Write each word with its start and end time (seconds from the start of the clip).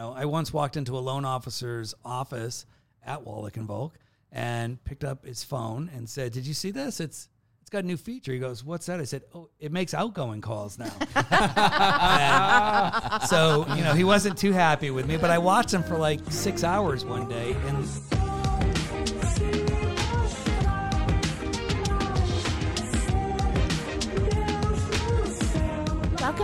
know, 0.00 0.14
I 0.16 0.24
once 0.24 0.52
walked 0.52 0.76
into 0.76 0.96
a 0.96 1.00
loan 1.00 1.24
officer's 1.24 1.94
office 2.04 2.66
at 3.04 3.24
Wallick 3.24 3.56
and 3.56 3.66
Volk 3.66 3.98
and 4.32 4.82
picked 4.84 5.04
up 5.04 5.24
his 5.24 5.44
phone 5.44 5.90
and 5.94 6.08
said, 6.08 6.32
"Did 6.32 6.46
you 6.46 6.54
see 6.54 6.70
this? 6.70 7.00
It's 7.00 7.28
it's 7.60 7.70
got 7.70 7.84
a 7.84 7.86
new 7.86 7.96
feature." 7.96 8.32
He 8.32 8.38
goes, 8.38 8.64
"What's 8.64 8.86
that?" 8.86 9.00
I 9.00 9.04
said, 9.04 9.22
"Oh, 9.34 9.50
it 9.58 9.72
makes 9.72 9.92
outgoing 9.92 10.40
calls 10.40 10.78
now." 10.78 10.92
So 13.26 13.66
you 13.76 13.84
know, 13.84 13.92
he 13.92 14.04
wasn't 14.04 14.38
too 14.38 14.52
happy 14.52 14.90
with 14.90 15.06
me, 15.06 15.16
but 15.16 15.30
I 15.30 15.38
watched 15.38 15.72
him 15.72 15.82
for 15.82 15.98
like 15.98 16.20
six 16.30 16.64
hours 16.64 17.04
one 17.04 17.28
day, 17.28 17.54
and 17.66 17.86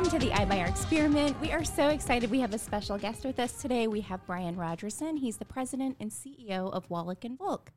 Welcome 0.07 0.21
to 0.21 0.27
the 0.29 0.35
iBuyer 0.35 0.69
Experiment. 0.69 1.41
We 1.41 1.51
are 1.51 1.65
so 1.65 1.89
excited. 1.89 2.31
We 2.31 2.39
have 2.39 2.55
a 2.55 2.59
special 2.59 2.97
guest 2.97 3.25
with 3.25 3.41
us 3.41 3.55
today. 3.61 3.89
We 3.89 4.03
have 4.03 4.25
Brian 4.25 4.55
Rogerson. 4.55 5.17
He's 5.17 5.37
the 5.37 5.45
president 5.45 5.97
and 5.99 6.13
CEO 6.13 6.71
of 6.73 6.89
Wallick 6.89 7.25
and 7.25 7.37
Volk. 7.37 7.73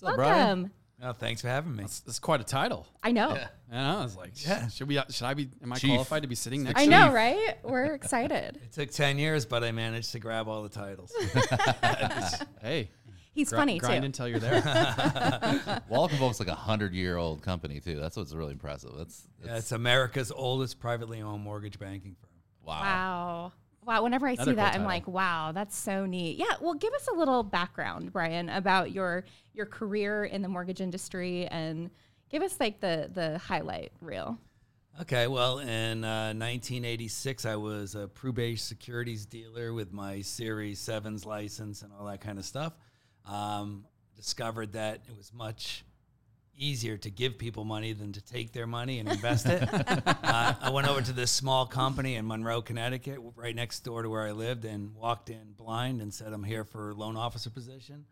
up, 0.00 0.16
Welcome. 0.16 0.16
Brian? 0.16 0.70
oh, 1.02 1.12
thanks 1.12 1.40
for 1.42 1.48
having 1.48 1.74
me. 1.74 1.82
That's, 1.82 1.98
that's 1.98 2.20
quite 2.20 2.40
a 2.40 2.44
title. 2.44 2.86
I 3.02 3.10
know. 3.10 3.30
I 3.72 3.74
know. 3.74 3.98
I 3.98 4.02
was 4.04 4.16
like, 4.16 4.30
Yeah. 4.46 4.68
should 4.68 4.86
we? 4.86 4.96
Uh, 4.96 5.02
should 5.10 5.24
I 5.26 5.34
be? 5.34 5.48
Am 5.60 5.72
I 5.72 5.76
Chief. 5.76 5.90
qualified 5.90 6.22
to 6.22 6.28
be 6.28 6.36
sitting 6.36 6.62
next? 6.62 6.80
I 6.80 6.84
to 6.84 6.90
know, 6.92 7.06
you? 7.06 7.12
right? 7.16 7.56
We're 7.64 7.94
excited. 7.94 8.60
It 8.64 8.70
took 8.70 8.92
ten 8.92 9.18
years, 9.18 9.44
but 9.44 9.64
I 9.64 9.72
managed 9.72 10.12
to 10.12 10.20
grab 10.20 10.46
all 10.46 10.62
the 10.62 10.68
titles. 10.68 11.12
Hey, 12.62 12.90
He's 13.34 13.48
gr- 13.48 13.56
funny 13.56 13.78
grind 13.78 14.02
too. 14.02 14.06
until 14.06 14.28
you're 14.28 14.38
there. 14.38 14.60
Wallick 15.90 16.12
and 16.12 16.20
like 16.40 16.48
a 16.48 16.54
hundred 16.54 16.92
year 16.92 17.16
old 17.16 17.42
company 17.42 17.80
too. 17.80 17.98
That's 17.98 18.16
what's 18.16 18.34
really 18.34 18.52
impressive. 18.52 18.92
That's, 18.96 19.26
Yeah, 19.40 19.52
that's 19.52 19.64
it's 19.64 19.72
America's 19.72 20.30
oldest 20.30 20.78
privately 20.80 21.22
owned 21.22 21.42
mortgage 21.42 21.78
banking 21.78 22.16
firm. 22.20 22.30
wow. 22.62 22.80
Wow. 22.82 23.52
Wow. 23.84 24.02
Whenever 24.04 24.28
I 24.28 24.32
Another 24.32 24.50
see 24.52 24.54
cool 24.54 24.64
that, 24.64 24.74
I'm 24.76 24.84
like, 24.84 25.08
wow, 25.08 25.50
that's 25.52 25.76
so 25.76 26.06
neat. 26.06 26.36
Yeah. 26.38 26.54
Well, 26.60 26.74
give 26.74 26.92
us 26.94 27.08
a 27.08 27.14
little 27.14 27.42
background, 27.42 28.12
Brian, 28.12 28.48
about 28.48 28.92
your 28.92 29.24
your 29.54 29.66
career 29.66 30.24
in 30.24 30.42
the 30.42 30.48
mortgage 30.48 30.80
industry 30.80 31.46
and 31.46 31.90
give 32.30 32.42
us 32.42 32.60
like 32.60 32.80
the 32.80 33.10
the 33.12 33.38
highlight 33.38 33.92
reel. 34.00 34.38
Okay, 35.00 35.26
well, 35.26 35.58
in 35.58 36.04
uh, 36.04 36.34
1986, 36.34 37.46
I 37.46 37.56
was 37.56 37.94
a 37.94 38.08
Pru-Bache 38.08 38.58
securities 38.60 39.24
dealer 39.24 39.72
with 39.72 39.90
my 39.90 40.20
Series 40.20 40.80
7's 40.80 41.24
license 41.24 41.80
and 41.80 41.90
all 41.98 42.04
that 42.06 42.20
kind 42.20 42.38
of 42.38 42.44
stuff. 42.44 42.74
Um, 43.26 43.84
discovered 44.16 44.72
that 44.72 45.00
it 45.08 45.16
was 45.16 45.32
much 45.32 45.84
easier 46.56 46.96
to 46.98 47.10
give 47.10 47.38
people 47.38 47.64
money 47.64 47.92
than 47.92 48.12
to 48.12 48.20
take 48.20 48.52
their 48.52 48.66
money 48.66 48.98
and 48.98 49.08
invest 49.08 49.46
it. 49.46 49.62
uh, 49.72 50.54
I 50.60 50.70
went 50.70 50.86
over 50.88 51.00
to 51.00 51.12
this 51.12 51.30
small 51.30 51.66
company 51.66 52.14
in 52.16 52.26
Monroe, 52.26 52.62
Connecticut, 52.62 53.18
right 53.34 53.54
next 53.56 53.80
door 53.80 54.02
to 54.02 54.08
where 54.10 54.22
I 54.26 54.32
lived, 54.32 54.64
and 54.64 54.94
walked 54.94 55.30
in 55.30 55.52
blind 55.56 56.00
and 56.02 56.12
said, 56.12 56.32
I'm 56.32 56.44
here 56.44 56.64
for 56.64 56.90
a 56.90 56.94
loan 56.94 57.16
officer 57.16 57.50
position. 57.50 58.04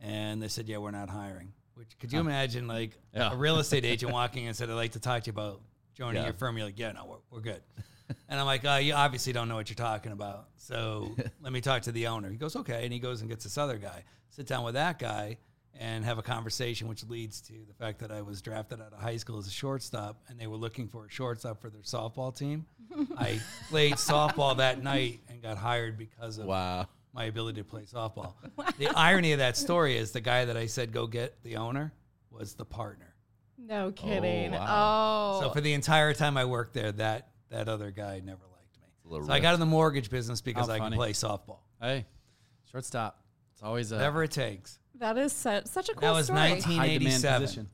And 0.00 0.40
they 0.40 0.48
said, 0.48 0.68
Yeah, 0.68 0.78
we're 0.78 0.90
not 0.92 1.10
hiring. 1.10 1.52
Which 1.74 1.98
could 1.98 2.12
you 2.12 2.20
imagine, 2.20 2.66
like 2.68 2.92
Yeah. 3.14 3.32
a 3.32 3.36
real 3.36 3.58
estate 3.58 3.84
agent 3.84 4.12
walking 4.20 4.42
in 4.44 4.48
and 4.48 4.56
said, 4.56 4.70
I'd 4.70 4.74
like 4.74 4.92
to 4.92 5.00
talk 5.00 5.24
to 5.24 5.26
you 5.26 5.32
about 5.32 5.60
joining 5.94 6.16
Yeah. 6.22 6.24
your 6.28 6.34
firm? 6.34 6.56
You're 6.56 6.66
like, 6.66 6.78
Yeah, 6.78 6.92
no, 6.92 7.04
we're, 7.04 7.16
we're 7.30 7.40
good. 7.42 7.62
And 8.30 8.38
I'm 8.38 8.46
like, 8.46 8.64
uh, 8.64 8.74
you 8.82 8.92
obviously 8.94 9.32
don't 9.32 9.48
know 9.48 9.54
what 9.54 9.68
you're 9.70 9.74
talking 9.74 10.12
about. 10.12 10.48
So 10.56 11.14
let 11.42 11.52
me 11.52 11.60
talk 11.60 11.82
to 11.82 11.92
the 11.92 12.06
owner. 12.08 12.30
He 12.30 12.36
goes, 12.36 12.56
okay. 12.56 12.84
And 12.84 12.92
he 12.92 12.98
goes 12.98 13.20
and 13.20 13.30
gets 13.30 13.44
this 13.44 13.56
other 13.58 13.78
guy. 13.78 14.04
Sit 14.30 14.46
down 14.46 14.64
with 14.64 14.74
that 14.74 14.98
guy 14.98 15.38
and 15.80 16.04
have 16.04 16.18
a 16.18 16.22
conversation, 16.22 16.88
which 16.88 17.04
leads 17.04 17.40
to 17.42 17.52
the 17.66 17.72
fact 17.74 18.00
that 18.00 18.10
I 18.10 18.20
was 18.22 18.42
drafted 18.42 18.80
out 18.80 18.92
of 18.92 19.00
high 19.00 19.16
school 19.16 19.38
as 19.38 19.46
a 19.46 19.50
shortstop 19.50 20.20
and 20.28 20.38
they 20.38 20.46
were 20.46 20.56
looking 20.56 20.88
for 20.88 21.06
a 21.06 21.10
shortstop 21.10 21.60
for 21.60 21.70
their 21.70 21.82
softball 21.82 22.36
team. 22.36 22.66
I 23.18 23.40
played 23.70 23.94
softball 23.94 24.56
that 24.58 24.82
night 24.82 25.20
and 25.28 25.40
got 25.42 25.56
hired 25.56 25.96
because 25.96 26.38
of 26.38 26.46
Wow. 26.46 26.86
my 27.14 27.24
ability 27.24 27.60
to 27.62 27.64
play 27.68 27.82
softball. 27.82 28.34
The 28.78 28.88
irony 28.88 29.32
of 29.32 29.38
that 29.38 29.56
story 29.56 29.96
is 29.96 30.12
the 30.12 30.20
guy 30.20 30.44
that 30.46 30.56
I 30.56 30.66
said 30.66 30.92
go 30.92 31.06
get 31.06 31.42
the 31.42 31.56
owner 31.56 31.92
was 32.30 32.54
the 32.54 32.64
partner. 32.64 33.14
No 33.56 33.90
kidding. 33.92 34.54
Oh. 34.54 34.58
wow. 34.58 35.38
So 35.42 35.50
for 35.50 35.60
the 35.60 35.72
entire 35.74 36.12
time 36.14 36.36
I 36.36 36.44
worked 36.44 36.74
there, 36.74 36.92
that 36.92 37.28
that 37.50 37.68
other 37.68 37.90
guy 37.90 38.20
never 38.24 38.42
liked 38.52 38.78
me. 38.80 38.86
a 39.04 39.08
little 39.08 39.26
So 39.26 39.32
I 39.32 39.40
got 39.40 39.54
in 39.54 39.60
the 39.60 39.66
mortgage 39.66 40.10
business 40.10 40.40
because 40.40 40.66
How 40.68 40.74
I 40.74 40.78
funny. 40.78 40.96
can 40.96 40.98
play 40.98 41.12
softball. 41.12 41.58
hey, 41.80 42.06
shortstop. 42.70 43.22
It's 43.52 43.62
always 43.62 43.90
a 43.92 43.96
Whatever 43.96 44.22
it 44.22 44.30
takes. 44.30 44.78
that 44.96 45.18
is 45.18 45.32
so, 45.32 45.62
such 45.64 45.88
a 45.88 45.92
cool 45.94 46.00
That 46.02 46.12
was 46.12 46.26
story. 46.26 46.40
19 46.40 46.62
high 46.78 46.98
demand 46.98 47.24
1987. 47.24 47.68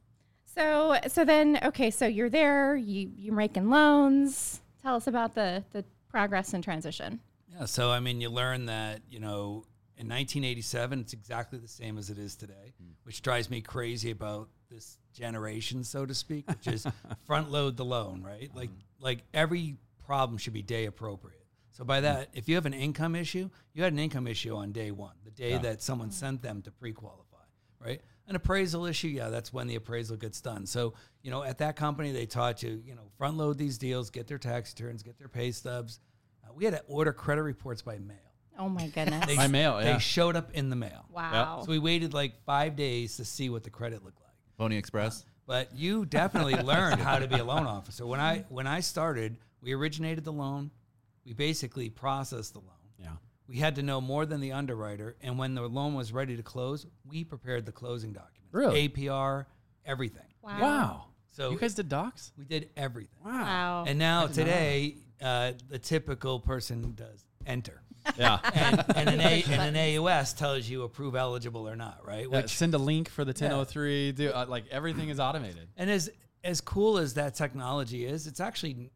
So 0.55 0.97
so 1.09 1.25
then 1.25 1.59
okay, 1.65 1.91
so 1.91 2.07
you're 2.07 2.31
there, 2.31 2.77
you 2.77 3.11
you're 3.17 3.35
making 3.35 3.71
loans. 3.71 4.61
Tell 4.83 4.95
us 4.97 5.07
about 5.07 5.35
the 5.35 5.65
the 5.73 5.85
progress 6.09 6.55
and 6.55 6.63
transition. 6.63 7.21
Yeah. 7.49 7.65
So 7.65 7.91
I 7.91 7.99
mean, 8.01 8.21
you 8.21 8.31
learn 8.31 8.67
that 8.67 9.01
you 9.11 9.19
know 9.19 9.65
in 9.97 10.09
1987 10.09 11.01
it's 11.01 11.13
exactly 11.13 11.59
the 11.59 11.69
same 11.69 11.99
as 11.99 12.09
it 12.09 12.19
is 12.19 12.37
today, 12.37 12.73
mm. 12.83 12.93
which 13.03 13.21
drives 13.21 13.51
me 13.51 13.61
crazy 13.63 14.11
about 14.13 14.49
this 14.75 14.99
generation, 15.13 15.85
so 15.85 16.05
to 16.05 16.15
speak, 16.15 16.49
which 16.49 16.67
is 16.67 16.87
front 17.27 17.51
load 17.51 17.77
the 17.77 17.85
loan, 17.85 18.23
right? 18.23 18.51
Like 18.55 18.71
mm-hmm. 18.71 19.05
like 19.05 19.21
every 19.33 19.77
problem 20.05 20.39
should 20.39 20.53
be 20.53 20.63
day 20.63 20.87
appropriate. 20.87 21.41
So 21.71 21.85
by 21.85 22.03
that, 22.03 22.29
mm-hmm. 22.29 22.39
if 22.39 22.49
you 22.49 22.55
have 22.57 22.67
an 22.67 22.75
income 22.75 23.17
issue, 23.17 23.49
you 23.73 23.83
had 23.83 23.93
an 23.93 23.99
income 23.99 24.27
issue 24.27 24.55
on 24.55 24.73
day 24.73 24.91
one, 24.91 25.15
the 25.25 25.31
day 25.31 25.59
that 25.59 25.83
someone 25.83 26.09
mm-hmm. 26.09 26.15
sent 26.15 26.43
them 26.43 26.63
to 26.63 26.71
pre-qualify, 26.71 27.37
right? 27.81 28.01
An 28.29 28.37
appraisal 28.37 28.87
issue, 28.87 29.09
yeah, 29.09 29.29
that's 29.29 29.53
when 29.53 29.67
the 29.67 29.75
appraisal 29.75 30.17
gets 30.17 30.41
done. 30.41 30.67
So, 30.67 30.95
you 31.23 31.31
know, 31.31 31.43
at 31.43 31.59
that 31.59 31.77
company, 31.77 32.13
they 32.13 32.27
taught 32.27 32.63
you, 32.63 32.81
you 32.87 32.95
know, 32.95 33.03
front 33.19 33.37
load 33.37 33.59
these 33.59 33.77
deals, 33.77 34.09
get 34.09 34.29
their 34.29 34.39
tax 34.39 34.73
returns, 34.73 35.03
get 35.03 35.19
their 35.19 35.29
pay 35.29 35.51
stubs. 35.51 36.01
Uh, 36.45 36.53
we 36.55 36.65
had 36.65 36.75
to 36.75 36.83
order 36.87 37.13
credit 37.13 37.43
reports 37.43 37.83
by 37.83 37.99
mail. 37.99 38.17
Oh 38.59 38.69
my 38.69 38.87
goodness. 38.89 39.27
They, 39.27 39.37
By 39.37 39.49
mail, 39.49 39.81
yeah. 39.83 39.95
They 39.95 39.99
showed 39.99 40.37
up 40.37 40.53
in 40.53 40.71
the 40.71 40.77
mail. 40.77 41.07
wow. 41.11 41.63
So 41.65 41.71
we 41.71 41.79
waited 41.79 42.15
like 42.15 42.35
five 42.45 42.77
days 42.77 43.17
to 43.17 43.25
see 43.25 43.51
what 43.51 43.65
the 43.65 43.71
credit 43.71 44.05
looked 44.05 44.21
like. 44.21 44.24
Pony 44.59 44.77
Express. 44.77 45.25
But 45.47 45.75
you 45.75 46.07
definitely 46.07 46.55
learned 46.63 47.01
how 47.01 47.19
to 47.19 47.29
be 47.29 47.37
a 47.37 47.45
loan 47.45 47.67
officer. 47.67 48.07
When 48.07 48.21
I 48.21 48.45
when 48.49 48.67
I 48.67 48.81
started, 48.81 49.37
we 49.61 49.73
originated 49.73 50.25
the 50.25 50.33
loan. 50.33 50.71
We 51.25 51.33
basically 51.33 51.91
processed 51.91 52.53
the 52.53 52.61
loan. 52.61 52.69
Yeah. 52.99 53.17
We 53.47 53.59
had 53.59 53.75
to 53.77 53.83
know 53.83 54.01
more 54.01 54.27
than 54.27 54.41
the 54.41 54.53
underwriter, 54.53 55.17
and 55.23 55.39
when 55.39 55.55
the 55.55 55.63
loan 55.63 55.95
was 55.95 56.13
ready 56.13 56.37
to 56.37 56.43
close, 56.43 56.87
we 57.07 57.25
prepared 57.25 57.67
the 57.67 57.73
closing 57.73 58.13
documents. 58.13 58.53
Really? 58.53 58.89
APR, 58.89 59.47
everything. 59.85 60.27
Wow. 60.43 60.61
Wow. 60.61 61.05
So 61.31 61.51
you 61.51 61.59
guys 61.59 61.75
did 61.75 61.89
docs? 61.89 62.33
we 62.39 62.45
did 62.45 62.71
everything. 62.77 63.19
Wow. 63.25 63.85
And 63.87 63.99
now 63.99 64.29
today, 64.29 64.97
uh, 65.21 65.53
the 65.69 65.79
typical 65.79 66.39
person 66.39 66.95
does 66.95 67.25
enter. 67.47 67.83
Yeah. 68.19 68.39
and, 68.55 68.85
and, 68.97 69.09
an 69.09 69.21
A, 69.21 69.43
and 69.51 69.77
an 69.77 69.99
AUS 69.99 70.33
tells 70.33 70.69
you 70.69 70.83
approve 70.83 71.15
eligible 71.17 71.69
or 71.69 71.77
not, 71.77 72.01
right? 72.07 72.27
Yeah, 72.31 72.41
Which 72.41 72.51
send 72.51 72.75
a 72.75 72.79
link 72.79 73.09
for 73.09 73.25
the 73.25 73.31
1003. 73.31 74.13
Do 74.13 74.31
uh, 74.31 74.47
like 74.49 74.65
everything 74.71 75.09
is 75.09 75.21
automated. 75.21 75.69
and 75.77 75.91
as 75.91 76.11
as 76.43 76.61
cool 76.61 76.99
as 76.99 77.15
that 77.15 77.35
technology 77.35 78.05
is, 78.05 78.27
it's 78.27 78.41
actually 78.41 78.91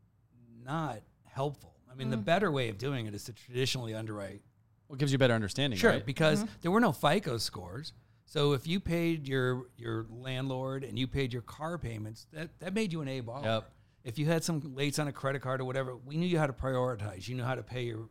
not 0.64 1.00
helpful. 1.24 1.74
I 1.90 1.94
mean, 1.94 2.10
the 2.10 2.16
better 2.16 2.52
way 2.52 2.68
of 2.68 2.78
doing 2.78 3.06
it 3.06 3.14
is 3.14 3.24
to 3.24 3.32
traditionally 3.32 3.94
underwrite. 3.94 4.42
Well, 4.86 4.94
it 4.94 4.98
gives 5.00 5.10
you 5.10 5.16
a 5.16 5.18
better 5.18 5.34
understanding. 5.34 5.78
Sure, 5.78 5.92
right? 5.92 6.06
because 6.06 6.44
there 6.60 6.70
were 6.70 6.80
no 6.80 6.92
FICO 6.92 7.38
scores. 7.38 7.92
So 8.26 8.52
if 8.52 8.66
you 8.66 8.78
paid 8.78 9.26
your 9.26 9.66
your 9.76 10.06
landlord 10.10 10.84
and 10.84 10.98
you 10.98 11.06
paid 11.06 11.32
your 11.32 11.42
car 11.42 11.78
payments, 11.78 12.26
that, 12.32 12.50
that 12.60 12.74
made 12.74 12.92
you 12.92 13.00
an 13.00 13.08
A 13.08 13.22
baller. 13.22 13.44
Yep. 13.44 13.72
If 14.04 14.18
you 14.18 14.26
had 14.26 14.44
some 14.44 14.60
lates 14.60 14.98
on 14.98 15.08
a 15.08 15.12
credit 15.12 15.42
card 15.42 15.60
or 15.60 15.64
whatever, 15.64 15.96
we 15.96 16.16
knew 16.16 16.26
you 16.26 16.38
how 16.38 16.46
to 16.46 16.52
prioritize. 16.52 17.26
You 17.26 17.34
knew 17.34 17.42
how 17.42 17.54
to 17.54 17.62
pay 17.62 17.82
your 17.82 18.08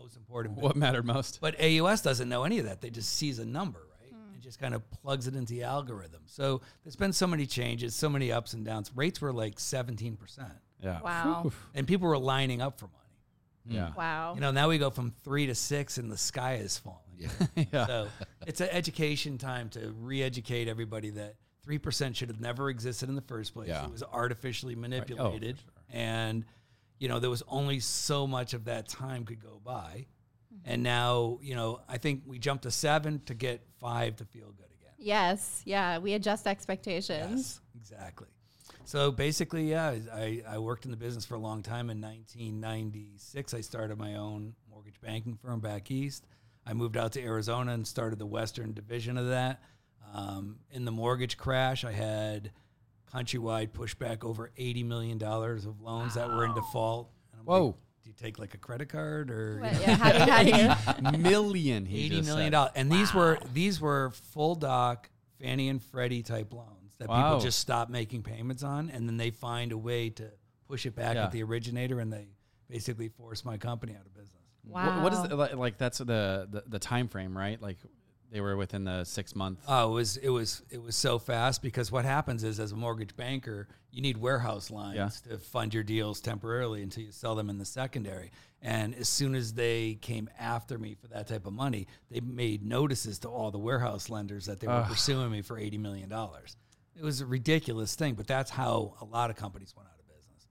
most 0.00 0.16
important 0.16 0.54
bill. 0.56 0.64
what 0.64 0.76
mattered 0.76 1.04
most? 1.06 1.40
But 1.40 1.60
AUS 1.60 2.02
doesn't 2.02 2.28
know 2.28 2.44
any 2.44 2.58
of 2.58 2.64
that. 2.66 2.80
They 2.80 2.90
just 2.90 3.14
sees 3.16 3.38
a 3.38 3.44
number, 3.44 3.80
right? 4.00 4.10
Hmm. 4.12 4.34
And 4.34 4.42
just 4.42 4.58
kind 4.58 4.74
of 4.74 4.82
plugs 4.90 5.26
it 5.26 5.34
into 5.34 5.52
the 5.54 5.62
algorithm. 5.64 6.22
So 6.26 6.60
there's 6.84 6.96
been 6.96 7.12
so 7.12 7.26
many 7.26 7.46
changes, 7.46 7.94
so 7.94 8.08
many 8.08 8.32
ups 8.32 8.52
and 8.52 8.64
downs. 8.64 8.90
Rates 8.94 9.20
were 9.20 9.32
like 9.32 9.56
17%. 9.56 10.16
Yeah. 10.82 11.00
Wow. 11.00 11.42
Oof. 11.46 11.66
And 11.74 11.86
people 11.86 12.08
were 12.08 12.18
lining 12.18 12.62
up 12.62 12.78
for 12.78 12.86
money. 12.86 12.96
Yeah. 13.66 13.88
Hmm. 13.90 13.98
Wow. 13.98 14.34
You 14.34 14.40
know, 14.40 14.50
now 14.50 14.68
we 14.68 14.78
go 14.78 14.90
from 14.90 15.12
three 15.24 15.46
to 15.46 15.54
six 15.54 15.98
and 15.98 16.10
the 16.10 16.16
sky 16.16 16.54
is 16.54 16.78
falling. 16.78 16.98
Yeah. 17.18 17.28
yeah. 17.72 17.86
So 17.86 18.08
it's 18.46 18.60
an 18.60 18.68
education 18.72 19.36
time 19.38 19.68
to 19.70 19.92
re 19.98 20.22
educate 20.22 20.68
everybody 20.68 21.10
that 21.10 21.34
3% 21.68 22.16
should 22.16 22.28
have 22.30 22.40
never 22.40 22.70
existed 22.70 23.10
in 23.10 23.14
the 23.14 23.20
first 23.20 23.52
place. 23.52 23.68
Yeah. 23.68 23.84
It 23.84 23.92
was 23.92 24.02
artificially 24.02 24.72
Oh, 24.72 24.76
for 24.76 24.80
manipulated. 24.80 25.58
sure. 25.58 25.72
And, 25.92 26.44
you 27.00 27.08
know, 27.08 27.18
there 27.18 27.30
was 27.30 27.42
only 27.48 27.80
so 27.80 28.26
much 28.26 28.54
of 28.54 28.66
that 28.66 28.86
time 28.86 29.24
could 29.24 29.42
go 29.42 29.60
by. 29.64 30.06
And 30.64 30.82
now, 30.82 31.38
you 31.40 31.54
know, 31.54 31.80
I 31.88 31.96
think 31.96 32.22
we 32.26 32.38
jumped 32.38 32.64
to 32.64 32.70
seven 32.70 33.22
to 33.24 33.34
get 33.34 33.62
five 33.80 34.16
to 34.16 34.24
feel 34.26 34.52
good 34.52 34.68
again. 34.78 34.92
Yes. 34.98 35.62
Yeah. 35.64 35.98
We 35.98 36.12
adjust 36.12 36.46
expectations. 36.46 37.30
Yes, 37.30 37.60
exactly. 37.74 38.28
So 38.84 39.10
basically, 39.10 39.70
yeah, 39.70 39.94
I, 40.12 40.42
I 40.46 40.58
worked 40.58 40.84
in 40.84 40.90
the 40.90 40.96
business 40.96 41.24
for 41.24 41.36
a 41.36 41.38
long 41.38 41.62
time. 41.62 41.88
In 41.88 42.00
1996, 42.00 43.54
I 43.54 43.62
started 43.62 43.96
my 43.96 44.16
own 44.16 44.54
mortgage 44.70 45.00
banking 45.00 45.38
firm 45.42 45.60
back 45.60 45.90
east. 45.90 46.26
I 46.66 46.74
moved 46.74 46.98
out 46.98 47.12
to 47.12 47.22
Arizona 47.22 47.72
and 47.72 47.86
started 47.86 48.18
the 48.18 48.26
Western 48.26 48.74
division 48.74 49.16
of 49.16 49.28
that. 49.28 49.62
Um, 50.12 50.58
in 50.70 50.84
the 50.84 50.90
mortgage 50.90 51.38
crash, 51.38 51.84
I 51.84 51.92
had 51.92 52.50
countrywide 53.14 53.70
pushback 53.70 54.24
over 54.24 54.50
$80 54.58 54.84
million 54.86 55.22
of 55.22 55.80
loans 55.80 56.14
that 56.14 56.28
were 56.28 56.44
in 56.44 56.54
default. 56.54 57.10
And 57.32 57.40
I'm 57.40 57.46
like, 57.46 57.60
Whoa. 57.62 57.76
do 58.04 58.08
you 58.10 58.14
take 58.14 58.38
like 58.38 58.54
a 58.54 58.58
credit 58.58 58.88
card 58.88 59.30
or 59.30 59.54
you 59.56 59.60
What- 59.62 59.72
know, 59.72 59.80
yeah, 59.80 59.94
how 59.96 60.42
do 60.42 60.48
you, 60.50 60.68
how 60.68 60.92
do 60.92 61.16
you? 61.16 61.22
Million. 61.22 61.86
He 61.86 62.04
eighty 62.06 62.16
just 62.16 62.28
million 62.28 62.46
said. 62.46 62.52
dollars? 62.52 62.72
And 62.76 62.90
these 62.90 63.12
were 63.14 63.38
these 63.52 63.80
were 63.80 64.10
full 64.32 64.54
doc 64.54 65.10
Fannie 65.40 65.68
and 65.68 65.82
Freddie 65.82 66.22
type 66.22 66.52
loans 66.52 66.94
that 66.98 67.08
Wow. 67.08 67.30
people 67.30 67.40
just 67.40 67.58
stop 67.58 67.88
making 67.88 68.22
payments 68.22 68.62
on, 68.62 68.90
and 68.90 69.08
then 69.08 69.16
they 69.16 69.30
find 69.30 69.72
a 69.72 69.78
way 69.78 70.10
to 70.10 70.30
push 70.68 70.84
it 70.86 70.94
back 70.94 71.14
Yeah. 71.16 71.24
at 71.24 71.32
the 71.32 71.42
originator, 71.42 71.98
and 71.98 72.12
they 72.12 72.28
basically 72.68 73.08
force 73.08 73.44
my 73.44 73.56
company 73.56 73.94
out 73.98 74.04
of 74.06 74.12
business. 74.14 74.36
Wow. 74.64 75.02
What, 75.02 75.02
what 75.04 75.12
is 75.14 75.22
the, 75.28 75.34
like, 75.36 75.54
like? 75.56 75.78
That's 75.78 75.98
the, 75.98 76.46
the 76.50 76.62
the 76.66 76.78
time 76.78 77.08
frame, 77.08 77.36
right? 77.36 77.60
Like 77.60 77.78
they 78.30 78.40
were 78.40 78.56
within 78.56 78.84
the 78.84 79.04
six 79.04 79.34
month. 79.34 79.60
Oh, 79.66 79.90
it 79.90 79.94
was 79.94 80.16
it 80.18 80.28
was 80.28 80.62
it 80.70 80.82
was 80.82 80.96
so 80.96 81.18
fast 81.18 81.62
because 81.62 81.90
what 81.90 82.04
happens 82.04 82.44
is 82.44 82.60
as 82.60 82.72
a 82.72 82.76
mortgage 82.76 83.16
banker, 83.16 83.68
you 83.90 84.02
need 84.02 84.16
warehouse 84.16 84.70
lines 84.70 85.20
to 85.22 85.38
fund 85.38 85.74
your 85.74 85.82
deals 85.82 86.20
temporarily 86.20 86.82
until 86.82 87.02
you 87.04 87.12
sell 87.12 87.34
them 87.34 87.50
in 87.50 87.58
the 87.58 87.64
secondary. 87.64 88.30
And 88.62 88.94
as 88.94 89.08
soon 89.08 89.34
as 89.34 89.54
they 89.54 89.94
came 90.02 90.28
after 90.38 90.78
me 90.78 90.94
for 90.94 91.08
that 91.08 91.26
type 91.28 91.46
of 91.46 91.52
money, 91.52 91.86
they 92.10 92.20
made 92.20 92.62
notices 92.62 93.18
to 93.20 93.28
all 93.28 93.50
the 93.50 93.58
warehouse 93.58 94.10
lenders 94.10 94.46
that 94.46 94.60
they 94.60 94.66
were 94.66 94.84
pursuing 94.88 95.30
me 95.30 95.42
for 95.42 95.58
eighty 95.58 95.78
million 95.78 96.08
dollars. 96.08 96.56
It 96.96 97.02
was 97.02 97.20
a 97.20 97.26
ridiculous 97.26 97.94
thing, 97.94 98.14
but 98.14 98.26
that's 98.26 98.50
how 98.50 98.94
a 99.00 99.04
lot 99.04 99.30
of 99.30 99.36
companies 99.36 99.74
went 99.76 99.88
out 99.88 99.99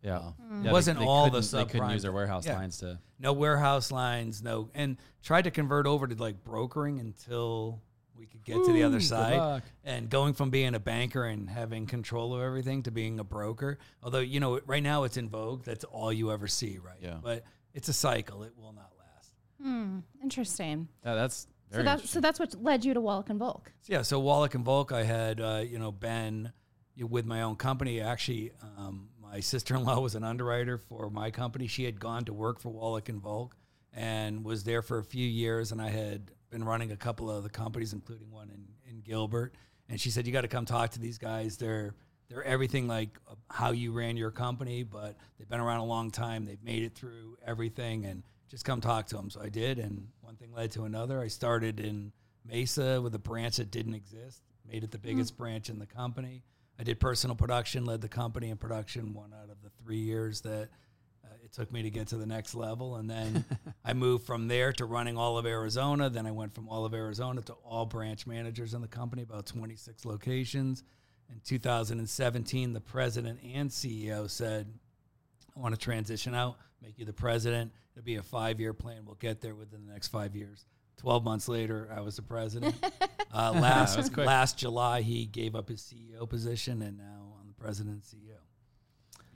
of 0.03 0.37
business. 0.37 0.49
yeah, 0.51 0.61
Yeah, 0.63 0.71
Wasn't 0.71 0.99
all 0.99 1.25
the 1.29 1.41
couldn't- 1.41 1.51
They 1.67 1.71
couldn't 1.71 1.89
use 1.91 2.01
their 2.03 2.11
warehouse 2.11 2.45
Yeah. 2.45 2.55
lines 2.57 2.77
to. 2.79 2.99
No 3.19 3.33
warehouse 3.33 3.91
lines, 3.91 4.41
no, 4.41 4.69
and 4.73 4.97
tried 5.21 5.43
to 5.43 5.51
convert 5.51 5.85
over 5.87 6.07
to 6.07 6.15
like 6.15 6.43
brokering 6.43 6.99
until 6.99 7.81
we 8.15 8.25
could 8.25 8.43
get 8.43 8.63
to 8.65 8.73
the 8.73 8.83
other 8.83 8.99
side. 8.99 9.37
luck. 9.37 9.63
And 9.83 10.09
going 10.09 10.33
from 10.33 10.49
being 10.49 10.75
a 10.75 10.79
banker 10.79 11.23
and 11.25 11.49
having 11.49 11.85
control 11.85 12.33
of 12.35 12.41
everything 12.41 12.83
to 12.83 12.91
being 12.91 13.19
a 13.19 13.23
broker, 13.23 13.77
although 14.03 14.19
you 14.19 14.39
know 14.39 14.59
right 14.65 14.83
now 14.83 15.03
it's 15.03 15.17
in 15.17 15.29
vogue, 15.29 15.63
that's 15.63 15.83
all 15.85 16.11
you 16.13 16.31
ever 16.31 16.47
see, 16.47 16.77
right? 16.79 16.99
Yeah. 17.01 17.19
But 17.21 17.43
it's 17.73 17.87
a 17.89 17.93
cycle; 17.93 18.43
it 18.43 18.53
will 18.57 18.73
not 18.73 18.91
last. 18.97 19.33
Hmm, 19.61 19.99
interesting. 20.21 20.87
Yeah, 21.05 21.15
that's 21.15 21.47
So 21.71 21.83
that's 21.83 22.09
so 22.09 22.19
that's 22.19 22.39
what 22.39 22.55
led 22.61 22.83
you 22.85 22.93
to 22.93 23.01
Wallick 23.01 23.29
and 23.29 23.39
Volk. 23.39 23.71
Yeah, 23.87 24.01
so 24.01 24.21
Wallick 24.21 24.55
and 24.55 24.65
Volk, 24.65 24.91
I 24.91 25.03
had 25.03 25.39
uh, 25.39 25.63
you 25.65 25.77
know 25.79 25.91
been 25.91 26.51
with 26.97 27.25
my 27.25 27.41
own 27.43 27.55
company. 27.57 28.01
Actually, 28.01 28.51
um, 28.77 29.09
my 29.31 29.39
sister-in-law 29.39 29.99
was 29.99 30.15
an 30.15 30.23
underwriter 30.23 30.77
for 30.77 31.09
my 31.09 31.31
company. 31.31 31.67
She 31.67 31.83
had 31.83 31.99
gone 31.99 32.25
to 32.25 32.33
work 32.33 32.59
for 32.59 32.71
Wallick 32.71 33.09
and 33.09 33.21
Volk 33.21 33.55
and 33.93 34.43
was 34.43 34.63
there 34.63 34.81
for 34.81 34.97
a 34.97 35.03
few 35.03 35.27
years. 35.27 35.71
And 35.71 35.81
I 35.81 35.89
had 35.89 36.31
been 36.49 36.63
running 36.63 36.91
a 36.91 36.97
couple 36.97 37.29
of 37.29 37.43
the 37.43 37.49
companies, 37.49 37.93
including 37.93 38.31
one 38.31 38.49
in, 38.49 38.65
in 38.89 39.01
Gilbert. 39.01 39.53
And 39.87 39.99
she 39.99 40.09
said, 40.09 40.25
"You 40.25 40.33
got 40.33 40.41
to 40.41 40.47
come 40.47 40.65
talk 40.65 40.91
to 40.91 40.99
these 40.99 41.17
guys. 41.17 41.57
They're 41.57 41.95
they're 42.29 42.43
everything 42.43 42.87
like 42.87 43.17
how 43.49 43.71
you 43.71 43.91
ran 43.91 44.17
your 44.17 44.29
company, 44.29 44.83
but 44.83 45.15
they've 45.37 45.49
been 45.49 45.59
around 45.59 45.79
a 45.79 45.85
long 45.85 46.11
time. 46.11 46.45
They've 46.45 46.63
made 46.63 46.83
it 46.83 46.93
through 46.93 47.37
everything, 47.45 48.05
and 48.05 48.21
just 48.49 48.65
come 48.65 48.81
talk 48.81 49.07
to 49.07 49.15
them." 49.15 49.31
So 49.31 49.41
I 49.41 49.49
did, 49.49 49.79
and 49.79 50.07
one 50.21 50.35
thing 50.35 50.53
led 50.53 50.71
to 50.71 50.83
another. 50.83 51.19
I 51.19 51.27
started 51.27 51.79
in 51.79 52.11
Mesa 52.45 53.01
with 53.01 53.15
a 53.15 53.19
branch 53.19 53.57
that 53.57 53.71
didn't 53.71 53.95
exist, 53.95 54.43
made 54.63 54.83
it 54.83 54.91
the 54.91 54.99
biggest 54.99 55.33
hmm. 55.33 55.43
branch 55.43 55.69
in 55.69 55.79
the 55.79 55.87
company. 55.87 56.43
I 56.79 56.83
did 56.83 56.97
personal 56.97 57.35
production, 57.35 57.83
led 57.83 57.99
the 57.99 58.07
company 58.07 58.49
in 58.49 58.57
production 58.57 59.13
one 59.13 59.33
out 59.33 59.49
of 59.49 59.61
the 59.61 59.69
three 59.83 59.97
years 59.97 60.39
that 60.41 60.69
uh, 61.25 61.35
it 61.43 61.51
took 61.51 61.73
me 61.73 61.83
to 61.83 61.89
get 61.89 62.07
to 62.07 62.15
the 62.15 62.25
next 62.25 62.55
level. 62.55 62.95
And 62.95 63.09
then 63.09 63.43
I 63.85 63.91
moved 63.91 64.25
from 64.25 64.47
there 64.47 64.71
to 64.73 64.85
running 64.85 65.17
all 65.17 65.37
of 65.37 65.45
Arizona. 65.45 66.09
Then 66.09 66.25
I 66.25 66.31
went 66.31 66.55
from 66.55 66.69
all 66.69 66.85
of 66.85 66.93
Arizona 66.93 67.41
to 67.41 67.53
all 67.65 67.85
branch 67.85 68.25
managers 68.25 68.73
in 68.73 68.81
the 68.81 68.87
company, 68.87 69.23
about 69.23 69.45
26 69.45 70.05
locations. 70.05 70.85
In 71.29 71.41
2017, 71.43 72.71
the 72.71 72.79
president 72.79 73.39
and 73.43 73.69
CEO 73.69 74.29
said, 74.29 74.73
I 75.55 75.59
want 75.59 75.75
to 75.75 75.79
transition 75.79 76.33
out, 76.33 76.57
make 76.81 76.97
you 76.97 77.03
the 77.03 77.11
president. 77.11 77.73
It'll 77.93 78.05
be 78.05 78.15
a 78.15 78.23
five 78.23 78.61
year 78.61 78.73
plan. 78.73 79.03
We'll 79.05 79.15
get 79.15 79.41
there 79.41 79.53
within 79.53 79.85
the 79.85 79.91
next 79.91 80.07
five 80.07 80.33
years. 80.33 80.63
12 80.99 81.23
months 81.23 81.47
later, 81.47 81.89
I 81.95 82.01
was 82.01 82.17
the 82.17 82.21
president. 82.21 82.75
Uh, 83.31 83.51
was 83.53 83.61
last, 83.61 84.13
quick. 84.13 84.25
last 84.25 84.57
July, 84.57 85.03
he 85.03 85.27
gave 85.27 85.55
up 85.55 85.69
his 85.69 85.81
CEO 85.83 86.27
position, 86.27 86.81
and 86.81 86.97
now 86.97 87.35
I'm 87.39 87.47
the 87.47 87.53
president 87.53 88.01
and 88.01 88.01
CEO. 88.01 88.37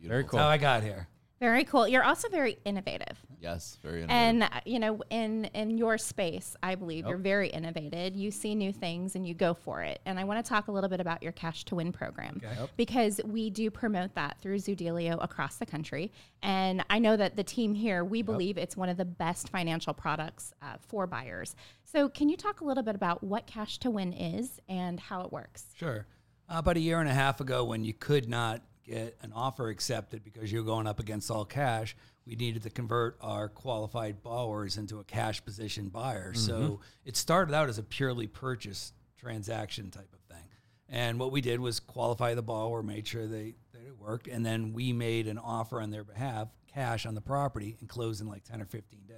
Very 0.01 0.24
That's 0.24 0.31
cool. 0.31 0.39
how 0.39 0.48
I 0.48 0.57
got 0.57 0.81
here. 0.81 1.07
Very 1.44 1.66
cool. 1.66 1.86
You're 1.90 2.06
also 2.06 2.30
very 2.30 2.57
innovative. 2.63 3.18
Yes, 3.42 3.78
very. 3.84 4.04
Innovative. 4.04 4.12
And 4.18 4.44
uh, 4.44 4.48
you 4.66 4.80
know, 4.80 5.01
in 5.10 5.44
in 5.54 5.78
your 5.78 5.98
space, 5.98 6.56
I 6.63 6.75
believe 6.75 7.04
Yep. 7.04 7.10
you're 7.10 7.18
very 7.18 7.50
innovative. 7.50 8.16
You 8.16 8.31
see 8.31 8.56
new 8.56 8.72
things 8.72 9.16
and 9.16 9.28
you 9.28 9.34
go 9.34 9.54
for 9.54 9.81
it. 9.81 10.00
And 10.06 10.18
I 10.18 10.24
want 10.24 10.44
to 10.44 10.48
talk 10.50 10.69
a 10.69 10.72
little 10.72 10.90
bit 10.90 11.01
about 11.01 11.22
your 11.22 11.34
Cash 11.34 11.66
to 11.66 11.75
Win 11.75 11.92
program 11.92 12.36
Okay. 12.38 12.56
Yep. 12.57 12.69
because 12.78 13.19
we 13.25 13.50
do 13.50 13.69
promote 13.69 14.16
that 14.16 14.40
through 14.40 14.56
Zoodealio 14.60 15.22
across 15.22 15.57
the 15.57 15.66
country. 15.66 16.13
And 16.42 16.86
I 16.90 17.00
know 17.00 17.18
that 17.18 17.36
the 17.36 17.44
team 17.44 17.74
here, 17.74 18.06
we 18.06 18.22
believe 18.22 18.57
it's 18.57 18.78
one 18.78 18.88
of 18.88 18.95
the 18.95 19.04
best 19.04 19.50
financial 19.50 19.94
products 19.94 20.54
uh, 20.62 20.75
for 20.80 21.07
buyers. 21.07 21.57
So, 21.84 22.07
can 22.07 22.30
you 22.30 22.38
talk 22.38 22.62
a 22.62 22.63
little 22.63 22.84
bit 22.84 22.95
about 22.95 23.22
what 23.22 23.48
Cash 23.48 23.80
to 23.80 23.92
Win 23.92 24.13
is 24.13 24.62
and 24.69 24.98
how 24.98 25.24
it 25.25 25.34
works? 25.34 25.66
Sure. 25.75 26.07
Uh, 26.50 26.60
about 26.60 26.78
a 26.78 26.80
year 26.80 27.01
and 27.01 27.10
a 27.10 27.13
half 27.13 27.42
ago, 27.42 27.66
when 27.66 27.84
you 27.84 27.94
could 27.94 28.30
not 28.30 28.62
get 28.83 29.18
an 29.21 29.31
offer 29.33 29.69
accepted 29.69 30.24
because 30.24 30.51
you're 30.51 30.63
going 30.63 30.88
up 30.88 31.00
against 31.00 31.31
all 31.31 31.45
cash, 31.45 31.95
we 32.25 32.35
needed 32.35 32.63
to 32.63 32.69
convert 32.69 33.18
our 33.21 33.50
qualified 33.50 34.24
borrowers 34.24 34.77
into 34.77 35.00
a 35.00 35.03
cash 35.03 35.44
position 35.44 35.89
buyer. 35.89 36.33
So 36.33 36.53
mm-hmm. 36.53 36.81
it 37.06 37.18
started 37.18 37.53
out 37.53 37.69
as 37.69 37.77
a 37.77 37.83
purely 37.83 38.27
purchase 38.27 38.94
transaction 39.18 39.91
type 39.91 40.13
of 40.13 40.19
thing. 40.35 40.45
And 40.89 41.19
what 41.19 41.31
we 41.31 41.41
did 41.41 41.59
was 41.59 41.80
qualify 41.80 42.33
the 42.33 42.41
borrower, 42.41 42.83
made 42.83 43.07
sure 43.07 43.27
they 43.27 43.56
that 43.74 43.88
it 43.88 43.97
worked, 43.97 44.27
and 44.27 44.45
then 44.45 44.74
we 44.74 44.94
made 44.94 45.27
an 45.27 45.38
offer 45.38 45.81
on 45.81 45.89
their 45.89 46.03
behalf, 46.03 46.50
cash 46.74 47.06
on 47.06 47.15
the 47.15 47.21
property, 47.21 47.77
and 47.80 47.89
closed 47.89 48.21
in 48.21 48.27
like 48.27 48.44
10 48.44 48.62
or 48.62 48.65
15 48.65 49.01
days. 49.07 49.18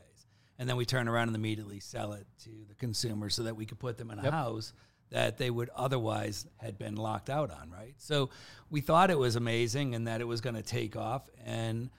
And 0.57 0.69
then 0.69 0.77
we 0.77 0.85
turn 0.85 1.07
around 1.07 1.27
and 1.27 1.35
immediately 1.35 1.79
sell 1.79 2.13
it 2.13 2.25
to 2.43 2.49
the 2.69 2.75
consumer 2.75 3.29
so 3.29 3.43
that 3.43 3.55
we 3.55 3.65
could 3.65 3.79
put 3.79 3.97
them 3.97 4.09
in 4.09 4.19
a 4.19 4.31
house 4.31 4.73
that 5.15 5.37
they 5.37 5.49
would 5.49 5.69
otherwise 5.73 6.45
had 6.57 6.77
been 6.77 6.97
locked 6.97 7.29
out 7.29 7.49
on, 7.49 7.71
right? 7.71 7.93
So 7.95 8.31
we 8.69 8.81
thought 8.81 9.09
it 9.09 9.17
was 9.17 9.37
amazing 9.37 9.95
and 9.95 10.09
that 10.09 10.19
it 10.19 10.25
was 10.25 10.41
going 10.41 10.57
to 10.57 10.61
take 10.61 10.97
off 10.97 11.21
and 11.45 11.89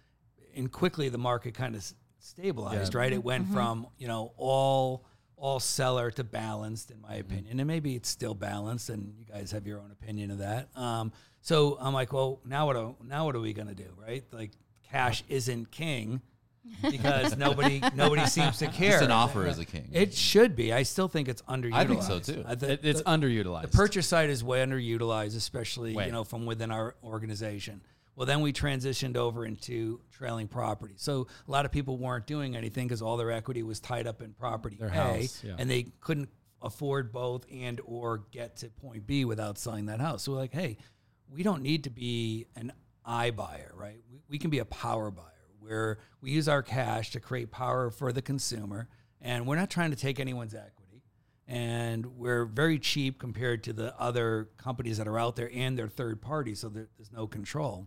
and 0.54 0.70
quickly 0.70 1.08
the 1.08 1.16
market 1.16 1.54
kind 1.54 1.74
of 1.74 1.82
stabilized, 2.18 2.94
right? 2.94 3.10
It 3.14 3.24
went 3.24 3.46
from, 3.54 3.86
you 3.96 4.06
know, 4.06 4.32
all 4.36 5.06
all 5.38 5.60
seller 5.60 6.10
to 6.10 6.24
balanced 6.24 6.90
in 6.90 7.00
my 7.00 7.14
opinion. 7.14 7.58
And 7.58 7.66
maybe 7.66 7.94
it's 7.94 8.10
still 8.10 8.34
balanced 8.34 8.90
and 8.90 9.14
you 9.18 9.24
guys 9.24 9.50
have 9.52 9.66
your 9.66 9.80
own 9.80 9.92
opinion 9.92 10.30
of 10.30 10.38
that. 10.38 10.68
Um, 10.76 11.10
so 11.40 11.78
I'm 11.80 11.94
like, 11.94 12.12
well, 12.12 12.40
now 12.44 12.66
what 12.66 12.76
are, 12.76 12.94
now 13.02 13.24
what 13.24 13.34
are 13.34 13.40
we 13.40 13.54
going 13.54 13.68
to 13.68 13.74
do, 13.74 13.88
right? 13.96 14.24
Like 14.30 14.50
cash 14.90 15.24
isn't 15.30 15.70
king 15.70 16.20
because 16.90 17.36
nobody 17.36 17.82
nobody 17.94 18.26
seems 18.26 18.58
to 18.58 18.66
care. 18.68 18.92
Just 18.92 19.04
an 19.04 19.10
offer 19.10 19.46
is 19.46 19.58
a 19.58 19.64
king. 19.64 19.88
It 19.92 20.14
should 20.14 20.54
be. 20.56 20.72
I 20.72 20.82
still 20.82 21.08
think 21.08 21.28
it's 21.28 21.42
underutilized. 21.42 21.74
I 21.74 21.86
think 21.86 22.02
so, 22.02 22.18
too. 22.18 22.44
I 22.46 22.54
thi- 22.54 22.66
It- 22.66 22.80
it's 22.85 23.02
the- 23.02 23.11
underutilized. 23.11 23.62
the 23.62 23.68
purchase 23.76 24.06
side 24.06 24.30
is 24.30 24.42
way 24.44 24.58
underutilized, 24.64 25.37
especially 25.37 25.94
Way. 25.94 26.06
you 26.06 26.12
know 26.12 26.25
from 26.25 26.46
within 26.46 26.70
our 26.70 26.96
organization. 27.02 27.82
Well, 28.14 28.26
then 28.26 28.40
we 28.40 28.52
transitioned 28.54 29.16
over 29.16 29.44
into 29.44 30.00
trailing 30.11 30.49
property. 30.49 30.94
So 30.96 31.26
a 31.46 31.50
lot 31.50 31.66
of 31.66 31.73
people 31.73 31.99
weren't 31.99 32.26
doing 32.26 32.56
anything 32.56 32.87
because 32.87 33.02
all 33.02 33.18
their 33.18 33.30
equity 33.30 33.62
was 33.62 33.78
tied 33.78 34.06
up 34.06 34.23
in 34.23 34.32
property 34.32 34.76
Their 34.80 34.88
A, 34.88 34.92
house, 34.92 35.42
yeah. 35.44 35.56
and 35.58 35.68
they 35.68 35.88
couldn't 36.00 36.30
afford 36.62 37.12
both 37.12 37.44
and 37.52 37.78
or 37.85 38.25
get 38.30 38.56
to 38.56 38.68
point 38.70 39.06
B 39.06 39.26
without 39.26 39.58
selling 39.58 39.87
that 39.87 40.00
house. 40.00 40.23
So 40.23 40.32
we're 40.32 40.38
like, 40.38 40.54
hey, 40.54 40.78
we 41.30 41.42
don't 41.42 41.61
need 41.62 41.85
to 41.85 41.90
be 41.90 42.46
an 42.56 42.73
I 43.04 43.32
buyer, 43.32 43.70
right? 43.76 44.00
We, 44.11 44.23
we 44.30 44.38
can 44.38 44.49
be 44.49 44.61
a 44.61 44.64
power 44.64 45.11
buyer 45.11 45.26
where 45.66 45.99
we 46.20 46.30
use 46.30 46.49
our 46.49 46.62
cash 46.62 47.11
to 47.12 47.20
create 47.20 47.50
power 47.50 47.90
for 47.90 48.12
the 48.12 48.23
consumer, 48.23 48.88
and 49.20 49.46
we're 49.46 49.56
not 49.56 49.70
trying 49.70 49.90
to 49.90 49.96
take 49.96 50.20
anyone's 50.20 50.54
equity. 50.54 51.02
And 51.49 52.06
we're 52.18 52.44
very 52.44 52.78
cheap 52.78 53.18
compared 53.18 53.62
to 53.64 53.73
the 53.73 53.99
other 54.00 54.49
companies 54.56 54.99
that 54.99 55.06
are 55.06 55.18
out 55.18 55.37
there 55.37 55.50
and 55.54 55.78
they're 55.78 55.87
third 55.87 56.20
parties 56.20 56.61
so 56.61 56.68
there, 56.68 56.88
there's 56.99 57.12
no 57.12 57.28
control. 57.28 57.87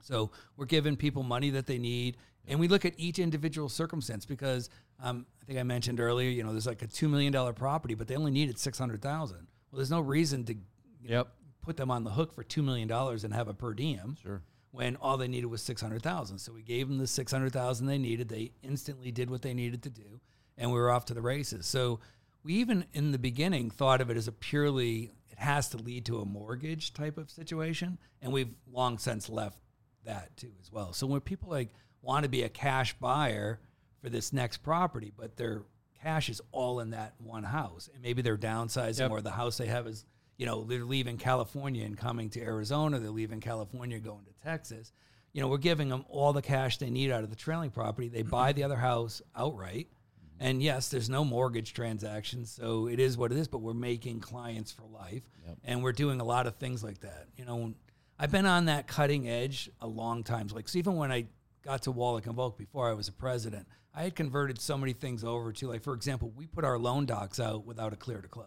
So 0.00 0.32
we're 0.56 0.66
giving 0.66 0.96
people 0.96 1.22
money 1.22 1.50
that 1.50 1.66
they 1.66 1.78
need 1.78 2.16
and 2.48 2.58
we 2.58 2.66
look 2.66 2.84
at 2.84 2.94
each 2.96 3.20
individual 3.20 3.68
circumstance 3.68 4.26
because 4.26 4.68
um, 5.00 5.26
i 5.40 5.44
think 5.44 5.60
i 5.60 5.62
mentioned 5.62 6.00
earlier 6.00 6.28
you 6.28 6.42
know 6.42 6.50
there's 6.50 6.66
like 6.66 6.82
a 6.82 6.88
$2 6.88 7.08
million 7.08 7.54
property 7.54 7.94
but 7.94 8.08
they 8.08 8.16
only 8.16 8.32
needed 8.32 8.58
600000 8.58 9.36
well 9.36 9.76
there's 9.76 9.92
no 9.92 10.00
reason 10.00 10.44
to 10.44 10.54
you 11.02 11.10
know, 11.10 11.26
put 11.62 11.76
them 11.76 11.90
on 11.90 12.04
the 12.04 12.10
hook 12.10 12.32
for 12.32 12.44
$2 12.44 12.62
million 12.62 12.90
and 12.90 13.34
have 13.34 13.48
a 13.48 13.54
per 13.54 13.72
diem. 13.72 14.16
Sure. 14.20 14.42
When 14.72 14.96
all 14.96 15.16
they 15.16 15.28
needed 15.28 15.46
was 15.46 15.62
600,000. 15.62 16.38
So 16.38 16.52
we 16.52 16.62
gave 16.62 16.88
them 16.88 16.98
the 16.98 17.06
600,000 17.06 17.86
they 17.86 17.98
needed. 17.98 18.28
They 18.28 18.52
instantly 18.62 19.12
did 19.12 19.30
what 19.30 19.42
they 19.42 19.54
needed 19.54 19.82
to 19.84 19.90
do 19.90 20.20
and 20.58 20.70
we 20.72 20.78
were 20.78 20.90
off 20.90 21.04
to 21.06 21.14
the 21.14 21.22
races. 21.22 21.66
So 21.66 22.00
we 22.42 22.54
even 22.54 22.84
in 22.92 23.12
the 23.12 23.18
beginning 23.18 23.70
thought 23.70 24.00
of 24.00 24.10
it 24.10 24.16
as 24.16 24.26
a 24.28 24.32
purely 24.32 25.12
it 25.30 25.38
has 25.38 25.68
to 25.70 25.76
lead 25.78 26.04
to 26.06 26.20
a 26.20 26.24
mortgage 26.24 26.92
type 26.94 27.16
of 27.18 27.30
situation 27.30 27.98
and 28.20 28.32
we've 28.32 28.54
long 28.70 28.98
since 28.98 29.28
left 29.28 29.58
that 30.04 30.36
too 30.36 30.52
as 30.60 30.72
well. 30.72 30.92
So 30.92 31.06
when 31.06 31.20
people 31.20 31.50
like 31.50 31.72
want 32.00 32.24
to 32.24 32.28
be 32.28 32.42
a 32.42 32.48
cash 32.48 32.94
buyer 32.98 33.60
for 34.02 34.08
this 34.08 34.32
next 34.32 34.58
property 34.58 35.12
but 35.16 35.36
their 35.36 35.62
cash 36.02 36.28
is 36.28 36.40
all 36.50 36.80
in 36.80 36.90
that 36.90 37.14
one 37.18 37.44
house 37.44 37.88
and 37.92 38.02
maybe 38.02 38.22
they're 38.22 38.36
downsizing 38.38 38.98
Yep. 39.00 39.10
or 39.10 39.20
the 39.20 39.30
house 39.30 39.58
they 39.58 39.66
have 39.66 39.86
is 39.86 40.04
you 40.36 40.46
know 40.46 40.64
they're 40.64 40.84
leaving 40.84 41.16
California 41.18 41.84
and 41.84 41.96
coming 41.96 42.30
to 42.30 42.40
Arizona 42.40 42.98
they're 42.98 43.10
leaving 43.10 43.40
California 43.40 43.98
going 43.98 44.24
to 44.24 44.32
Texas 44.44 44.92
you 45.32 45.40
know, 45.40 45.48
we're 45.48 45.58
giving 45.58 45.88
them 45.88 46.04
all 46.08 46.32
the 46.32 46.42
cash 46.42 46.76
they 46.78 46.90
need 46.90 47.10
out 47.10 47.24
of 47.24 47.30
the 47.30 47.36
trailing 47.36 47.70
property. 47.70 48.08
They 48.08 48.22
buy 48.22 48.52
the 48.52 48.64
other 48.64 48.76
house 48.76 49.22
outright. 49.34 49.88
Mm-hmm. 49.88 50.44
And 50.46 50.62
yes, 50.62 50.88
there's 50.88 51.08
no 51.08 51.24
mortgage 51.24 51.72
transactions, 51.72 52.50
so 52.50 52.86
it 52.86 53.00
is 53.00 53.16
what 53.16 53.32
it 53.32 53.38
is. 53.38 53.48
But 53.48 53.58
we're 53.58 53.72
making 53.72 54.20
clients 54.20 54.70
for 54.70 54.82
life, 54.82 55.22
and 55.64 55.82
we're 55.82 55.92
doing 55.92 56.20
a 56.20 56.24
lot 56.24 56.46
of 56.46 56.56
things 56.56 56.84
like 56.84 57.00
that. 57.00 57.28
You 57.36 57.46
know, 57.46 57.74
I've 58.18 58.30
been 58.30 58.46
on 58.46 58.66
that 58.66 58.86
cutting 58.86 59.28
edge 59.28 59.70
a 59.80 59.86
long 59.86 60.22
time. 60.22 60.48
Like 60.48 60.68
so 60.68 60.78
even 60.78 60.96
when 60.96 61.10
I 61.10 61.26
got 61.64 61.82
to 61.82 61.92
Wallick 61.92 62.26
and 62.26 62.34
Volk 62.34 62.58
before 62.58 62.90
I 62.90 62.92
was 62.92 63.08
a 63.08 63.12
president, 63.12 63.66
I 63.94 64.02
had 64.02 64.14
converted 64.14 64.60
so 64.60 64.76
many 64.76 64.92
things 64.92 65.24
over 65.24 65.52
to 65.52 65.68
like, 65.68 65.82
for 65.82 65.94
example, 65.94 66.30
we 66.36 66.46
put 66.46 66.64
our 66.64 66.78
loan 66.78 67.06
docs 67.06 67.40
out 67.40 67.64
without 67.64 67.92
a 67.92 67.96
clear 67.96 68.20
to 68.20 68.28
close. 68.28 68.46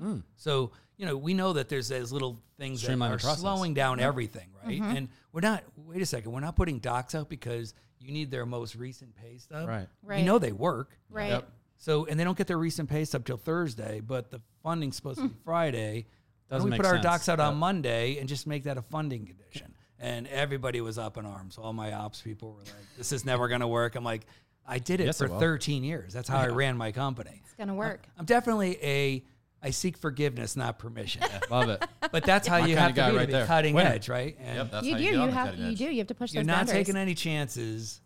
Mm. 0.00 0.22
So 0.36 0.72
you 1.02 1.08
know, 1.08 1.16
we 1.16 1.34
know 1.34 1.52
that 1.54 1.68
there's 1.68 1.88
those 1.88 2.12
little 2.12 2.40
things 2.58 2.80
Streamline 2.80 3.10
that 3.10 3.16
are 3.16 3.18
process. 3.18 3.40
slowing 3.40 3.74
down 3.74 3.98
everything, 3.98 4.50
right? 4.64 4.80
Mm-hmm. 4.80 4.96
And 4.96 5.08
we're 5.32 5.40
not. 5.40 5.64
Wait 5.76 6.00
a 6.00 6.06
second, 6.06 6.30
we're 6.30 6.38
not 6.38 6.54
putting 6.54 6.78
docs 6.78 7.16
out 7.16 7.28
because 7.28 7.74
you 7.98 8.12
need 8.12 8.30
their 8.30 8.46
most 8.46 8.76
recent 8.76 9.16
pay 9.16 9.36
stub. 9.38 9.68
Right. 9.68 9.88
We 10.06 10.22
know 10.22 10.38
they 10.38 10.52
work. 10.52 10.96
Right. 11.10 11.30
Yep. 11.30 11.50
So 11.78 12.06
and 12.06 12.20
they 12.20 12.22
don't 12.22 12.38
get 12.38 12.46
their 12.46 12.56
recent 12.56 12.88
pay 12.88 13.04
stub 13.04 13.24
till 13.24 13.36
Thursday, 13.36 13.98
but 13.98 14.30
the 14.30 14.40
funding's 14.62 14.94
supposed 14.94 15.18
to 15.18 15.24
be 15.24 15.34
hmm. 15.34 15.42
Friday. 15.44 16.06
Why 16.46 16.58
don't 16.58 16.58
Doesn't 16.58 16.64
we 16.66 16.70
make 16.70 16.82
put 16.82 16.86
our 16.86 16.98
docs 16.98 17.28
out 17.28 17.40
on 17.40 17.56
Monday 17.56 18.18
and 18.18 18.28
just 18.28 18.46
make 18.46 18.62
that 18.62 18.78
a 18.78 18.82
funding 18.82 19.26
condition. 19.26 19.74
And 19.98 20.28
everybody 20.28 20.80
was 20.80 20.98
up 20.98 21.16
in 21.16 21.26
arms. 21.26 21.58
All 21.58 21.72
my 21.72 21.94
ops 21.94 22.20
people 22.20 22.52
were 22.52 22.60
like, 22.60 22.96
"This 22.96 23.10
is 23.10 23.24
never 23.24 23.48
going 23.48 23.60
to 23.60 23.66
work." 23.66 23.96
I'm 23.96 24.04
like, 24.04 24.24
"I 24.64 24.78
did 24.78 25.00
it 25.00 25.06
Yes, 25.06 25.18
for 25.18 25.24
it 25.24 25.40
13 25.40 25.82
years. 25.82 26.12
That's 26.12 26.28
how 26.28 26.38
I 26.38 26.46
ran 26.46 26.76
my 26.76 26.92
company." 26.92 27.42
It's 27.44 27.54
gonna 27.54 27.74
work. 27.74 28.06
I'm 28.16 28.24
definitely 28.24 28.78
a 28.82 29.24
I 29.62 29.70
seek 29.70 29.96
forgiveness, 29.96 30.56
not 30.56 30.78
permission. 30.78 31.22
Love 31.50 31.68
it. 31.68 31.84
But 32.12 32.24
that's 32.24 32.46
how 32.46 32.58
My 32.60 32.66
you 32.66 32.76
have 32.76 32.90
to 32.90 32.94
guy 32.94 33.06
be, 33.08 33.12
to 33.12 33.18
right 33.20 33.28
be 33.28 33.46
cutting 33.46 33.74
Winner. 33.74 33.88
edge, 33.90 34.08
right? 34.10 34.36
And 34.38 34.56
Yep, 34.56 34.70
that's 34.70 34.86
you 34.86 34.92
how 34.92 34.98
do. 34.98 35.04
you, 35.04 35.10
You, 35.10 35.14
get 35.16 35.20
on 35.22 35.28
the 35.28 35.34
have. 35.34 35.54
You 35.56 35.66
edge. 35.70 35.78
do. 35.78 35.84
You 35.84 35.98
have 35.98 36.06
to 36.08 36.14
push 36.14 36.34
you're 36.34 36.42
those 36.42 36.48
not 36.48 36.56
boundaries. 36.66 36.86
taking 36.86 36.96
any 37.00 37.14
chances. 37.14 38.00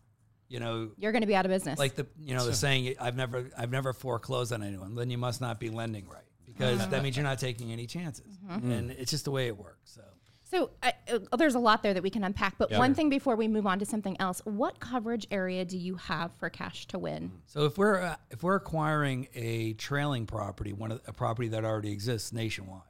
You 0.49 0.61
know, 0.61 0.91
You're 0.97 1.11
going 1.11 1.23
to 1.23 1.27
be 1.27 1.35
out 1.35 1.45
of 1.45 1.51
business. 1.51 1.77
like 1.77 1.97
the 1.97 2.07
you 2.21 2.37
know 2.37 2.47
the 2.47 2.55
saying 2.55 2.95
I've 3.01 3.17
never 3.17 3.51
I've 3.59 3.73
never 3.73 3.93
foreclosed 3.93 4.53
on 4.53 4.63
anyone. 4.63 4.95
Then 4.95 5.11
you 5.11 5.19
must 5.19 5.41
not 5.41 5.59
be 5.59 5.71
lending 5.71 6.07
right 6.09 6.23
because 6.45 6.87
that 6.91 7.03
means 7.03 7.17
you're 7.17 7.25
not 7.25 7.41
taking 7.41 7.73
any 7.73 7.87
chances, 7.89 8.39
mm-hmm. 8.49 8.71
and 8.71 8.91
it's 8.93 9.11
just 9.11 9.25
the 9.25 9.33
way 9.33 9.49
it 9.49 9.57
works. 9.57 9.91
So 9.93 10.03
So 10.49 10.71
uh, 10.83 10.93
uh, 11.33 11.37
there's 11.37 11.57
a 11.57 11.59
lot 11.59 11.83
there 11.83 11.93
that 11.93 12.03
we 12.03 12.11
can 12.11 12.23
unpack. 12.23 12.57
But 12.57 12.71
Yeah. 12.71 12.79
one 12.79 12.95
thing 12.95 13.09
before 13.11 13.35
we 13.37 13.49
move 13.49 13.67
on 13.67 13.79
to 13.81 13.85
something 13.85 14.17
else, 14.21 14.41
what 14.45 14.79
coverage 14.79 15.27
area 15.31 15.65
do 15.65 15.77
you 15.77 15.97
have 15.97 16.33
for 16.35 16.49
cash 16.51 16.87
to 16.89 16.99
win? 16.99 17.33
so 17.47 17.65
if 17.65 17.77
we're 17.77 18.01
uh, 18.01 18.17
if 18.31 18.43
we're 18.43 18.55
acquiring 18.57 19.29
a 19.35 19.73
trailing 19.75 20.25
property, 20.27 20.73
one 20.73 20.93
of 20.93 21.01
a 21.07 21.13
property 21.13 21.49
that 21.49 21.65
already 21.65 21.91
exists 21.93 22.33
nationwide. 22.33 22.83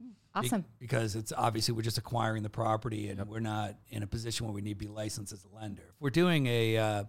Be- 0.00 0.08
Awesome. 0.36 0.64
because 0.80 1.14
it's 1.14 1.32
obviously 1.36 1.74
we're 1.74 1.82
just 1.82 1.98
acquiring 1.98 2.42
the 2.42 2.50
property 2.50 3.08
and 3.08 3.24
we're 3.28 3.38
not 3.38 3.76
in 3.90 4.02
a 4.02 4.06
position 4.06 4.46
where 4.46 4.52
we 4.52 4.62
need 4.62 4.80
to 4.80 4.84
be 4.86 4.88
licensed 4.90 5.32
as 5.32 5.44
a 5.44 5.54
lender. 5.54 5.82
If 5.82 6.00
we're 6.00 6.10
doing 6.10 6.46
a 6.48 6.76
uh, 6.76 7.04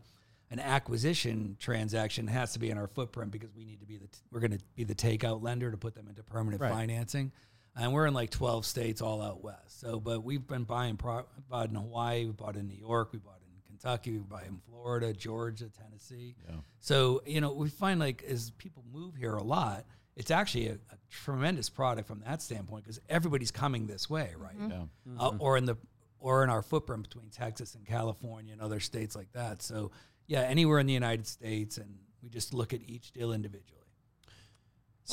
an 0.52 0.60
acquisition 0.60 1.58
transaction, 1.60 2.28
it 2.28 2.32
has 2.32 2.54
to 2.54 2.60
be 2.60 2.70
in 2.70 2.78
our 2.78 2.86
footprint 2.88 3.32
because 3.32 3.50
we 3.56 3.66
need 3.66 3.80
to 3.80 3.86
be 3.88 3.98
the 3.98 4.08
t- 4.08 4.20
we're 4.32 4.42
going 4.42 4.52
to 4.52 4.60
be 4.76 4.84
the 4.84 4.94
takeout 4.94 5.42
lender 5.42 5.72
to 5.72 5.78
put 5.78 5.96
them 5.96 6.08
into 6.08 6.22
permanent 6.22 6.62
Right. 6.62 6.72
financing. 6.72 7.32
And 7.76 7.92
we're 7.94 8.06
in 8.06 8.14
like 8.14 8.30
12 8.30 8.66
states 8.66 9.02
all 9.02 9.22
out 9.22 9.44
west. 9.44 9.80
So, 9.82 10.00
but 10.00 10.24
we've 10.24 10.46
been 10.48 10.64
buying 10.64 10.96
pro- 10.98 11.26
bought 11.50 11.70
in 11.70 11.76
Hawaii, 11.76 12.26
we 12.26 12.32
bought 12.32 12.56
in 12.56 12.68
New 12.68 12.78
York, 12.78 13.10
we 13.12 13.20
bought 13.20 13.40
in 13.42 13.62
Kentucky, 13.68 14.12
we 14.12 14.20
bought 14.20 14.46
in 14.46 14.60
Florida, 14.70 15.12
Georgia, 15.14 15.70
Tennessee. 15.70 16.36
So, 16.80 17.22
you 17.26 17.42
know, 17.42 17.52
we 17.52 17.70
find 17.70 18.00
like 18.00 18.24
as 18.24 18.52
people 18.52 18.84
move 18.94 19.16
here 19.16 19.36
a 19.36 19.44
lot, 19.44 19.86
it's 20.16 20.32
actually 20.32 20.68
a, 20.70 20.74
a 20.76 20.98
tremendous 21.10 21.70
product 21.70 22.08
from 22.08 22.22
that 22.26 22.42
standpoint 22.42 22.86
because 22.86 23.02
everybody's 23.10 23.52
coming 23.52 23.88
this 23.88 24.10
way, 24.10 24.34
right? 24.38 24.56
Yeah. 24.70 24.84
Uh, 25.20 25.32
or 25.40 25.58
in 25.58 25.66
the 25.66 25.76
or 26.20 26.44
in 26.44 26.50
our 26.50 26.62
footprint 26.62 27.04
between 27.04 27.30
Texas 27.30 27.76
and 27.76 27.86
California 27.86 28.54
and 28.54 28.62
other 28.62 28.80
states 28.80 29.16
like 29.16 29.32
that. 29.34 29.62
So, 29.62 29.92
yeah, 30.28 30.42
anywhere 30.42 30.80
in 30.80 30.88
the 30.88 30.94
United 30.94 31.28
States, 31.28 31.78
and 31.78 31.98
we 32.24 32.30
just 32.30 32.54
look 32.54 32.74
at 32.74 32.82
each 32.88 33.12
deal 33.12 33.32
individually. 33.34 33.85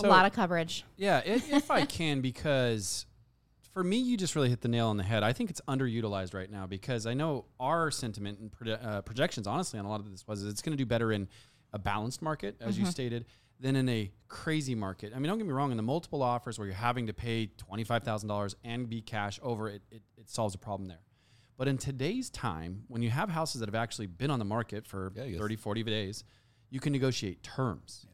A 0.00 0.06
lot 0.06 0.26
of 0.26 0.32
coverage. 0.32 0.84
Yeah, 0.96 1.22
if, 1.24 1.52
if 1.52 1.70
I 1.70 1.84
can, 1.84 2.20
because 2.20 3.06
for 3.72 3.82
me, 3.82 3.96
you 3.98 4.16
just 4.16 4.36
really 4.36 4.50
hit 4.50 4.60
the 4.60 4.68
nail 4.68 4.88
on 4.88 4.96
the 4.96 5.02
head. 5.02 5.22
I 5.22 5.32
think 5.32 5.50
it's 5.50 5.60
underutilized 5.62 6.34
right 6.34 6.50
now 6.50 6.66
because 6.66 7.06
I 7.06 7.14
know 7.14 7.46
our 7.58 7.90
sentiment 7.90 8.38
and 8.38 8.50
proje- 8.50 8.84
uh, 8.84 9.02
projections, 9.02 9.46
honestly, 9.46 9.78
on 9.78 9.84
a 9.84 9.88
lot 9.88 10.00
of 10.00 10.10
this 10.10 10.26
was 10.26 10.44
it's 10.44 10.62
going 10.62 10.76
to 10.76 10.82
do 10.82 10.86
better 10.86 11.12
in 11.12 11.28
a 11.72 11.78
balanced 11.78 12.20
market, 12.20 12.56
as 12.60 12.78
you 12.78 12.84
stated, 12.84 13.24
than 13.60 13.76
in 13.76 13.88
a 13.88 14.10
crazy 14.28 14.74
market. 14.74 15.12
I 15.14 15.18
mean, 15.18 15.28
don't 15.28 15.38
get 15.38 15.46
me 15.46 15.52
wrong, 15.52 15.70
in 15.70 15.76
the 15.76 15.82
multiple 15.82 16.22
offers 16.22 16.58
where 16.58 16.66
you're 16.66 16.74
having 16.74 17.06
to 17.06 17.14
pay 17.14 17.50
$25,000 17.70 18.54
and 18.64 18.88
be 18.90 19.00
cash 19.00 19.40
over, 19.42 19.70
it, 19.70 19.82
it, 19.90 20.02
it 20.18 20.28
solves 20.28 20.54
a 20.54 20.58
problem 20.58 20.88
there. 20.88 21.00
But 21.56 21.68
in 21.68 21.78
today's 21.78 22.28
time, 22.28 22.82
when 22.88 23.02
you 23.02 23.10
have 23.10 23.30
houses 23.30 23.60
that 23.60 23.68
have 23.68 23.74
actually 23.74 24.08
been 24.08 24.30
on 24.30 24.38
the 24.38 24.44
market 24.44 24.86
for 24.86 25.12
Yeah, 25.14 25.38
30, 25.38 25.56
40 25.56 25.82
days, 25.84 26.24
you 26.70 26.80
can 26.80 26.92
negotiate 26.92 27.42
terms 27.42 28.06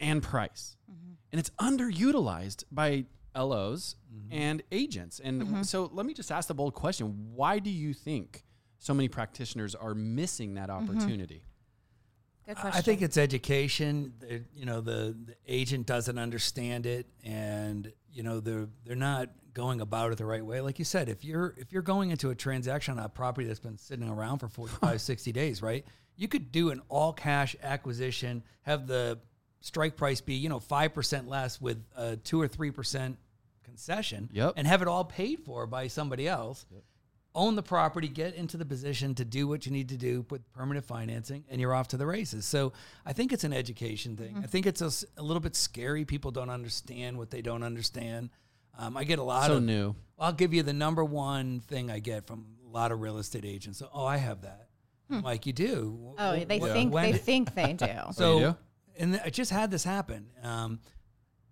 and 0.00 0.22
price. 0.22 0.76
Mm-hmm. 0.90 1.12
And 1.32 1.38
it's 1.38 1.50
underutilized 1.60 2.64
by 2.70 3.06
LOs 3.36 3.96
mm-hmm. 4.12 4.32
and 4.32 4.62
agents. 4.72 5.20
And 5.22 5.42
mm-hmm. 5.42 5.62
so 5.62 5.90
let 5.92 6.06
me 6.06 6.14
just 6.14 6.30
ask 6.30 6.48
the 6.48 6.54
bold 6.54 6.74
question 6.74 7.32
why 7.34 7.58
do 7.58 7.70
you 7.70 7.94
think 7.94 8.44
so 8.78 8.94
many 8.94 9.08
practitioners 9.08 9.74
are 9.74 9.94
missing 9.94 10.54
that 10.54 10.70
opportunity? 10.70 11.42
Good 12.46 12.56
I- 12.56 12.78
I 12.78 12.80
think 12.80 13.02
it's 13.02 13.18
education. 13.18 14.14
They're- 14.20 14.46
You 14.54 14.64
know, 14.64 14.80
the, 14.80 15.16
the 15.24 15.36
agent 15.46 15.86
doesn't 15.86 16.18
understand 16.18 16.86
it, 16.86 17.06
and 17.22 17.92
you 18.10 18.22
know 18.22 18.40
they're 18.40 18.68
they're 18.84 18.96
not 18.96 19.28
going 19.52 19.80
about 19.80 20.12
it 20.12 20.18
the 20.18 20.24
right 20.24 20.44
way. 20.44 20.60
Like 20.60 20.78
you 20.78 20.84
said, 20.84 21.08
if 21.08 21.24
you're 21.24 21.54
if 21.58 21.72
you're 21.72 21.82
going 21.82 22.10
into 22.10 22.30
a 22.30 22.34
transaction 22.34 22.98
on 22.98 23.04
a 23.04 23.08
property 23.08 23.46
that's 23.46 23.60
been 23.60 23.76
sitting 23.76 24.08
around 24.08 24.38
for 24.38 24.48
45, 24.48 25.00
60 25.12 25.32
days, 25.32 25.62
right? 25.62 25.84
You 26.16 26.26
could 26.26 26.50
do 26.50 26.70
an 26.70 26.80
all 26.88 27.12
cash 27.12 27.54
acquisition, 27.62 28.42
have 28.62 28.86
the 28.86 29.18
strike 29.60 29.96
price 29.96 30.20
be 30.20 30.34
you 30.34 30.48
know 30.48 30.60
five 30.60 30.94
percent 30.94 31.28
less 31.28 31.60
with 31.60 31.82
a 31.96 32.16
two 32.16 32.40
or 32.40 32.48
three 32.48 32.70
percent 32.70 33.18
concession, 33.64 34.28
Yep. 34.32 34.54
and 34.56 34.66
have 34.66 34.82
it 34.82 34.88
all 34.88 35.04
paid 35.04 35.40
for 35.44 35.66
by 35.66 35.88
somebody 35.88 36.26
else 36.28 36.64
own 37.34 37.54
the 37.54 37.62
property, 37.62 38.08
get 38.08 38.34
into 38.34 38.56
the 38.56 38.64
position 38.64 39.14
to 39.14 39.24
do 39.24 39.46
what 39.46 39.64
you 39.64 39.70
need 39.70 39.90
to 39.90 39.96
do 39.96 40.24
with 40.30 40.50
permanent 40.54 40.84
financing, 40.84 41.44
and 41.48 41.60
you're 41.60 41.74
off 41.74 41.86
to 41.88 41.96
the 41.96 42.06
races. 42.06 42.44
So 42.44 42.72
I 43.06 43.12
think 43.12 43.32
it's 43.32 43.44
an 43.44 43.52
education 43.52 44.16
thing. 44.16 44.40
I 44.42 44.46
think 44.48 44.66
it's 44.66 44.80
a 44.80 45.22
little 45.22 45.38
bit 45.40 45.54
scary. 45.54 46.04
People 46.04 46.30
don't 46.32 46.50
understand 46.50 47.16
what 47.16 47.30
they 47.30 47.40
don't 47.42 47.62
understand. 47.62 48.30
Um, 48.76 48.96
I 48.96 49.04
get 49.04 49.20
a 49.20 49.22
lot 49.22 49.46
So 49.48 49.58
of 49.58 49.62
new. 49.62 49.94
I'll 50.18 50.32
give 50.32 50.52
you 50.52 50.64
the 50.64 50.72
number 50.72 51.04
one 51.04 51.60
thing 51.60 51.90
I 51.92 52.00
get 52.00 52.26
from 52.26 52.46
a 52.66 52.70
lot 52.70 52.90
of 52.90 53.00
real 53.02 53.18
estate 53.18 53.44
agents. 53.44 53.82
Oh, 53.92 54.04
I 54.06 54.16
have 54.16 54.42
that. 54.42 54.68
I'm 55.10 55.22
like, 55.22 55.46
you 55.46 55.52
do? 55.52 56.14
oh, 56.18 56.36
Wh- 56.36 56.44
they 56.46 56.58
wh- 56.58 56.72
think 56.72 56.92
when 56.92 57.12
they 57.12 57.18
think 57.18 57.54
they 57.54 57.72
do. 57.74 57.86
so, 58.14 58.24
Oh, 58.24 58.38
you 58.38 58.44
do? 58.46 58.56
And 58.98 59.20
I 59.24 59.30
just 59.30 59.50
had 59.50 59.70
this 59.70 59.84
happen. 59.84 60.26
Um, 60.42 60.80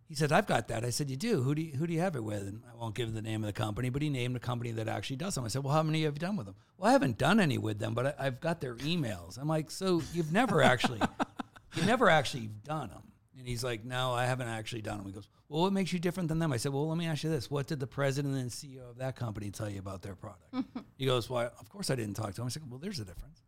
he 0.09 0.15
said, 0.15 0.31
"I've 0.31 0.47
got 0.47 0.69
that." 0.69 0.85
I 0.85 0.91
said, 0.91 1.11
"You 1.11 1.17
do? 1.17 1.43
Who 1.43 1.55
do 1.55 1.63
you, 1.63 1.77
who 1.77 1.87
do 1.87 1.93
you 1.93 2.01
have 2.01 2.15
it 2.15 2.23
with?" 2.23 2.43
And 2.43 2.63
I 2.71 2.77
won't 2.77 2.95
give 2.95 3.13
the 3.13 3.23
name 3.23 3.43
of 3.43 3.47
the 3.47 3.53
company, 3.53 3.89
but 3.89 4.03
he 4.03 4.09
named 4.09 4.37
a 4.37 4.41
company 4.41 4.71
that 4.73 4.89
actually 4.89 5.17
does 5.17 5.35
them. 5.35 5.45
I 5.45 5.49
said, 5.49 5.65
"Well, 5.65 5.75
how 5.75 5.83
many 5.83 6.05
have 6.05 6.15
you 6.15 6.21
done 6.21 6.37
with 6.37 6.47
them?" 6.47 6.55
Well, 6.79 6.89
I 6.89 6.93
haven't 6.93 7.19
done 7.19 7.41
any 7.41 7.59
with 7.59 7.79
them, 7.79 7.95
but 7.95 8.07
I, 8.07 8.27
I've 8.27 8.41
got 8.41 8.61
their 8.61 8.77
emails. 8.77 9.39
I'm 9.39 9.49
like, 9.49 9.71
"So 9.71 10.03
you've 10.13 10.33
never 10.33 10.63
actually, 10.63 11.01
you've 11.75 11.87
never 11.87 12.09
actually 12.09 12.49
done 12.65 12.91
them?" 12.91 13.03
And 13.37 13.49
he's 13.49 13.65
like, 13.65 13.85
"No, 13.85 14.13
I 14.13 14.27
haven't 14.27 14.49
actually 14.49 14.83
done 14.83 14.99
them." 14.99 15.07
He 15.07 15.13
goes, 15.13 15.29
"Well, 15.49 15.63
what 15.63 15.73
makes 15.73 15.93
you 15.93 15.99
different 15.99 16.29
than 16.29 16.39
them?" 16.39 16.53
I 16.53 16.57
said, 16.57 16.73
"Well, 16.73 16.89
let 16.89 16.99
me 16.99 17.07
ask 17.07 17.25
you 17.25 17.31
this: 17.31 17.51
What 17.51 17.67
did 17.67 17.81
the 17.81 17.87
president 17.89 18.37
and 18.37 18.51
CEO 18.51 18.91
of 18.91 18.99
that 18.99 19.17
company 19.17 19.51
tell 19.51 19.69
you 19.69 19.81
about 19.81 20.03
their 20.03 20.15
product?" 20.15 20.55
he 20.99 21.07
goes, 21.07 21.29
"Well, 21.29 21.51
of 21.59 21.69
course 21.69 21.91
I 21.91 21.97
didn't 21.97 22.15
talk 22.15 22.33
to 22.35 22.43
him." 22.43 22.47
I 22.47 22.51
said, 22.51 22.63
"Well, 22.71 22.79
there's 22.79 23.01
a 23.01 23.05
difference." 23.05 23.43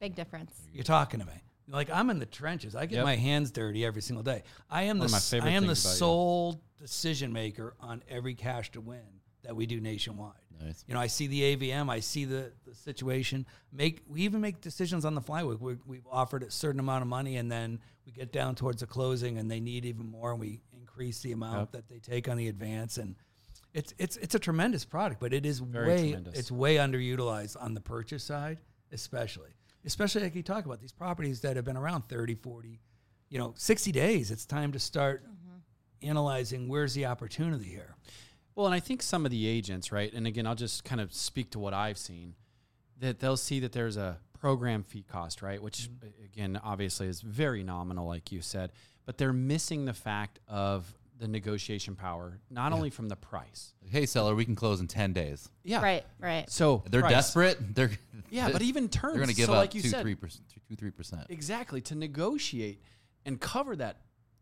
Big 0.00 0.14
difference. 0.14 0.52
You're 0.72 0.84
talking 0.84 1.20
to 1.20 1.26
me. 1.26 1.42
Like 1.70 1.90
I'm 1.90 2.10
in 2.10 2.18
the 2.18 2.26
trenches. 2.26 2.74
I 2.74 2.86
get 2.86 2.96
Yep. 2.96 3.04
my 3.04 3.16
hands 3.16 3.50
dirty 3.50 3.84
every 3.84 4.02
single 4.02 4.22
day. 4.22 4.42
I 4.70 4.84
am 4.84 4.98
One 4.98 5.08
the 5.08 5.40
I 5.42 5.48
am 5.50 5.62
the 5.62 5.66
about 5.66 5.68
you. 5.70 5.74
sole 5.74 6.60
decision 6.78 7.32
maker 7.32 7.74
on 7.80 8.02
every 8.08 8.34
cash 8.34 8.70
to 8.72 8.80
win 8.80 9.02
that 9.42 9.54
we 9.54 9.66
do 9.66 9.80
nationwide. 9.80 10.32
Nice. 10.60 10.84
You 10.88 10.94
know, 10.94 11.00
I 11.00 11.06
see 11.06 11.26
the 11.28 11.56
AVM, 11.56 11.88
I 11.88 12.00
see 12.00 12.24
the, 12.24 12.50
the 12.66 12.74
situation. 12.74 13.46
Make 13.72 14.02
we 14.08 14.22
even 14.22 14.40
make 14.40 14.60
decisions 14.60 15.04
on 15.04 15.14
the 15.14 15.20
fly. 15.20 15.44
We, 15.44 15.54
we, 15.56 15.76
we've 15.86 16.06
offered 16.10 16.42
a 16.42 16.50
certain 16.50 16.80
amount 16.80 17.02
of 17.02 17.08
money, 17.08 17.36
and 17.36 17.50
then 17.52 17.78
we 18.04 18.10
get 18.12 18.32
down 18.32 18.54
towards 18.56 18.80
the 18.80 18.86
closing, 18.86 19.38
and 19.38 19.48
they 19.50 19.60
need 19.60 19.84
even 19.84 20.10
more, 20.10 20.32
and 20.32 20.40
we 20.40 20.60
increase 20.72 21.20
the 21.20 21.30
amount 21.32 21.58
Yep. 21.58 21.72
that 21.72 21.88
they 21.88 21.98
take 22.00 22.28
on 22.28 22.36
the 22.36 22.48
advance. 22.48 22.98
And 22.98 23.14
it's 23.72 23.94
it's 23.98 24.16
it's 24.16 24.34
a 24.34 24.38
tremendous 24.40 24.84
product, 24.84 25.20
but 25.20 25.32
it 25.32 25.46
is 25.46 25.60
Very 25.60 25.86
way 25.88 26.02
tremendous. 26.10 26.38
it's 26.38 26.50
way 26.50 26.76
underutilized 26.76 27.56
on 27.60 27.74
the 27.74 27.80
purchase 27.80 28.24
side, 28.24 28.58
especially. 28.90 29.50
Especially 29.84 30.22
like 30.22 30.34
you 30.34 30.42
talk 30.42 30.64
about 30.64 30.80
these 30.80 30.92
properties 30.92 31.40
that 31.40 31.56
have 31.56 31.64
been 31.64 31.76
around 31.76 32.08
30, 32.08 32.34
40, 32.34 32.80
you 33.28 33.38
know, 33.38 33.54
60 33.56 33.92
days. 33.92 34.30
It's 34.30 34.44
time 34.44 34.72
to 34.72 34.78
start 34.78 35.24
mm-hmm. 35.24 36.08
analyzing 36.08 36.68
where's 36.68 36.94
the 36.94 37.06
opportunity 37.06 37.64
here. 37.64 37.94
Well, 38.54 38.66
and 38.66 38.74
I 38.74 38.80
think 38.80 39.02
some 39.02 39.24
of 39.24 39.30
the 39.30 39.46
agents, 39.46 39.92
right? 39.92 40.12
And 40.12 40.26
again, 40.26 40.46
I'll 40.46 40.56
just 40.56 40.84
kind 40.84 41.00
of 41.00 41.12
speak 41.14 41.52
to 41.52 41.58
what 41.58 41.74
I've 41.74 41.98
seen 41.98 42.34
that 42.98 43.20
they'll 43.20 43.36
see 43.36 43.60
that 43.60 43.72
there's 43.72 43.96
a 43.96 44.18
program 44.40 44.82
fee 44.82 45.04
cost, 45.04 45.42
right? 45.42 45.62
Which, 45.62 45.88
mm-hmm. 45.88 46.24
again, 46.24 46.60
obviously 46.62 47.06
is 47.06 47.20
very 47.20 47.62
nominal, 47.62 48.06
like 48.06 48.32
you 48.32 48.42
said, 48.42 48.72
but 49.06 49.16
they're 49.16 49.32
missing 49.32 49.84
the 49.84 49.94
fact 49.94 50.40
of 50.48 50.92
the 51.18 51.28
negotiation 51.28 51.96
power, 51.96 52.38
not 52.50 52.72
only 52.72 52.90
from 52.90 53.08
the 53.08 53.16
price. 53.16 53.74
Hey, 53.90 54.06
seller, 54.06 54.34
we 54.34 54.44
can 54.44 54.54
close 54.54 54.80
in 54.80 54.86
ten 54.86 55.12
days. 55.12 55.48
Yeah. 55.64 55.82
Right, 55.82 56.04
right. 56.20 56.48
So 56.50 56.82
They're 56.90 57.00
price. 57.00 57.12
desperate. 57.12 57.58
They're 57.74 57.90
Yeah, 58.30 58.50
but 58.50 58.62
even 58.62 58.88
terms. 58.88 59.14
they're 59.14 59.24
going 59.24 59.28
to 59.28 59.34
give 59.34 59.46
so 59.46 59.52
up 59.54 59.58
like 59.58 59.74
you 59.74 59.82
two, 59.82 59.88
said, 59.88 60.02
three 60.02 60.14
percent, 60.14 60.44
two, 60.68 60.76
three 60.76 60.90
percent. 60.90 61.22
exactly 61.28 61.80
to 61.82 61.94
negotiate 61.94 62.82
and 63.24 63.40
cover 63.40 63.74
that 63.76 63.96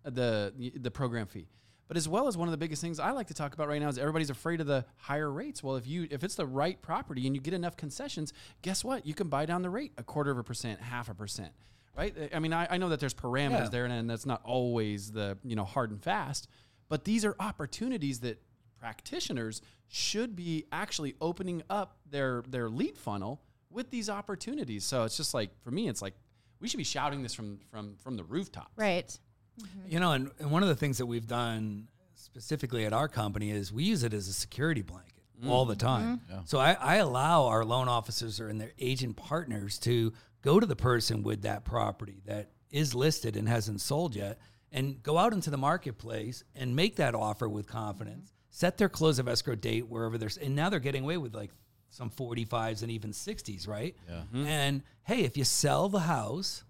uh, 0.05 0.11
the 0.11 0.73
the 0.77 0.91
program 0.91 1.27
fee. 1.27 1.49
But 1.89 1.97
as 1.97 2.09
well 2.09 2.27
as 2.27 2.37
one 2.37 2.49
of 2.49 2.51
the 2.53 2.59
biggest 2.59 2.83
things 2.83 2.99
I 2.99 3.13
like 3.13 3.29
to 3.29 3.35
talk 3.35 3.55
about 3.55 3.69
right 3.69 3.81
now 3.81 3.89
is 3.89 3.97
everybody's 3.97 4.29
afraid 4.31 4.61
of 4.61 4.67
the 4.67 4.85
higher 4.97 5.31
rates. 5.31 5.63
Well, 5.63 5.77
if 5.77 5.87
you 5.87 6.09
if 6.11 6.25
it's 6.25 6.35
the 6.35 6.45
right 6.47 6.81
property 6.83 7.27
and 7.27 7.35
you 7.37 7.41
get 7.41 7.55
enough 7.55 7.77
concessions, 7.77 8.33
guess 8.63 8.83
what? 8.85 9.07
You 9.07 9.15
can 9.15 9.29
buy 9.29 9.47
down 9.47 9.63
the 9.63 9.71
rate 9.71 9.93
a 9.97 10.03
quarter 10.03 10.33
of 10.33 10.39
a 10.39 10.43
percent, 10.43 10.81
half 10.81 11.09
a 11.09 11.15
percent, 11.15 11.53
right? 11.97 12.13
I 12.35 12.41
mean, 12.41 12.53
I, 12.53 12.67
I 12.71 12.77
know 12.79 12.89
that 12.89 12.99
there's 12.99 13.15
parameters 13.15 13.51
Yeah. 13.51 13.69
there, 13.69 13.85
and, 13.85 13.93
and 13.95 14.11
that's 14.11 14.27
not 14.27 14.41
always 14.45 15.13
the 15.13 15.39
you 15.45 15.55
know 15.55 15.65
hard 15.65 15.93
and 15.93 16.03
fast. 16.03 16.49
But 16.89 17.05
these 17.05 17.25
are 17.25 17.35
opportunities 17.41 18.21
that 18.21 18.41
practitioners 18.79 19.63
should 19.89 20.37
be 20.37 20.67
actually 20.73 21.15
opening 21.21 21.63
up 21.69 21.97
their 22.11 22.43
their 22.49 22.69
lead 22.69 22.97
funnel 22.99 23.41
with 23.71 23.91
these 23.91 24.09
opportunities. 24.09 24.85
So 24.85 25.05
it's 25.05 25.17
just 25.17 25.35
like 25.35 25.51
for 25.63 25.71
me, 25.71 25.89
it's 25.89 26.03
like 26.03 26.15
we 26.61 26.69
should 26.69 26.79
be 26.79 26.85
shouting 26.85 27.23
this 27.23 27.35
from 27.35 27.59
from 27.71 27.97
from 27.97 28.17
the 28.17 28.25
rooftops. 28.25 28.77
Right. 28.77 29.19
Mm-hmm. 29.61 29.93
You 29.93 30.01
know, 30.01 30.13
and, 30.13 30.31
and 30.39 30.51
one 30.51 30.63
of 30.63 30.69
the 30.69 30.75
things 30.75 30.99
that 30.99 31.07
we've 31.07 31.27
done 31.27 31.89
specifically 32.15 32.85
at 32.85 32.93
our 32.93 33.09
company 33.09 33.51
is 33.51 33.73
we 33.73 33.85
use 33.85 34.03
it 34.03 34.13
as 34.13 34.29
a 34.29 34.33
security 34.33 34.83
blanket 34.83 35.23
mm-hmm. 35.41 35.51
all 35.51 35.65
the 35.65 35.77
time. 35.77 36.21
Mm-hmm. 36.31 36.41
So 36.45 36.59
I, 36.59 36.73
I 36.73 36.97
allow 36.97 37.47
our 37.47 37.65
loan 37.65 37.89
officers 37.89 38.41
or 38.41 38.49
and 38.49 38.61
their 38.61 38.73
agent 38.79 39.17
partners 39.17 39.79
to 39.81 40.13
go 40.43 40.61
to 40.61 40.67
the 40.67 40.77
person 40.77 41.23
with 41.23 41.43
that 41.43 41.65
property 41.65 42.21
that 42.27 42.51
is 42.71 42.95
listed 42.95 43.37
and 43.37 43.49
hasn't 43.49 43.81
sold 43.81 44.15
yet 44.15 44.39
and 44.73 45.03
go 45.03 45.19
out 45.19 45.33
into 45.33 45.51
the 45.51 45.57
marketplace 45.57 46.45
and 46.55 46.75
make 46.75 46.97
that 46.97 47.15
offer 47.15 47.49
with 47.49 47.67
confidence, 47.67 48.31
mm-hmm. 48.31 48.47
set 48.51 48.79
their 48.79 48.89
close 48.89 49.19
of 49.19 49.29
escrow 49.29 49.55
date 49.55 49.89
wherever 49.89 50.19
there's, 50.19 50.37
and 50.37 50.55
now 50.55 50.69
they're 50.69 50.81
getting 50.81 51.05
away 51.05 51.17
with 51.17 51.35
like 51.35 51.51
some 51.91 52.11
45s 52.11 52.83
and 52.83 52.91
even 52.91 53.13
60s, 53.13 53.67
right? 53.69 53.97
Yeah. 54.09 54.15
Mm-hmm. 54.15 54.47
And 54.47 54.83
hey, 55.05 55.21
if 55.21 55.37
you 55.37 55.45
sell 55.45 55.89
the 55.89 56.01
house, 56.01 56.65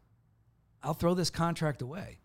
I'll 0.83 0.95
throw 0.95 1.15
this 1.15 1.31
contract 1.31 1.83
away. 1.83 2.19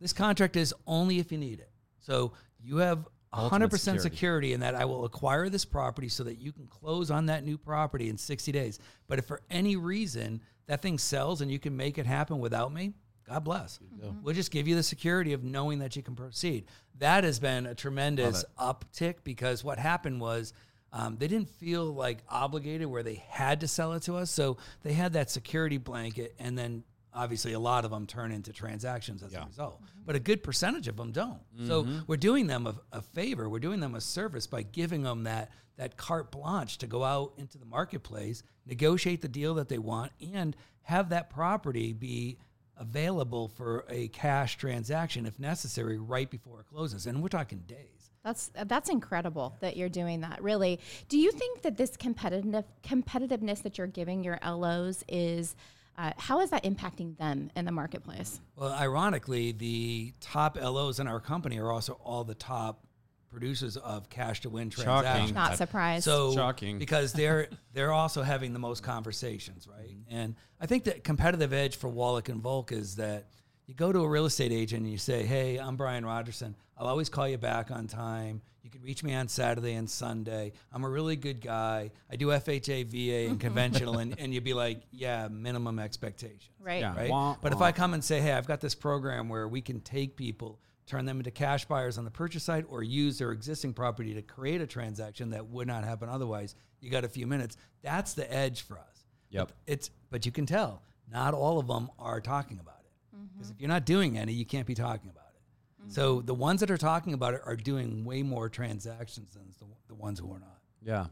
This 0.00 0.12
contract 0.12 0.56
is 0.56 0.74
only 0.86 1.18
if 1.18 1.30
you 1.30 1.38
need 1.38 1.60
it. 1.60 1.70
So 2.00 2.32
you 2.60 2.78
have 2.78 3.06
Ultimate 3.34 3.70
100% 3.70 3.78
security. 3.78 4.02
security. 4.02 4.52
in 4.52 4.60
that 4.60 4.74
I 4.74 4.84
will 4.84 5.04
acquire 5.04 5.48
this 5.48 5.64
property 5.64 6.08
so 6.08 6.24
that 6.24 6.38
you 6.38 6.52
can 6.52 6.66
close 6.66 7.10
on 7.10 7.26
that 7.26 7.44
new 7.44 7.56
property 7.56 8.08
in 8.08 8.18
60 8.18 8.52
days. 8.52 8.78
But 9.08 9.18
if 9.18 9.24
for 9.24 9.40
any 9.50 9.76
reason 9.76 10.42
that 10.66 10.82
thing 10.82 10.98
sells 10.98 11.40
and 11.40 11.50
you 11.50 11.58
can 11.58 11.76
make 11.76 11.98
it 11.98 12.06
happen 12.06 12.40
without 12.40 12.72
me, 12.72 12.92
God 13.28 13.44
bless. 13.44 13.78
We'll 14.22 14.34
just 14.34 14.50
give 14.50 14.66
you 14.68 14.74
the 14.74 14.82
security 14.82 15.32
of 15.32 15.42
knowing 15.44 15.78
that 15.80 15.96
you 15.96 16.02
can 16.02 16.14
proceed. 16.14 16.64
That 16.98 17.24
has 17.24 17.38
been 17.38 17.66
a 17.66 17.74
tremendous 17.74 18.44
uptick 18.58 19.16
because 19.24 19.62
what 19.64 19.78
happened 19.78 20.20
was 20.20 20.52
um, 20.92 21.16
they 21.18 21.28
didn't 21.28 21.48
feel 21.48 21.84
like 21.86 22.18
obligated 22.28 22.86
where 22.86 23.02
they 23.02 23.24
had 23.28 23.60
to 23.60 23.68
sell 23.68 23.92
it 23.94 24.02
to 24.02 24.16
us. 24.16 24.30
So 24.30 24.58
they 24.82 24.92
had 24.92 25.14
that 25.14 25.30
security 25.30 25.78
blanket, 25.78 26.34
and 26.38 26.56
then 26.58 26.84
obviously 27.14 27.52
a 27.52 27.58
lot 27.60 27.84
of 27.84 27.90
them 27.90 28.06
turn 28.06 28.32
into 28.32 28.52
transactions 28.52 29.22
as 29.22 29.32
a 29.44 29.46
result. 29.46 29.80
But 30.04 30.16
a 30.16 30.20
good 30.20 30.42
percentage 30.42 30.88
of 30.88 30.96
them 30.96 31.12
don't. 31.12 31.38
So 31.66 31.86
we're 32.06 32.16
doing 32.16 32.46
them 32.46 32.66
a, 32.66 32.74
a 32.92 33.00
favor. 33.02 33.48
We're 33.48 33.58
doing 33.60 33.80
them 33.80 33.94
a 33.94 34.00
service 34.00 34.46
by 34.46 34.62
giving 34.62 35.02
them 35.02 35.24
that 35.24 35.50
that 35.78 35.96
carte 35.96 36.30
blanche 36.30 36.76
to 36.78 36.86
go 36.86 37.02
out 37.02 37.32
into 37.38 37.56
the 37.56 37.64
marketplace, 37.64 38.42
negotiate 38.66 39.22
the 39.22 39.28
deal 39.28 39.54
that 39.54 39.68
they 39.70 39.78
want, 39.78 40.12
and 40.34 40.54
have 40.82 41.08
that 41.08 41.30
property 41.30 41.94
be 41.94 42.36
available 42.78 43.48
for 43.48 43.84
a 43.88 44.08
cash 44.08 44.56
transaction 44.56 45.26
if 45.26 45.38
necessary 45.38 45.98
right 45.98 46.30
before 46.30 46.60
it 46.60 46.66
closes. 46.66 47.06
And 47.06 47.22
we're 47.22 47.28
talking 47.28 47.58
days. 47.66 48.10
That's 48.24 48.50
that's 48.66 48.88
incredible 48.88 49.56
that 49.60 49.76
you're 49.76 49.88
doing 49.88 50.20
that. 50.20 50.42
Really, 50.42 50.78
do 51.08 51.18
you 51.18 51.32
think 51.32 51.62
that 51.62 51.76
this 51.76 51.96
competitive 51.96 52.64
competitiveness 52.84 53.62
that 53.62 53.78
you're 53.78 53.88
giving 53.88 54.22
your 54.22 54.38
LOs 54.44 55.02
is 55.08 55.56
uh, 55.98 56.12
how 56.16 56.40
is 56.40 56.50
that 56.50 56.64
impacting 56.64 57.16
them 57.18 57.50
in 57.54 57.64
the 57.64 57.72
marketplace? 57.72 58.40
Well, 58.56 58.72
ironically, 58.72 59.52
the 59.52 60.12
top 60.20 60.56
LOs 60.56 61.00
in 61.00 61.06
our 61.06 61.20
company 61.20 61.58
are 61.58 61.70
also 61.70 61.94
all 62.04 62.24
the 62.24 62.34
top 62.34 62.86
producers 63.32 63.76
of 63.78 64.08
cash 64.10 64.42
to 64.42 64.50
win 64.50 64.70
Shocking. 64.70 64.84
transactions. 64.84 65.32
Not 65.32 65.56
surprised. 65.56 66.04
So 66.04 66.32
Shocking. 66.32 66.78
because 66.78 67.12
they're 67.20 67.48
they're 67.72 67.92
also 67.92 68.22
having 68.22 68.52
the 68.52 68.58
most 68.58 68.82
conversations, 68.82 69.66
right? 69.66 69.88
Mm-hmm. 69.90 70.14
And 70.14 70.36
I 70.60 70.66
think 70.66 70.84
that 70.84 71.02
competitive 71.02 71.52
edge 71.52 71.76
for 71.76 71.90
Wallick 71.90 72.28
and 72.28 72.40
Volk 72.40 72.70
is 72.72 72.96
that 72.96 73.26
you 73.66 73.74
go 73.74 73.90
to 73.92 74.00
a 74.00 74.08
real 74.08 74.26
estate 74.26 74.52
agent 74.52 74.82
and 74.82 74.92
you 74.92 74.98
say, 74.98 75.24
"Hey, 75.24 75.56
I'm 75.56 75.76
Brian 75.76 76.04
Rogerson. 76.04 76.54
I'll 76.76 76.86
always 76.88 77.08
call 77.08 77.26
you 77.28 77.38
back 77.38 77.70
on 77.70 77.86
time. 77.86 78.42
You 78.62 78.70
can 78.70 78.82
reach 78.82 79.02
me 79.02 79.12
on 79.14 79.26
Saturday 79.28 79.74
and 79.74 79.90
Sunday. 79.90 80.52
I'm 80.72 80.84
a 80.84 80.88
really 80.88 81.16
good 81.16 81.40
guy. 81.40 81.90
I 82.10 82.16
do 82.16 82.28
FHA, 82.28 82.86
VA, 82.86 83.28
and 83.30 83.40
conventional." 83.48 83.98
and 83.98 84.18
and 84.18 84.32
you'd 84.34 84.44
be 84.44 84.54
like, 84.54 84.82
"Yeah, 84.92 85.28
minimum 85.28 85.78
expectations." 85.78 86.50
right. 86.60 86.80
Yeah. 86.80 86.94
right? 86.94 87.10
Wah, 87.10 87.36
but 87.40 87.52
if. 87.52 87.60
I 87.60 87.72
come 87.72 87.94
and 87.94 88.04
say, 88.04 88.20
hey, 88.20 88.32
I've 88.32 88.46
got 88.46 88.60
this 88.60 88.74
program 88.74 89.28
where 89.28 89.48
we 89.48 89.60
can 89.60 89.80
take 89.80 90.16
people, 90.16 90.60
turn 90.86 91.04
them 91.04 91.18
into 91.18 91.30
cash 91.30 91.64
buyers 91.64 91.98
on 91.98 92.04
the 92.04 92.10
purchase 92.10 92.42
side, 92.42 92.64
or 92.68 92.82
use 92.82 93.18
their 93.18 93.32
existing 93.32 93.72
property 93.72 94.14
to 94.14 94.22
create 94.22 94.60
a 94.60 94.66
transaction 94.66 95.30
that 95.30 95.46
would 95.46 95.66
not 95.66 95.84
happen 95.84 96.08
otherwise, 96.08 96.54
you 96.80 96.90
got 96.90 97.04
a 97.04 97.08
few 97.08 97.26
minutes. 97.26 97.56
That's 97.82 98.14
the 98.14 98.32
edge 98.32 98.62
for 98.62 98.78
us. 98.78 99.04
Yep. 99.30 99.48
But 99.48 99.56
it's 99.66 99.90
but 100.10 100.26
you 100.26 100.32
can 100.32 100.46
tell 100.46 100.82
not 101.10 101.34
all 101.34 101.58
of 101.58 101.66
them 101.66 101.90
are 101.98 102.20
talking 102.20 102.58
about 102.58 102.80
it 102.84 103.16
mm-hmm. 103.16 103.26
because 103.32 103.50
if 103.50 103.60
you're 103.60 103.68
not 103.68 103.86
doing 103.86 104.18
any, 104.18 104.32
you 104.32 104.44
can't 104.44 104.66
be 104.66 104.74
talking 104.74 105.10
about 105.10 105.30
it. 105.34 105.82
Mm-hmm. 105.82 105.90
So 105.90 106.20
the 106.20 106.34
ones 106.34 106.60
that 106.60 106.70
are 106.70 106.78
talking 106.78 107.14
about 107.14 107.34
it 107.34 107.40
are 107.44 107.56
doing 107.56 108.04
way 108.04 108.22
more 108.22 108.48
transactions 108.48 109.34
than 109.34 109.42
the, 109.58 109.74
the 109.88 109.94
ones 109.94 110.18
who 110.18 110.30
are 110.32 110.40
not. 110.40 110.58
Yeah. 110.82 111.06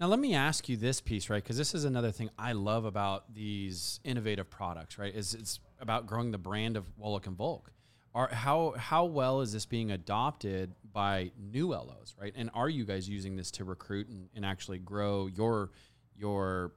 Now 0.00 0.08
let 0.08 0.18
me 0.18 0.34
ask 0.34 0.68
you 0.68 0.76
this 0.76 1.00
piece, 1.00 1.30
right? 1.30 1.42
Because 1.42 1.56
this 1.56 1.74
is 1.74 1.84
another 1.84 2.10
thing 2.10 2.28
I 2.38 2.52
love 2.52 2.84
about 2.84 3.32
these 3.32 4.00
innovative 4.04 4.50
products, 4.50 4.98
right? 4.98 5.14
Is 5.14 5.34
it's 5.34 5.60
about 5.80 6.06
growing 6.06 6.32
the 6.32 6.38
brand 6.38 6.76
of 6.76 6.84
Wallick 6.98 7.26
and 7.26 7.36
Volk. 7.36 7.70
Are 8.14 8.28
how 8.28 8.74
how 8.78 9.06
well 9.06 9.40
is 9.40 9.52
this 9.52 9.66
being 9.66 9.90
adopted 9.90 10.72
by 10.92 11.32
new 11.36 11.70
LOs, 11.70 12.14
right? 12.20 12.32
And 12.36 12.48
are 12.54 12.68
you 12.68 12.84
guys 12.84 13.08
using 13.08 13.34
this 13.36 13.50
to 13.52 13.64
recruit 13.64 14.08
and, 14.08 14.28
and 14.36 14.46
actually 14.46 14.78
grow 14.78 15.26
your 15.26 15.70
your 16.16 16.72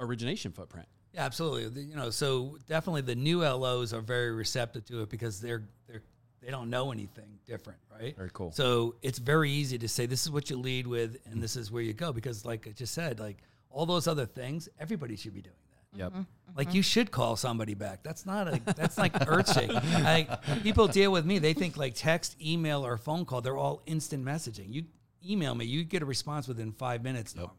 origination 0.00 0.52
footprint? 0.52 0.88
Yeah, 1.12 1.24
absolutely. 1.24 1.68
The- 1.68 1.82
You 1.88 1.96
know, 1.96 2.10
so 2.10 2.56
definitely 2.66 3.02
the 3.02 3.14
new 3.14 3.40
LOs 3.42 3.92
are 3.92 4.00
very 4.00 4.32
receptive 4.32 4.84
to 4.86 5.02
it 5.02 5.10
because 5.10 5.40
they're 5.40 5.64
they're 5.86 6.02
they 6.40 6.50
don't 6.50 6.68
know 6.68 6.92
anything 6.92 7.38
different, 7.46 7.78
right? 7.90 8.14
Very 8.16 8.30
cool. 8.32 8.50
So 8.52 8.96
it's 9.02 9.18
very 9.18 9.50
easy 9.50 9.78
to 9.78 9.88
say 9.88 10.04
this 10.06 10.22
is 10.24 10.30
what 10.30 10.50
you 10.50 10.56
lead 10.58 10.86
with 10.86 11.16
and 11.26 11.42
this 11.42 11.56
is 11.56 11.70
where 11.70 11.82
you 11.82 11.92
go 11.94 12.12
because, 12.12 12.44
like 12.44 12.66
I 12.66 12.70
just 12.72 12.92
said, 12.94 13.18
like 13.20 13.38
all 13.70 13.86
those 13.86 14.06
other 14.06 14.26
things, 14.26 14.68
everybody 14.78 15.16
should 15.16 15.34
be 15.34 15.40
doing 15.42 15.56
Yep. 15.96 16.12
Like 16.56 16.72
you 16.72 16.82
should 16.82 17.10
call 17.10 17.36
somebody 17.36 17.74
back. 17.74 18.02
That's 18.02 18.24
not 18.24 18.46
a 18.46 18.60
that's 18.76 18.96
like 18.96 19.12
earth 19.28 19.52
shaking. 19.52 20.28
People 20.62 20.86
deal 20.86 21.10
with 21.10 21.26
me, 21.26 21.38
they 21.38 21.52
think 21.52 21.76
like 21.76 21.94
text, 21.96 22.36
email, 22.40 22.86
or 22.86 22.96
phone 22.96 23.24
call, 23.24 23.40
they're 23.40 23.56
all 23.56 23.82
instant 23.86 24.24
messaging. 24.24 24.72
You 24.72 24.84
email 25.26 25.54
me, 25.54 25.64
you 25.64 25.82
get 25.84 26.02
a 26.02 26.06
response 26.06 26.46
within 26.46 26.70
five 26.72 27.02
minutes 27.02 27.34
normally. 27.34 27.56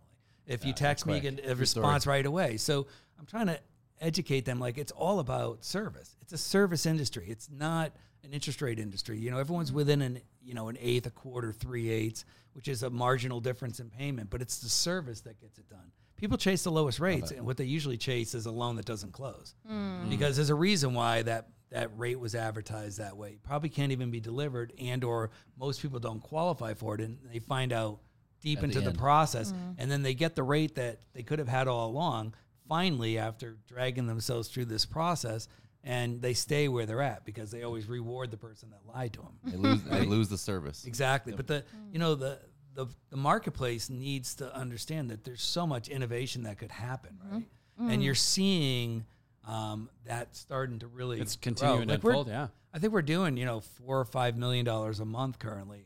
If 0.47 0.63
you 0.63 0.73
text 0.73 1.05
me, 1.05 1.15
you 1.15 1.21
get 1.31 1.45
a 1.45 1.55
response 1.55 2.05
right 2.07 2.25
away. 2.25 2.57
So 2.57 2.87
I'm 3.19 3.25
trying 3.25 3.47
to 3.47 3.59
educate 3.99 4.45
them 4.45 4.59
like 4.59 4.77
it's 4.77 4.91
all 4.91 5.19
about 5.19 5.65
service. 5.65 6.15
It's 6.21 6.33
a 6.33 6.37
service 6.37 6.85
industry. 6.85 7.25
It's 7.27 7.49
not 7.51 7.91
an 8.23 8.31
interest 8.31 8.61
rate 8.61 8.79
industry. 8.79 9.17
You 9.17 9.31
know, 9.31 9.39
everyone's 9.39 9.71
within 9.73 10.01
an 10.01 10.21
you 10.43 10.53
know 10.53 10.69
an 10.69 10.77
eighth, 10.79 11.05
a 11.05 11.11
quarter, 11.11 11.51
three 11.51 11.89
eighths, 11.89 12.23
which 12.53 12.67
is 12.67 12.83
a 12.83 12.89
marginal 12.89 13.41
difference 13.41 13.79
in 13.79 13.89
payment, 13.89 14.29
but 14.29 14.41
it's 14.41 14.59
the 14.59 14.69
service 14.69 15.21
that 15.21 15.41
gets 15.41 15.57
it 15.57 15.67
done. 15.69 15.91
People 16.17 16.37
chase 16.37 16.63
the 16.63 16.71
lowest 16.71 16.99
rates, 16.99 17.31
and 17.31 17.45
what 17.45 17.57
they 17.57 17.65
usually 17.65 17.97
chase 17.97 18.33
is 18.33 18.45
a 18.45 18.51
loan 18.51 18.77
that 18.77 18.85
doesn't 18.85 19.11
close, 19.11 19.53
hmm. 19.67 20.09
because 20.09 20.37
there's 20.37 20.49
a 20.49 20.55
reason 20.55 20.93
why 20.93 21.21
that 21.23 21.49
that 21.71 21.89
rate 21.97 22.19
was 22.19 22.35
advertised 22.35 22.99
that 22.99 23.17
way. 23.17 23.37
Probably 23.43 23.69
can't 23.69 23.91
even 23.91 24.11
be 24.11 24.21
delivered, 24.21 24.71
and 24.79 25.03
or 25.03 25.31
most 25.59 25.81
people 25.81 25.99
don't 25.99 26.21
qualify 26.21 26.73
for 26.73 26.95
it, 26.95 27.01
and 27.01 27.17
they 27.31 27.39
find 27.39 27.73
out 27.73 27.99
deep 28.41 28.59
At 28.59 28.65
into 28.65 28.79
the 28.79 28.91
end. 28.91 28.97
process, 28.97 29.51
hmm. 29.51 29.71
and 29.77 29.91
then 29.91 30.03
they 30.03 30.13
get 30.13 30.35
the 30.35 30.43
rate 30.43 30.75
that 30.75 30.99
they 31.13 31.23
could 31.23 31.39
have 31.39 31.49
had 31.49 31.67
all 31.67 31.89
along. 31.89 32.33
Finally, 32.69 33.17
after 33.17 33.57
dragging 33.67 34.07
themselves 34.07 34.47
through 34.47 34.65
this 34.65 34.85
process, 34.85 35.47
and 35.83 36.21
they 36.21 36.33
stay 36.33 36.67
where 36.67 36.85
they're 36.85 37.01
at 37.01 37.25
because 37.25 37.51
they 37.51 37.63
always 37.63 37.87
reward 37.87 38.31
the 38.31 38.37
person 38.37 38.71
that 38.71 38.79
lied 38.91 39.13
to 39.13 39.21
them. 39.21 39.37
They 39.43 39.57
lose, 39.57 39.83
they 39.83 40.05
lose 40.05 40.29
the 40.29 40.37
service. 40.37 40.85
Exactly. 40.85 41.33
But 41.33 41.47
the 41.47 41.59
hmm. 41.59 41.93
you 41.93 41.99
know 41.99 42.15
the, 42.15 42.39
the 42.75 42.85
the 43.09 43.17
marketplace 43.17 43.89
needs 43.89 44.35
to 44.35 44.53
understand 44.55 45.09
that 45.09 45.23
there's 45.23 45.41
so 45.41 45.65
much 45.65 45.87
innovation 45.87 46.43
that 46.43 46.57
could 46.59 46.71
happen, 46.71 47.17
right? 47.31 47.43
And 47.91 48.03
you're 48.03 48.15
seeing 48.15 49.05
um, 49.47 49.89
that 50.05 50.35
starting 50.35 50.79
to 50.79 50.87
really 50.87 51.19
It's 51.19 51.35
continuing 51.35 51.87
to 51.87 51.93
Like, 51.95 52.03
we're- 52.03 52.17
unfold, 52.19 52.27
yeah. 52.27 52.47
I 52.73 52.79
think 52.79 52.91
we're 52.93 53.01
doing 53.01 53.37
you 53.37 53.45
know 53.45 53.61
four 53.61 53.99
or 53.99 54.05
five 54.05 54.37
million 54.37 54.65
dollars 54.65 54.99
a 54.99 55.05
month 55.05 55.39
currently 55.39 55.85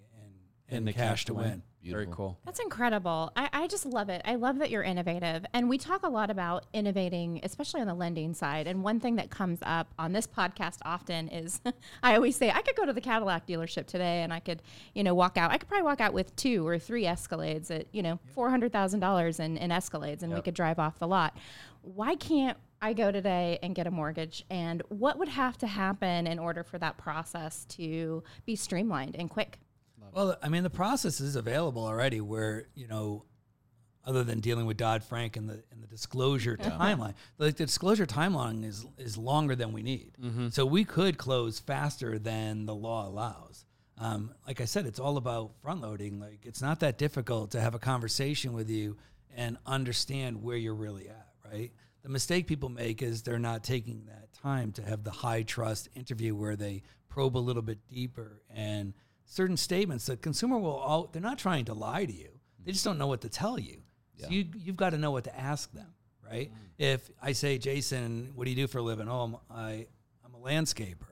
in 0.67 0.77
and, 0.77 0.87
they 0.87 0.93
cash 0.93 1.25
to 1.25 1.33
win. 1.33 1.43
Very 1.45 1.61
Beautiful. 1.81 2.13
cool. 2.13 2.39
That's 2.45 2.59
incredible. 2.59 3.31
I, 3.35 3.49
I 3.53 3.67
just 3.67 3.85
love 3.85 4.09
it. 4.09 4.21
I 4.25 4.35
love 4.35 4.59
that 4.59 4.69
you're 4.69 4.83
innovative. 4.83 5.45
And 5.53 5.69
we 5.69 5.77
talk 5.77 6.03
a 6.03 6.09
lot 6.09 6.29
about 6.29 6.65
innovating, 6.73 7.39
especially 7.43 7.81
on 7.81 7.87
the 7.87 7.93
lending 7.93 8.33
side. 8.33 8.67
And 8.67 8.83
one 8.83 8.99
thing 8.99 9.15
that 9.15 9.29
comes 9.29 9.59
up 9.61 9.93
on 9.97 10.11
this 10.11 10.27
podcast 10.27 10.79
often 10.83 11.29
is 11.29 11.61
I 12.03 12.15
always 12.15 12.35
say, 12.35 12.51
I 12.51 12.61
could 12.61 12.75
go 12.75 12.85
to 12.85 12.93
the 12.93 13.01
Cadillac 13.01 13.47
dealership 13.47 13.87
today 13.87 14.23
and 14.23 14.33
I 14.33 14.39
could, 14.39 14.61
you 14.93 15.03
know, 15.03 15.15
walk 15.15 15.37
out. 15.37 15.51
I 15.51 15.57
could 15.57 15.69
probably 15.69 15.85
walk 15.85 16.01
out 16.01 16.13
with 16.13 16.35
two 16.35 16.67
or 16.67 16.77
three 16.79 17.05
Escalades 17.05 17.71
at, 17.71 17.87
you 17.93 18.03
know, 18.03 18.19
$400,000 18.35 19.39
in, 19.39 19.57
in 19.57 19.69
Escalades 19.69 20.23
and 20.23 20.33
we 20.33 20.41
could 20.41 20.53
drive 20.53 20.79
off 20.79 20.99
the 20.99 21.07
lot. 21.07 21.37
Why 21.81 22.15
can't 22.15 22.57
I 22.81 22.93
go 22.93 23.11
today 23.11 23.57
and 23.63 23.73
get 23.73 23.87
a 23.87 23.91
mortgage? 23.91 24.45
And 24.49 24.83
what 24.89 25.17
would 25.17 25.29
have 25.29 25.57
to 25.59 25.67
happen 25.67 26.27
in 26.27 26.39
order 26.39 26.63
for 26.63 26.77
that 26.79 26.97
process 26.97 27.65
to 27.69 28.23
be 28.45 28.55
streamlined 28.55 29.15
and 29.15 29.29
quick? 29.29 29.59
Well, 30.13 30.37
I 30.41 30.49
mean, 30.49 30.63
the 30.63 30.69
process 30.69 31.19
is 31.21 31.35
available 31.35 31.85
already. 31.85 32.21
Where 32.21 32.67
you 32.75 32.87
know, 32.87 33.25
other 34.05 34.23
than 34.23 34.39
dealing 34.39 34.65
with 34.65 34.77
Dodd 34.77 35.03
Frank 35.03 35.37
and 35.37 35.49
the 35.49 35.63
and 35.71 35.81
the 35.83 35.87
disclosure 35.87 36.57
timeline, 36.57 37.13
like 37.37 37.55
the 37.57 37.65
disclosure 37.65 38.05
timeline 38.05 38.65
is 38.65 38.85
is 38.97 39.17
longer 39.17 39.55
than 39.55 39.71
we 39.73 39.83
need. 39.83 40.13
So 40.51 40.65
we 40.65 40.83
could 40.83 41.17
close 41.17 41.59
faster 41.59 42.17
than 42.19 42.65
the 42.65 42.75
law 42.75 43.07
allows. 43.07 43.65
Um, 43.97 44.31
like 44.47 44.61
I 44.61 44.65
said, 44.65 44.85
it's 44.85 44.99
all 44.99 45.17
about 45.17 45.51
front 45.61 45.81
loading. 45.81 46.19
Like 46.19 46.45
it's 46.45 46.61
not 46.61 46.79
that 46.79 46.97
difficult 46.97 47.51
to 47.51 47.59
have 47.61 47.75
a 47.75 47.79
conversation 47.79 48.53
with 48.53 48.69
you 48.69 48.97
and 49.35 49.57
understand 49.65 50.41
where 50.41 50.57
you're 50.57 50.73
really 50.73 51.09
at. 51.09 51.27
Right. 51.51 51.71
The 52.03 52.09
mistake 52.09 52.47
people 52.47 52.69
make 52.69 53.01
is 53.01 53.23
they're 53.23 53.39
not 53.39 53.63
taking 53.63 54.05
that 54.05 54.31
time 54.31 54.71
to 54.73 54.81
have 54.83 55.03
the 55.03 55.11
high 55.11 55.43
trust 55.43 55.89
interview 55.95 56.33
where 56.33 56.55
they 56.55 56.83
probe 57.09 57.35
a 57.35 57.39
little 57.39 57.61
bit 57.61 57.79
deeper 57.89 58.41
and 58.49 58.93
certain 59.29 59.55
statements 59.55 60.07
the 60.07 60.17
consumer 60.17 60.57
will 60.57 60.75
all 60.75 61.07
they're 61.11 61.21
not 61.21 61.37
trying 61.37 61.65
to 61.65 61.73
lie 61.73 62.05
to 62.05 62.13
you. 62.13 62.29
They 62.65 62.73
just 62.73 62.83
don't 62.83 62.97
know 62.97 63.07
what 63.07 63.21
to 63.21 63.29
tell 63.29 63.57
you. 63.57 63.81
So 64.17 64.27
you, 64.29 64.45
you've 64.57 64.75
got 64.75 64.89
to 64.89 64.97
know 64.97 65.11
what 65.11 65.23
to 65.23 65.39
ask 65.39 65.71
them 65.71 65.93
right? 66.29 66.51
Mm. 66.51 66.55
If 66.77 67.09
i 67.21 67.31
say 67.31 67.57
jason 67.57 68.31
what 68.35 68.45
do 68.45 68.49
you 68.49 68.55
do 68.55 68.67
for 68.67 68.79
a 68.79 68.81
living? 68.81 69.07
Oh 69.09 69.21
I'm, 69.21 69.35
I, 69.49 69.87
i'm 70.25 70.33
a 70.35 70.39
landscaper. 70.39 71.07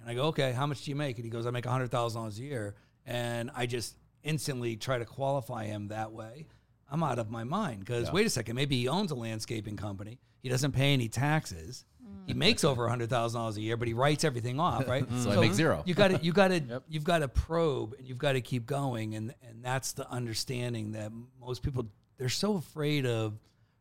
And 0.00 0.08
i 0.08 0.14
go 0.14 0.24
okay 0.26 0.52
how 0.52 0.66
much 0.66 0.84
do 0.84 0.90
you 0.90 0.96
make? 0.96 1.16
And 1.16 1.24
he 1.24 1.30
goes 1.30 1.46
i 1.46 1.50
make 1.50 1.64
$100000 1.64 2.38
a 2.38 2.42
year. 2.42 2.74
And 3.06 3.50
i 3.54 3.66
just 3.66 3.96
instantly 4.22 4.76
try 4.76 4.98
to 4.98 5.04
qualify 5.04 5.64
him 5.64 5.88
that 5.88 6.12
way. 6.12 6.46
I'm 6.90 7.02
out 7.02 7.18
of 7.18 7.30
my 7.30 7.44
mind 7.44 7.80
because 7.80 8.10
wait 8.12 8.26
a 8.26 8.30
second 8.30 8.56
maybe 8.56 8.76
he 8.76 8.88
owns 8.88 9.10
a 9.10 9.14
landscaping 9.16 9.76
company. 9.76 10.18
He 10.42 10.48
doesn't 10.48 10.72
pay 10.72 10.92
any 10.92 11.08
taxes 11.08 11.84
he 12.28 12.34
makes 12.34 12.62
over 12.62 12.86
$100000 12.88 13.56
a 13.56 13.60
year 13.60 13.76
but 13.76 13.88
he 13.88 13.94
writes 13.94 14.24
everything 14.24 14.60
off 14.60 14.86
right? 14.86 15.06
So 15.18 15.30
I 15.30 15.36
make 15.36 15.54
zero. 15.54 15.82
you 15.86 15.94
got 15.94 16.08
to 16.08 16.18
you 16.22 16.32
got 16.32 16.48
to 16.48 16.82
you've 16.88 17.04
got 17.04 17.18
to 17.20 17.28
probe 17.28 17.94
and 17.98 18.06
you've 18.06 18.18
got 18.18 18.32
to 18.32 18.40
keep 18.40 18.66
going 18.66 19.14
and 19.14 19.34
and 19.48 19.64
that's 19.64 19.92
the 19.92 20.08
understanding 20.10 20.92
that 20.92 21.10
most 21.40 21.62
people 21.62 21.86
they're 22.18 22.28
so 22.28 22.56
afraid 22.56 23.06
of 23.06 23.38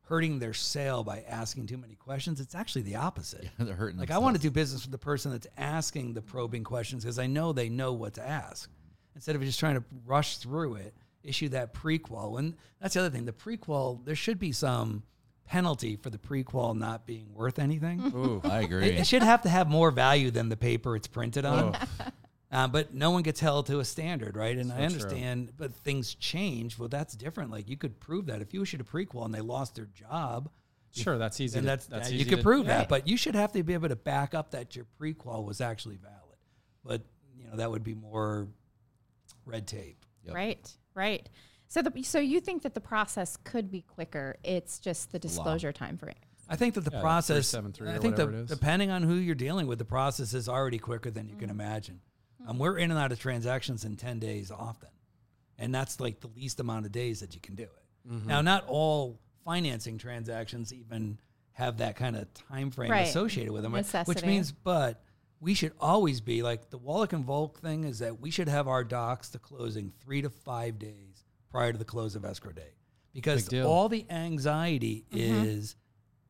hurting 0.07 0.39
their 0.39 0.53
sale 0.53 1.03
by 1.03 1.21
asking 1.27 1.67
too 1.67 1.77
many 1.77 1.95
questions. 1.95 2.39
It's 2.39 2.55
actually 2.55 2.83
the 2.83 2.95
opposite. 2.95 3.45
They're 3.59 3.75
hurting 3.75 3.99
like 3.99 4.09
i 4.09 4.17
want 4.17 4.37
to 4.37 4.41
do 4.41 4.49
business 4.49 4.83
with 4.83 4.91
the 4.91 4.97
person 4.97 5.31
that's 5.31 5.47
asking 5.57 6.13
the 6.13 6.21
probing 6.21 6.63
questions 6.63 7.03
because 7.03 7.19
i 7.19 7.27
know 7.27 7.51
they 7.51 7.69
know 7.69 7.93
what 7.93 8.13
to 8.15 8.25
ask. 8.25 8.69
Instead 9.15 9.35
of 9.35 9.41
just 9.41 9.59
trying 9.59 9.75
to 9.75 9.83
rush 10.05 10.37
through 10.37 10.75
it 10.75 10.93
issue 11.23 11.49
that 11.49 11.73
prequel. 11.73 12.39
And 12.39 12.55
that's 12.79 12.93
the 12.93 13.01
other 13.01 13.09
thing 13.09 13.25
the 13.25 13.33
prequel 13.33 14.03
there 14.05 14.15
should 14.15 14.39
be 14.39 14.51
some 14.51 15.03
penalty 15.47 15.95
for 15.95 16.09
the 16.09 16.17
prequel 16.17 16.77
not 16.77 17.05
being 17.05 17.33
worth 17.33 17.57
anything 17.59 17.99
Ooh. 18.15 18.41
I 18.43 18.61
agree. 18.61 18.89
it 18.89 19.07
should 19.07 19.23
have 19.23 19.41
to 19.43 19.49
have 19.49 19.67
more 19.69 19.91
value 19.91 20.29
than 20.31 20.49
the 20.49 20.57
paper 20.57 20.95
it's 20.95 21.07
printed 21.07 21.45
on. 21.45 21.75
Uh, 22.49 22.65
but 22.65 22.93
no 22.93 23.11
one 23.11 23.23
gets 23.23 23.41
held 23.41 23.65
to 23.65 23.79
a 23.81 23.83
standard, 23.85 24.37
right? 24.37 24.57
And 24.57 24.71
I 24.71 24.77
true. 24.77 24.85
understand, 24.85 25.51
but 25.57 25.73
things 25.73 26.15
change. 26.15 26.79
Well, 26.79 26.87
that's 26.87 27.13
different. 27.13 27.51
Like 27.51 27.67
you 27.67 27.75
could 27.75 27.99
prove 27.99 28.27
that 28.27 28.41
if 28.41 28.53
you 28.53 28.61
issued 28.61 28.79
a 28.79 28.85
prequel 28.85 29.25
and 29.25 29.33
they 29.33 29.41
lost 29.41 29.75
their 29.75 29.89
job, 29.93 30.49
Sure, 30.91 31.17
that's 31.17 31.41
easy. 31.41 31.55
then 31.55 31.63
to- 31.63 31.67
that's, 31.67 31.87
that's 31.87 32.07
that- 32.07 32.13
easy 32.15 32.23
you 32.23 32.29
could 32.29 32.37
to- 32.37 32.43
prove 32.43 32.59
Right. 32.65 32.77
that. 32.77 32.87
But 32.89 33.05
you 33.05 33.17
should 33.17 33.35
have 33.35 33.51
to 33.51 33.61
be 33.63 33.73
able 33.73 33.89
to 33.89 33.97
back 33.97 34.33
up 34.33 34.51
that 34.51 34.77
your 34.77 34.85
prequel 34.97 35.43
was 35.43 35.59
actually 35.59 35.97
valid. 35.97 36.37
But 36.85 37.01
you 37.37 37.49
know 37.49 37.57
that 37.57 37.69
would 37.69 37.83
be 37.83 37.95
more 37.95 38.47
red 39.45 39.67
tape. 39.67 40.05
Yep. 40.23 40.33
Right, 40.33 40.71
right. 40.93 41.27
So 41.69 41.81
the 41.81 42.03
so 42.03 42.19
you 42.19 42.39
think 42.39 42.63
that 42.63 42.73
the 42.73 42.81
process 42.81 43.37
could 43.43 43.69
be 43.69 43.81
quicker? 43.81 44.37
It's 44.43 44.79
just 44.79 45.11
the 45.11 45.19
disclosure 45.19 45.71
time 45.73 45.97
frame. 45.97 46.15
I 46.49 46.55
think 46.55 46.75
that 46.75 46.85
the 46.85 46.91
Yeah, 46.93 47.01
process. 47.01 47.51
373 47.51 47.89
I 47.89 47.99
think 47.99 48.15
the, 48.15 48.25
whatever 48.25 48.37
it 48.41 48.43
is. 48.43 48.49
depending 48.49 48.89
on 48.89 49.03
who 49.03 49.15
you're 49.15 49.35
dealing 49.35 49.67
with, 49.67 49.79
the 49.79 49.85
process 49.85 50.33
is 50.33 50.47
already 50.47 50.79
quicker 50.79 51.11
than 51.11 51.27
you 51.27 51.35
can 51.35 51.49
imagine. 51.49 51.99
Um, 52.47 52.57
we're 52.57 52.77
in 52.77 52.89
and 52.91 52.97
out 52.99 53.11
of 53.11 53.19
transactions 53.19 53.83
in 53.83 53.97
ten 53.97 54.19
days 54.19 54.49
often, 54.51 54.89
and 55.57 55.75
that's 55.75 55.99
like 55.99 56.21
the 56.21 56.29
least 56.29 56.59
amount 56.61 56.85
of 56.85 56.93
days 56.93 57.19
that 57.19 57.35
you 57.35 57.41
can 57.41 57.55
do 57.55 57.63
it. 57.63 58.09
Mm-hmm. 58.09 58.27
Now, 58.29 58.41
not 58.41 58.63
all 58.67 59.19
financing 59.43 59.97
transactions 59.97 60.71
even 60.73 61.19
have 61.51 61.77
that 61.79 61.97
kind 61.97 62.15
of 62.15 62.33
time 62.33 62.71
frame 62.71 62.91
Right. 62.91 63.07
associated 63.07 63.51
with 63.51 63.63
them, 63.63 63.73
right? 63.73 64.07
which 64.07 64.23
means, 64.23 64.51
but 64.53 65.01
we 65.41 65.53
should 65.53 65.73
always 65.81 66.21
be 66.21 66.43
like 66.43 66.69
the 66.69 66.79
Wallick 66.79 67.11
and 67.11 67.25
Volk 67.25 67.59
thing 67.59 67.83
is 67.83 67.99
that 67.99 68.21
we 68.21 68.31
should 68.31 68.47
have 68.47 68.67
our 68.67 68.83
docs 68.83 69.29
to 69.31 69.39
closing 69.39 69.91
three 69.99 70.21
to 70.21 70.29
five 70.29 70.77
days 70.79 71.25
prior 71.49 71.71
to 71.71 71.77
the 71.77 71.85
close 71.85 72.15
of 72.15 72.25
escrow 72.25 72.51
day 72.51 72.73
because 73.13 73.51
all 73.53 73.89
the 73.89 74.05
anxiety 74.09 75.05
Mm-hmm. 75.11 75.45
is 75.45 75.75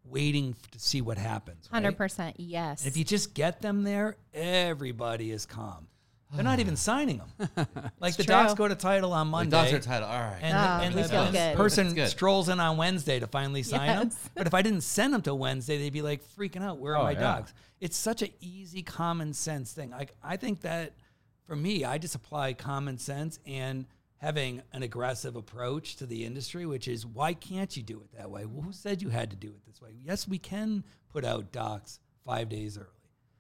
waiting 0.06 0.56
f- 0.58 0.72
to 0.72 0.80
see 0.80 1.02
what 1.02 1.18
happens. 1.18 1.68
right? 1.72 1.78
Hundred 1.84 1.98
percent, 1.98 2.36
yes. 2.40 2.86
If 2.86 2.96
you 2.96 3.04
just 3.04 3.34
get 3.34 3.62
them 3.62 3.84
there, 3.84 4.16
everybody 4.34 5.32
is 5.32 5.46
calm. 5.46 5.88
They're 6.34 6.44
not 6.44 6.60
even 6.60 6.76
signing 6.90 7.22
them. 7.38 7.68
Like 8.00 8.16
the 8.16 8.24
true. 8.24 8.32
docs 8.34 8.54
go 8.54 8.68
to 8.68 8.76
title 8.76 9.12
on 9.14 9.28
Monday. 9.30 9.50
The 9.50 9.58
docs 9.64 9.74
are 9.74 9.80
title. 9.80 10.08
All 10.08 10.20
right. 10.20 10.40
and 10.42 10.58
Ah, 10.58 10.78
the, 10.80 10.86
and 10.86 10.96
the- 10.96 11.32
the 11.52 11.54
person 11.58 12.08
strolls 12.08 12.48
in 12.50 12.60
on 12.60 12.78
Wednesday 12.78 13.20
to 13.20 13.28
finally 13.28 13.64
sign 13.74 13.98
them. 13.98 14.12
But 14.36 14.48
if 14.48 14.54
I 14.54 14.62
didn't 14.62 14.82
send 14.82 15.14
them 15.14 15.22
to 15.24 15.36
Wednesday, 15.36 15.78
they'd 15.78 15.92
be 15.94 16.02
like 16.02 16.22
freaking 16.38 16.62
out. 16.64 16.78
Where 16.80 16.96
are 16.96 17.02
Oh, 17.02 17.04
my 17.04 17.12
yeah. 17.12 17.20
docs? 17.20 17.54
It's 17.82 17.98
such 17.98 18.22
an 18.22 18.30
easy, 18.42 18.82
common 18.84 19.34
sense 19.34 19.72
thing. 19.74 19.92
Like 19.92 20.16
I 20.24 20.38
think 20.38 20.62
that 20.62 20.94
for 21.48 21.56
me, 21.56 21.84
I 21.86 21.98
just 21.98 22.16
apply 22.16 22.54
common 22.54 22.98
sense 22.98 23.40
and 23.46 23.86
having 24.18 24.62
an 24.74 24.84
aggressive 24.84 25.36
approach 25.36 25.96
to 25.98 26.06
the 26.06 26.26
industry, 26.26 26.66
which 26.66 26.88
is 26.88 27.06
why 27.06 27.34
can't 27.34 27.76
you 27.78 27.84
do 27.84 28.02
it 28.02 28.18
that 28.18 28.30
way? 28.30 28.46
Well, 28.46 28.64
who 28.64 28.74
said 28.74 29.02
you 29.02 29.10
had 29.10 29.30
to 29.32 29.36
do 29.36 29.48
it 29.48 29.66
this 29.66 29.82
way? 29.82 29.92
Yes, 30.04 30.28
we 30.28 30.40
can 30.40 30.84
put 31.10 31.24
out 31.24 31.52
docs 31.52 32.00
five 32.26 32.50
days 32.50 32.78
early. 32.78 32.88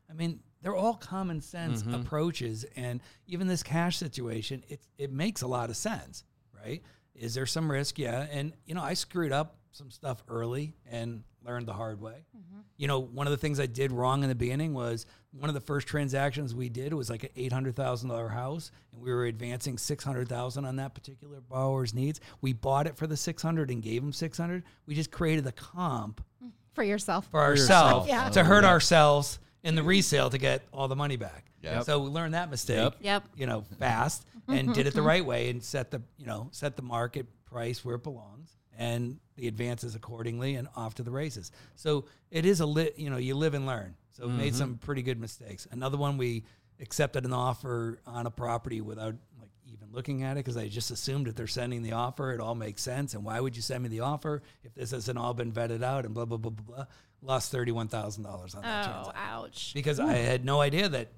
I 0.10 0.14
mean, 0.14 0.40
they're 0.62 0.76
all 0.76 0.96
common 0.96 1.42
sense 1.42 1.82
mm-hmm. 1.82 1.96
approaches, 1.96 2.66
and 2.76 3.02
even 3.28 3.48
this 3.48 3.64
cash 3.64 3.98
situation, 3.98 4.64
it 4.70 4.82
it 4.98 5.12
makes 5.12 5.42
a 5.42 5.48
lot 5.48 5.70
of 5.70 5.78
sense, 5.78 6.24
right? 6.54 6.82
Is 7.14 7.34
there 7.34 7.46
some 7.46 7.70
risk? 7.70 8.00
Yeah, 8.00 8.28
and 8.32 8.54
you 8.66 8.74
know, 8.74 8.82
I 8.82 8.94
screwed 8.94 9.32
up 9.32 9.57
some 9.72 9.92
stuff 9.92 10.24
early 10.28 10.74
and 10.90 11.24
learned 11.46 11.68
the 11.68 11.74
hard 11.74 12.02
way. 12.02 12.26
Mm-hmm. 12.36 12.60
You 12.78 12.88
know, 12.88 13.00
one 13.00 13.28
of 13.28 13.32
the 13.32 13.38
things 13.38 13.60
I 13.60 13.66
did 13.66 13.92
wrong 13.92 14.24
in 14.24 14.30
the 14.30 14.36
beginning 14.36 14.74
was 14.74 15.06
one 15.32 15.50
of 15.50 15.54
the 15.54 15.62
first 15.62 15.88
transactions 15.88 16.54
we 16.54 16.70
did 16.70 16.94
was 16.94 17.10
like 17.10 17.24
an 17.24 17.30
eight 17.36 17.52
hundred 17.52 17.76
thousand 17.76 18.10
dollar 18.10 18.30
house, 18.30 18.72
and 18.92 19.02
we 19.02 19.12
were 19.12 19.26
advancing 19.26 19.78
six 19.78 20.04
hundred 20.04 20.28
thousand 20.28 20.66
on 20.66 20.76
that 20.78 20.94
particular 20.94 21.42
borrower's 21.42 21.94
needs. 21.94 22.20
We 22.42 22.54
bought 22.54 22.88
it 22.88 22.98
for 22.98 23.08
the 23.08 23.18
six 23.18 23.42
hundred 23.42 23.72
and 23.72 23.82
gave 23.82 24.04
him 24.04 24.14
six 24.14 24.38
hundred. 24.38 24.64
We 24.86 24.96
just 24.96 25.12
created 25.12 25.48
a 25.48 25.52
comp 25.52 26.24
mm. 26.44 26.52
for 26.74 26.84
yourself. 26.84 27.28
for 27.32 27.50
yourself. 27.50 28.04
ourselves 28.04 28.08
Yeah. 28.10 28.30
to 28.30 28.44
hurt 28.44 28.64
ourselves 28.64 29.40
in 29.64 29.76
the 29.76 29.84
resale 29.84 30.30
to 30.30 30.38
get 30.38 30.64
all 30.72 30.88
the 30.88 30.96
money 30.96 31.18
back. 31.18 31.46
Yep. 31.64 31.84
So 31.84 32.00
we 32.00 32.10
learned 32.10 32.34
that 32.34 32.50
mistake. 32.50 32.78
Yep. 32.78 32.96
Yep. 33.02 33.24
You 33.36 33.46
know, 33.48 33.64
fast 33.80 34.26
and 34.48 34.74
did 34.74 34.88
it 34.88 34.94
the 34.94 35.00
mm-hmm. 35.00 35.08
right 35.08 35.26
way 35.26 35.50
and 35.50 35.64
set 35.64 35.92
the 35.92 36.02
you 36.18 36.26
know 36.26 36.50
set 36.52 36.76
the 36.76 36.82
market 36.82 37.26
price 37.46 37.84
where 37.84 37.96
it 37.96 38.04
belongs 38.04 38.58
and 38.78 39.20
the 39.36 39.48
advances 39.48 39.96
accordingly 39.96 40.56
and 40.56 40.68
off 40.76 40.96
to 40.96 41.04
the 41.04 41.12
races. 41.12 41.52
So 41.76 42.06
it 42.32 42.46
is 42.46 42.60
a 42.60 42.66
lit. 42.66 42.98
You 42.98 43.10
know, 43.10 43.18
you 43.18 43.36
live 43.36 43.54
and 43.54 43.66
learn. 43.66 43.96
So 44.12 44.28
we 44.28 44.34
made 44.34 44.48
mm-hmm. 44.50 44.58
some 44.58 44.78
pretty 44.78 45.04
good 45.04 45.20
mistakes. 45.20 45.68
Another 45.72 45.98
one 45.98 46.18
we 46.18 46.44
accepted 46.80 47.26
an 47.26 47.34
offer 47.34 48.00
on 48.06 48.26
a 48.26 48.32
property 48.32 48.82
without 48.82 49.16
like 49.40 49.50
even 49.72 49.90
looking 49.92 50.24
at 50.24 50.34
it 50.34 50.46
because 50.46 50.58
I 50.58 50.68
just 50.68 50.92
assumed 50.92 51.28
if 51.28 51.36
they're 51.36 51.48
sending 51.48 51.84
the 51.84 51.94
offer, 51.94 52.32
it 52.32 52.40
all 52.40 52.56
makes 52.56 52.82
sense. 52.82 53.14
And 53.14 53.24
why 53.24 53.40
would 53.40 53.56
you 53.56 53.62
send 53.62 53.84
me 53.84 53.90
the 53.90 54.02
offer 54.02 54.42
if 54.64 54.74
this 54.74 54.92
hasn't 54.92 55.18
all 55.18 55.34
been 55.34 55.52
vetted 55.52 55.84
out 55.84 56.06
and 56.06 56.14
blah 56.14 56.26
blah 56.26 56.38
blah 56.38 56.52
blah 56.52 56.76
blah? 56.76 56.86
Lost 57.22 57.52
thirty 57.52 57.72
one 57.72 57.88
thousand 57.88 58.24
dollars 58.24 58.56
on 58.56 58.62
that 58.64 58.88
Oh, 58.88 59.04
transaction 59.04 59.22
ouch. 59.22 59.72
because 59.74 60.00
I 60.00 60.14
had 60.14 60.46
no 60.46 60.62
idea 60.62 60.90
that 60.90 61.12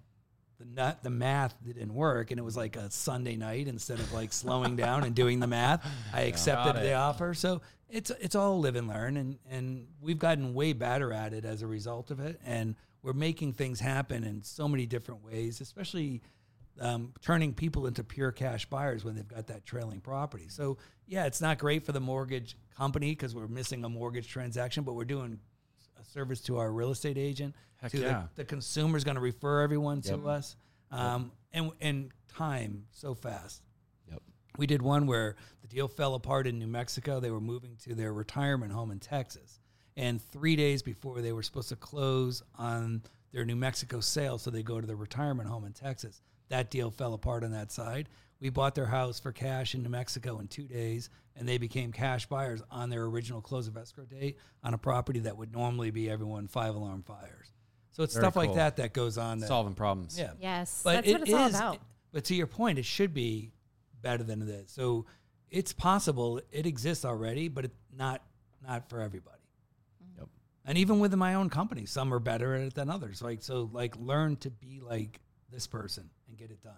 the 0.60 0.66
nut, 0.66 1.00
the 1.04 1.10
math 1.10 1.56
didn't 1.64 1.94
work, 1.94 2.32
and 2.32 2.40
it 2.40 2.44
was 2.44 2.58
like 2.58 2.76
a 2.76 2.92
Sunday 2.92 3.38
night 3.38 3.68
instead 3.68 4.00
of 4.00 4.12
like 4.12 4.34
slowing 4.34 4.76
down 4.76 5.04
and 5.06 5.16
doing 5.16 5.40
the 5.40 5.48
math. 5.48 5.86
I 6.14 6.22
accepted 6.22 6.76
the 6.76 6.94
offer, 6.94 7.34
so 7.34 7.62
it's 7.90 8.12
it's 8.20 8.36
all 8.36 8.60
live 8.60 8.76
and 8.76 8.88
learn, 8.88 9.18
and 9.18 9.40
and 9.50 9.88
we've 10.02 10.20
gotten 10.20 10.54
way 10.54 10.74
better 10.74 11.14
at 11.14 11.34
it 11.34 11.46
as 11.46 11.62
a 11.62 11.68
result 11.68 12.12
of 12.12 12.20
it, 12.20 12.40
and 12.46 12.76
we're 13.02 13.14
making 13.14 13.54
things 13.54 13.80
happen 13.80 14.26
in 14.26 14.44
so 14.44 14.68
many 14.68 14.86
different 14.86 15.24
ways, 15.24 15.62
especially. 15.62 16.22
Um, 16.82 17.12
turning 17.22 17.54
people 17.54 17.88
into 17.88 18.06
pure 18.06 18.32
cash 18.32 18.66
buyers 18.66 19.04
when 19.04 19.14
they've 19.14 19.28
got 19.28 19.48
that 19.48 19.66
trailing 19.66 20.00
property. 20.00 20.46
So 20.48 20.78
yeah, 21.08 21.26
it's 21.26 21.42
not 21.42 21.58
great 21.58 21.86
for 21.86 21.92
the 21.92 22.00
mortgage 22.00 22.56
company 22.78 23.12
because 23.12 23.36
we're 23.36 23.50
missing 23.50 23.84
a 23.84 23.90
mortgage 23.90 24.30
transaction, 24.30 24.86
but 24.86 24.94
we're 24.94 25.04
doing 25.04 25.42
a 26.00 26.06
service 26.06 26.42
to 26.42 26.58
our 26.58 26.72
real 26.72 26.92
estate 26.92 27.18
agent. 27.18 27.56
Heck 27.78 27.92
to 27.92 28.00
yeah. 28.00 28.24
the, 28.36 28.44
the 28.44 28.46
consumer's 28.46 29.04
going 29.04 29.16
to 29.16 29.22
refer 29.22 29.62
everyone 29.62 30.02
Yep. 30.04 30.22
to 30.22 30.30
us, 30.30 30.56
um, 30.92 31.32
and 31.54 31.72
and 31.82 32.12
time 32.28 32.86
so 32.92 33.14
fast. 33.14 33.62
Yep. 34.10 34.22
We 34.58 34.68
did 34.68 34.82
one 34.82 35.08
where 35.08 35.36
the 35.62 35.68
deal 35.68 35.88
fell 35.88 36.16
apart 36.16 36.48
in 36.48 36.60
New 36.60 36.68
Mexico. 36.68 37.20
They 37.20 37.32
were 37.32 37.42
moving 37.42 37.78
to 37.84 37.96
their 37.96 38.14
retirement 38.14 38.72
home 38.72 38.92
in 38.92 39.00
Texas. 39.00 39.60
And 39.96 40.22
three 40.22 40.56
days 40.56 40.82
before 40.82 41.22
they 41.22 41.34
were 41.34 41.44
supposed 41.44 41.70
to 41.70 41.76
close 41.76 42.42
on 42.56 43.04
their 43.32 43.44
New 43.46 43.58
Mexico 43.58 44.00
sale, 44.00 44.38
so 44.38 44.50
they 44.50 44.64
go 44.64 44.80
to 44.80 44.88
their 44.88 44.96
retirement 44.96 45.50
home 45.50 45.66
in 45.66 45.74
Texas, 45.74 46.22
that 46.48 46.72
deal 46.72 46.90
fell 46.90 47.14
apart 47.14 47.44
on 47.44 47.52
that 47.52 47.72
side. 47.72 48.08
We 48.42 48.50
bought 48.50 48.74
their 48.76 48.86
house 48.86 49.20
for 49.20 49.32
cash 49.32 49.76
in 49.76 49.84
New 49.84 49.90
Mexico 49.90 50.40
in 50.40 50.48
two 50.48 50.64
days, 50.68 51.10
and 51.36 51.48
they 51.48 51.58
became 51.58 51.92
cash 51.92 52.26
buyers 52.26 52.62
on 52.72 52.90
their 52.90 53.04
original 53.04 53.42
close 53.42 53.68
of 53.68 53.76
escrow 53.76 54.06
date 54.06 54.38
on 54.64 54.74
a 54.74 54.78
property 54.78 55.20
that 55.22 55.36
would 55.38 55.52
normally 55.52 55.92
be 55.92 56.10
everyone 56.10 56.48
five 56.48 56.74
alarm 56.76 57.04
fires. 57.04 57.52
So 57.92 58.04
it's 58.04 58.14
Very 58.14 58.24
stuff 58.24 58.36
like 58.38 58.54
that 58.56 58.78
that 58.78 58.94
goes 58.94 59.18
on. 59.18 59.40
That, 59.40 59.48
Solving 59.48 59.74
problems. 59.74 60.18
yeah. 60.18 60.32
Yes, 60.40 60.82
But 60.84 60.94
that's 60.94 61.08
it 61.08 61.12
what 61.14 61.22
it's 61.24 61.34
all 61.34 61.48
is- 61.48 61.56
about. 61.56 61.80
But 62.12 62.24
to 62.26 62.36
your 62.36 62.48
point, 62.48 62.80
it 62.80 62.86
should 62.86 63.14
be 63.14 63.52
better 64.02 64.24
than 64.24 64.40
this. 64.46 64.72
So 64.72 65.06
it's 65.52 65.74
possible. 65.74 66.40
It 66.52 66.66
exists 66.66 67.04
already, 67.06 67.50
but 67.50 67.66
it's 67.66 67.76
not 67.96 68.22
not 68.66 68.90
for 68.90 69.02
everybody. 69.02 69.38
Mm-hmm. 70.04 70.20
Yep. 70.22 70.30
And 70.66 70.78
even 70.78 71.00
within 71.00 71.20
my 71.20 71.34
own 71.36 71.50
company, 71.50 71.86
some 71.86 72.14
are 72.14 72.20
better 72.20 72.56
at 72.56 72.62
it 72.62 72.74
than 72.74 72.90
others. 72.90 73.22
Like 73.22 73.42
so, 73.44 73.70
like 73.74 73.96
learn 73.98 74.38
to 74.38 74.50
be 74.50 74.80
like 74.82 75.20
this 75.52 75.68
person 75.68 76.10
and 76.28 76.38
get 76.38 76.50
it 76.52 76.64
done, 76.64 76.74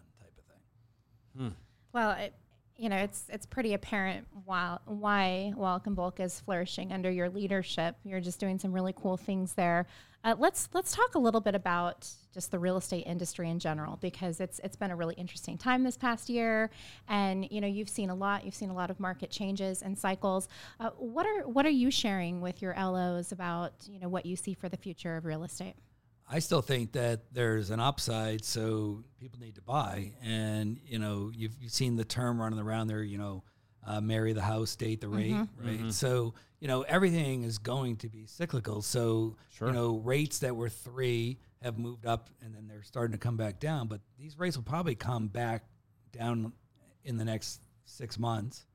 thing. 1.37 1.55
Well, 1.93 2.11
it, 2.11 2.33
you 2.77 2.89
know, 2.89 2.97
it's 2.97 3.25
it's 3.29 3.45
pretty 3.45 3.73
apparent 3.73 4.27
why 4.45 4.77
why 4.85 5.53
Wallick 5.55 5.85
and 5.85 5.95
Volk 5.95 6.19
is 6.19 6.39
flourishing 6.39 6.91
under 6.91 7.11
your 7.11 7.29
leadership. 7.29 7.95
You're 8.03 8.21
just 8.21 8.39
doing 8.39 8.57
some 8.57 8.71
really 8.71 8.93
cool 8.93 9.17
things 9.17 9.53
there. 9.53 9.85
Uh, 10.23 10.35
let's 10.37 10.69
let's 10.73 10.95
talk 10.95 11.15
a 11.15 11.19
little 11.19 11.41
bit 11.41 11.55
about 11.55 12.07
just 12.33 12.51
the 12.51 12.59
real 12.59 12.77
estate 12.77 13.05
industry 13.07 13.49
in 13.49 13.59
general 13.59 13.97
because 13.97 14.39
it's 14.39 14.59
it's 14.63 14.75
been 14.75 14.91
a 14.91 14.95
really 14.95 15.15
interesting 15.15 15.57
time 15.57 15.83
this 15.83 15.97
past 15.97 16.29
year, 16.29 16.69
and 17.07 17.47
you 17.51 17.59
know 17.61 17.67
you've 17.67 17.89
seen 17.89 18.09
a 18.09 18.15
lot. 18.15 18.45
You've 18.45 18.55
seen 18.55 18.69
a 18.69 18.75
lot 18.75 18.89
of 18.89 18.99
market 18.99 19.29
changes 19.29 19.81
and 19.81 19.97
cycles. 19.97 20.47
Uh, 20.79 20.91
what 20.97 21.25
are 21.25 21.47
what 21.47 21.65
are 21.65 21.71
you 21.71 21.91
sharing 21.91 22.41
with 22.41 22.61
your 22.61 22.75
LOs 22.75 23.31
about 23.31 23.73
you 23.87 23.99
know 23.99 24.09
what 24.09 24.25
you 24.25 24.35
see 24.35 24.53
for 24.53 24.69
the 24.69 24.77
future 24.77 25.17
of 25.17 25.25
real 25.25 25.43
estate? 25.43 25.75
I 26.33 26.39
still 26.39 26.61
think 26.61 26.93
that 26.93 27.33
there's 27.33 27.71
an 27.71 27.81
upside, 27.81 28.45
so 28.45 29.03
people 29.19 29.39
need 29.41 29.55
to 29.55 29.61
buy. 29.61 30.13
And 30.23 30.79
you 30.85 30.97
know, 30.97 31.29
you've, 31.35 31.53
you've 31.59 31.73
seen 31.73 31.97
the 31.97 32.05
term 32.05 32.39
running 32.39 32.59
around 32.59 32.87
there. 32.87 33.03
You 33.03 33.17
know, 33.17 33.43
uh, 33.85 33.99
marry 33.99 34.31
the 34.31 34.41
house, 34.41 34.75
date 34.77 35.01
the 35.01 35.09
rate, 35.09 35.35
right? 35.61 35.79
So 35.93 36.33
you 36.61 36.67
know, 36.67 36.83
everything 36.83 37.43
is 37.43 37.57
going 37.57 37.97
to 37.97 38.07
be 38.09 38.25
cyclical. 38.27 38.81
So 38.81 39.35
you 39.67 39.73
know, 39.73 39.97
rates 39.97 40.39
that 40.39 40.55
were 40.55 40.69
three 40.69 41.37
have 41.61 41.77
moved 41.77 42.05
up, 42.05 42.29
and 42.41 42.55
then 42.55 42.67
they're 42.67 42.83
starting 42.83 43.11
to 43.11 43.17
come 43.17 43.35
back 43.35 43.59
down. 43.59 43.87
But 43.87 43.99
these 44.17 44.39
rates 44.39 44.55
will 44.55 44.63
probably 44.63 44.95
come 44.95 45.27
back 45.27 45.63
down 46.13 46.53
in 47.03 47.17
the 47.17 47.25
next 47.25 47.61
six 47.85 48.17
months. 48.17 48.65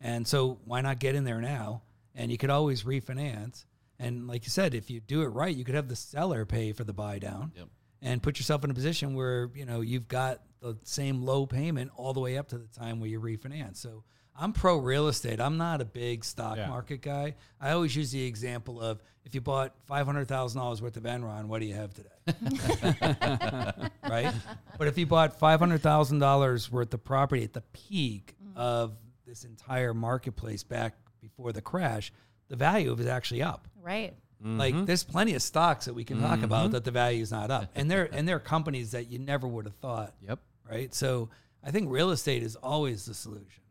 And 0.00 0.26
so 0.26 0.58
why 0.66 0.82
not 0.82 0.98
get 0.98 1.14
in 1.14 1.24
there 1.24 1.40
now? 1.40 1.82
And 2.14 2.30
you 2.30 2.36
could 2.38 2.50
always 2.50 2.82
refinance. 2.82 3.64
And 3.98 4.26
like 4.26 4.44
you 4.44 4.50
said, 4.50 4.74
if 4.74 4.90
you 4.90 5.00
do 5.00 5.22
it 5.22 5.28
right, 5.28 5.54
you 5.54 5.64
could 5.64 5.74
have 5.74 5.88
the 5.88 5.96
seller 5.96 6.44
pay 6.44 6.72
for 6.72 6.84
the 6.84 6.92
buy 6.92 7.18
down 7.18 7.52
Yep. 7.56 7.68
and 8.02 8.22
put 8.22 8.38
yourself 8.38 8.62
in 8.64 8.70
a 8.70 8.74
position 8.74 9.14
where, 9.14 9.50
you 9.54 9.64
know, 9.64 9.80
you've 9.80 10.08
got 10.08 10.40
the 10.60 10.76
same 10.84 11.22
low 11.22 11.46
payment 11.46 11.90
all 11.96 12.12
the 12.12 12.20
way 12.20 12.36
up 12.36 12.48
to 12.48 12.58
the 12.58 12.66
time 12.68 13.00
where 13.00 13.08
you 13.08 13.20
refinance. 13.20 13.76
So 13.76 14.04
I'm 14.38 14.52
pro 14.52 14.76
real 14.76 15.08
estate. 15.08 15.40
I'm 15.40 15.56
not 15.56 15.80
a 15.80 15.84
big 15.84 16.24
stock 16.24 16.56
Yeah. 16.58 16.68
market 16.68 17.00
guy. 17.00 17.36
I 17.60 17.70
always 17.72 17.96
use 17.96 18.10
the 18.10 18.22
example 18.24 18.80
of 18.80 19.00
if 19.24 19.34
you 19.34 19.40
bought 19.40 19.74
$500,000 19.88 20.80
worth 20.82 20.96
of 20.96 21.02
Enron, 21.04 21.46
what 21.46 21.60
do 21.60 21.66
you 21.66 21.74
have 21.74 21.92
today? 21.94 22.10
right? 24.08 24.32
But 24.78 24.88
if 24.88 24.98
you 24.98 25.06
bought 25.06 25.38
five 25.38 25.58
hundred 25.60 25.80
thousand 25.80 26.18
dollars 26.18 26.70
worth 26.70 26.92
of 26.94 27.02
property 27.04 27.44
at 27.44 27.52
the 27.52 27.62
peak 27.72 28.34
mm. 28.44 28.56
of 28.56 28.94
this 29.26 29.44
entire 29.44 29.94
marketplace 29.94 30.62
back 30.62 30.94
before 31.20 31.52
the 31.52 31.62
crash, 31.62 32.12
the 32.48 32.56
value 32.56 32.92
of 32.92 33.00
it 33.00 33.04
is 33.04 33.08
actually 33.08 33.42
up. 33.42 33.68
Right. 33.86 34.14
Like 34.44 34.74
mm-hmm. 34.74 34.84
there's 34.84 35.02
plenty 35.02 35.34
of 35.34 35.42
stocks 35.42 35.86
that 35.86 35.94
we 35.94 36.04
can 36.04 36.20
talk 36.20 36.42
about 36.42 36.64
mm-hmm. 36.64 36.72
that 36.72 36.84
the 36.84 36.90
value 36.90 37.22
is 37.22 37.30
not 37.30 37.50
up, 37.50 37.70
and 37.74 37.90
they're 37.90 38.08
and 38.12 38.28
they're 38.28 38.38
companies 38.38 38.90
that 38.90 39.08
you 39.10 39.18
never 39.18 39.48
would 39.48 39.64
have 39.64 39.76
thought, 39.76 40.14
Yep. 40.20 40.40
right? 40.70 40.94
So 40.94 41.30
I 41.64 41.70
think 41.70 41.90
real 41.90 42.10
estate 42.10 42.42
is 42.42 42.54
always 42.54 43.06
the 43.06 43.14
solution, 43.14 43.62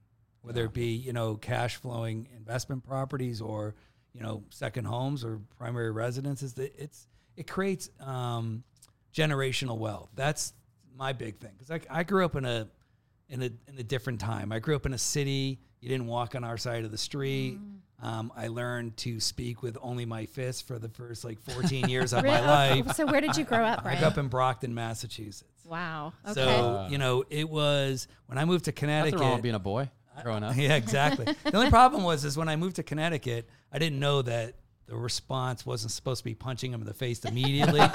whether 0.41 0.65
it 0.65 0.73
be 0.73 0.95
you 0.95 1.13
know 1.13 1.35
cash 1.35 1.75
flowing 1.75 2.27
investment 2.35 2.83
properties 2.83 3.41
or 3.41 3.75
you 4.11 4.21
know 4.21 4.43
second 4.49 4.85
homes 4.85 5.23
or 5.23 5.39
primary 5.57 5.91
residences. 5.91 6.53
That 6.53 6.73
it's 6.81 7.07
it 7.37 7.45
creates 7.45 7.91
um, 7.99 8.63
generational 9.13 9.77
wealth. 9.77 10.09
That's 10.15 10.53
my 10.97 11.13
big 11.13 11.37
thing 11.37 11.51
because 11.57 11.69
I, 11.69 11.99
I 11.99 12.03
grew 12.03 12.25
up 12.25 12.35
in 12.35 12.45
a 12.45 12.67
in 13.29 13.43
a 13.43 13.51
in 13.67 13.77
a 13.77 13.83
different 13.83 14.19
time. 14.19 14.51
I 14.51 14.57
grew 14.57 14.75
up 14.75 14.87
in 14.87 14.93
a 14.93 14.97
city. 14.97 15.59
You 15.79 15.89
didn't 15.89 16.07
walk 16.07 16.33
on 16.33 16.43
our 16.43 16.57
side 16.57 16.85
of 16.85 16.91
the 16.91 16.97
street. 16.97 17.59
Mm. 17.59 17.74
Um, 18.01 18.31
I 18.35 18.47
learned 18.47 18.97
to 18.97 19.19
speak 19.19 19.63
with 19.63 19.77
only 19.81 20.05
my 20.05 20.25
fists 20.25 20.61
for 20.61 20.77
the 20.77 20.89
first 20.89 21.23
like 21.23 21.39
14 21.41 21.89
years 21.89 22.13
of 22.13 22.23
my 22.25 22.39
life. 22.45 22.93
So 22.95 23.05
where 23.05 23.21
did 23.21 23.37
you 23.37 23.45
grow 23.45 23.63
up, 23.63 23.85
I 23.85 23.95
grew 23.95 24.07
up 24.07 24.17
in 24.17 24.27
Brockton, 24.27 24.73
Massachusetts. 24.73 25.43
wow. 25.65 26.13
Okay. 26.25 26.33
So 26.33 26.87
you 26.89 26.97
know, 26.97 27.23
it 27.29 27.49
was 27.49 28.07
when 28.27 28.37
I 28.37 28.45
moved 28.45 28.65
to 28.65 28.71
Nothing 28.71 28.79
Connecticut. 28.79 29.19
wrong 29.19 29.33
with 29.33 29.43
being 29.43 29.55
a 29.55 29.59
boy 29.59 29.89
growing 30.23 30.43
up. 30.43 30.55
Yeah, 30.57 30.75
exactly. 30.75 31.25
the 31.43 31.55
only 31.57 31.69
problem 31.69 32.03
was 32.03 32.25
is 32.25 32.37
when 32.37 32.49
I 32.49 32.55
moved 32.55 32.75
to 32.77 32.83
Connecticut, 32.83 33.49
I 33.71 33.79
didn't 33.79 33.99
know 33.99 34.21
that 34.23 34.55
the 34.87 34.95
response 34.95 35.65
wasn't 35.65 35.91
supposed 35.91 36.19
to 36.19 36.25
be 36.25 36.35
punching 36.35 36.71
him 36.71 36.79
in 36.81 36.85
the 36.87 36.93
face 36.93 37.25
immediately. 37.25 37.79
so 37.79 37.85
um, 37.85 37.89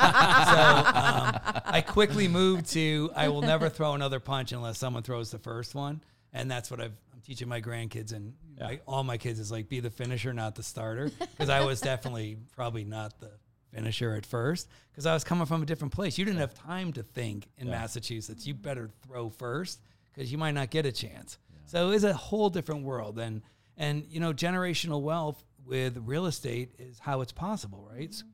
I 1.64 1.84
quickly 1.86 2.26
moved 2.26 2.66
to 2.72 3.10
I 3.14 3.28
will 3.28 3.42
never 3.42 3.68
throw 3.68 3.94
another 3.94 4.18
punch 4.18 4.50
unless 4.52 4.78
someone 4.78 5.02
throws 5.04 5.30
the 5.30 5.38
first 5.38 5.74
one, 5.74 6.02
and 6.32 6.50
that's 6.50 6.68
what 6.70 6.80
I've, 6.80 6.96
I'm 7.20 7.24
teaching 7.26 7.48
my 7.48 7.60
grandkids 7.60 8.14
and 8.14 8.32
my, 8.58 8.80
all 8.86 9.04
my 9.04 9.18
kids 9.18 9.38
is 9.38 9.52
like 9.52 9.68
be 9.68 9.80
the 9.80 9.90
finisher, 9.90 10.32
not 10.32 10.54
the 10.54 10.62
starter, 10.62 11.10
because 11.18 11.50
I 11.50 11.62
was 11.62 11.80
definitely 11.82 12.38
probably 12.56 12.84
not 12.84 13.20
the 13.20 13.30
finisher 13.74 14.14
at 14.14 14.24
first 14.24 14.68
because 14.90 15.04
I 15.04 15.12
was 15.12 15.22
coming 15.22 15.44
from 15.44 15.62
a 15.62 15.66
different 15.66 15.92
place. 15.92 16.16
You 16.16 16.24
didn't 16.24 16.40
have 16.40 16.54
time 16.54 16.94
to 16.94 17.02
think 17.02 17.48
in 17.58 17.68
Massachusetts. 17.68 18.46
You 18.46 18.54
better 18.54 18.88
throw 19.06 19.28
first 19.28 19.82
because 20.14 20.32
you 20.32 20.38
might 20.38 20.52
not 20.52 20.70
get 20.70 20.86
a 20.86 20.92
chance. 20.92 21.36
So 21.66 21.90
it's 21.90 22.04
a 22.04 22.14
whole 22.14 22.48
different 22.48 22.84
world, 22.84 23.18
and 23.18 23.42
and 23.76 24.06
you 24.08 24.18
know 24.18 24.32
generational 24.32 25.02
wealth 25.02 25.44
with 25.66 25.98
real 26.06 26.24
estate 26.24 26.74
is 26.78 26.98
how 26.98 27.20
it's 27.20 27.32
possible, 27.32 27.86
right? 27.92 28.12
So 28.14 28.24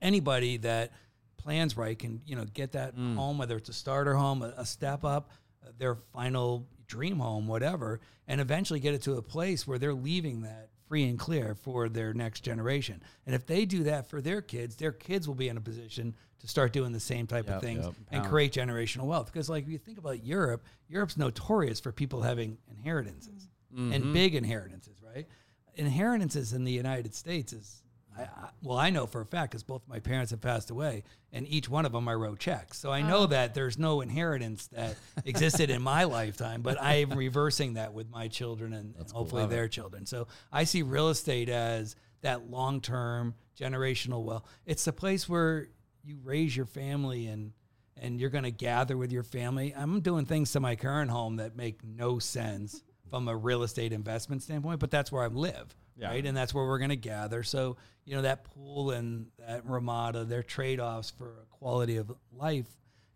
anybody 0.00 0.56
that 0.58 0.92
plans 1.36 1.76
right 1.76 1.98
can 1.98 2.22
you 2.24 2.34
know 2.34 2.46
get 2.46 2.72
that 2.72 2.94
home, 2.94 3.36
whether 3.36 3.56
it's 3.56 3.68
a 3.68 3.74
starter 3.74 4.14
home, 4.14 4.42
a, 4.42 4.54
a 4.56 4.64
step 4.64 5.04
up, 5.04 5.30
uh, 5.64 5.70
their 5.78 5.96
final 6.14 6.66
dream 6.86 7.18
home, 7.18 7.46
whatever, 7.46 8.00
and 8.28 8.40
eventually 8.40 8.80
get 8.80 8.94
it 8.94 9.02
to 9.02 9.14
a 9.14 9.22
place 9.22 9.66
where 9.66 9.78
they're 9.78 9.94
leaving 9.94 10.42
that 10.42 10.70
free 10.88 11.04
and 11.08 11.18
clear 11.18 11.54
for 11.54 11.88
their 11.88 12.14
next 12.14 12.40
generation. 12.40 13.02
And 13.26 13.34
if 13.34 13.46
they 13.46 13.64
do 13.64 13.84
that 13.84 14.08
for 14.08 14.20
their 14.20 14.40
kids, 14.40 14.76
their 14.76 14.92
kids 14.92 15.26
will 15.26 15.34
be 15.34 15.48
in 15.48 15.56
a 15.56 15.60
position 15.60 16.14
to 16.40 16.48
start 16.48 16.72
doing 16.72 16.92
the 16.92 17.00
same 17.00 17.26
type 17.26 17.46
Yep, 17.46 17.56
of 17.56 17.62
things 17.62 17.84
yep. 17.84 17.94
and 18.12 18.24
create 18.24 18.52
generational 18.52 19.04
wealth. 19.04 19.32
Because 19.32 19.48
like 19.48 19.64
if 19.64 19.70
you 19.70 19.78
think 19.78 19.98
about 19.98 20.24
Europe, 20.24 20.64
Europe's 20.88 21.16
notorious 21.16 21.80
for 21.80 21.92
people 21.92 22.22
having 22.22 22.58
inheritances 22.70 23.48
and 23.76 23.92
mm-hmm. 23.92 24.12
big 24.12 24.34
inheritances, 24.34 24.96
right? 25.02 25.26
Inheritances 25.74 26.52
in 26.52 26.64
the 26.64 26.72
United 26.72 27.14
States 27.14 27.52
is, 27.52 27.82
I, 28.16 28.22
I, 28.22 28.48
well, 28.62 28.78
I 28.78 28.90
know 28.90 29.06
for 29.06 29.20
a 29.20 29.26
fact 29.26 29.52
because 29.52 29.62
both 29.62 29.82
my 29.88 29.98
parents 29.98 30.30
have 30.30 30.40
passed 30.40 30.70
away, 30.70 31.04
and 31.32 31.46
each 31.46 31.68
one 31.68 31.86
of 31.86 31.92
them 31.92 32.08
I 32.08 32.14
wrote 32.14 32.38
checks, 32.38 32.78
so 32.78 32.90
I 32.90 33.02
know 33.02 33.20
oh. 33.20 33.26
that 33.26 33.54
there's 33.54 33.78
no 33.78 34.00
inheritance 34.00 34.68
that 34.68 34.96
existed 35.24 35.70
in 35.70 35.82
my 35.82 36.04
lifetime. 36.04 36.62
But 36.62 36.80
I'm 36.80 37.10
reversing 37.10 37.74
that 37.74 37.92
with 37.92 38.10
my 38.10 38.28
children 38.28 38.72
and, 38.72 38.94
and 38.96 39.10
hopefully 39.10 39.42
Love 39.42 39.52
it. 39.52 39.54
their 39.54 39.68
children. 39.68 40.06
So 40.06 40.28
I 40.52 40.64
see 40.64 40.82
real 40.82 41.08
estate 41.08 41.48
as 41.48 41.96
that 42.22 42.50
long-term 42.50 43.34
generational 43.58 44.24
wealth. 44.24 44.44
It's 44.64 44.84
the 44.84 44.92
place 44.92 45.28
where 45.28 45.68
you 46.04 46.18
raise 46.22 46.56
your 46.56 46.66
family 46.66 47.26
and 47.26 47.52
and 47.98 48.20
you're 48.20 48.30
going 48.30 48.44
to 48.44 48.50
gather 48.50 48.96
with 48.96 49.10
your 49.10 49.22
family. 49.22 49.72
I'm 49.74 50.00
doing 50.00 50.26
things 50.26 50.52
to 50.52 50.60
my 50.60 50.76
current 50.76 51.10
home 51.10 51.36
that 51.36 51.56
make 51.56 51.82
no 51.82 52.18
sense 52.18 52.82
from 53.08 53.28
a 53.28 53.36
real 53.36 53.62
estate 53.62 53.92
investment 53.92 54.42
standpoint, 54.42 54.80
but 54.80 54.90
that's 54.90 55.10
where 55.10 55.22
I 55.22 55.28
live, 55.28 55.74
Yeah. 55.96 56.08
right? 56.08 56.24
And 56.24 56.36
that's 56.36 56.52
where 56.52 56.66
we're 56.66 56.78
going 56.78 56.90
to 56.90 56.96
gather. 56.96 57.42
So, 57.42 57.76
you 58.04 58.14
know, 58.14 58.22
that 58.22 58.44
pool 58.44 58.90
and 58.90 59.26
that 59.38 59.66
Ramada, 59.66 60.24
they're 60.24 60.42
trade 60.42 60.80
offs 60.80 61.10
for 61.10 61.30
a 61.42 61.46
quality 61.50 61.96
of 61.96 62.12
life. 62.32 62.66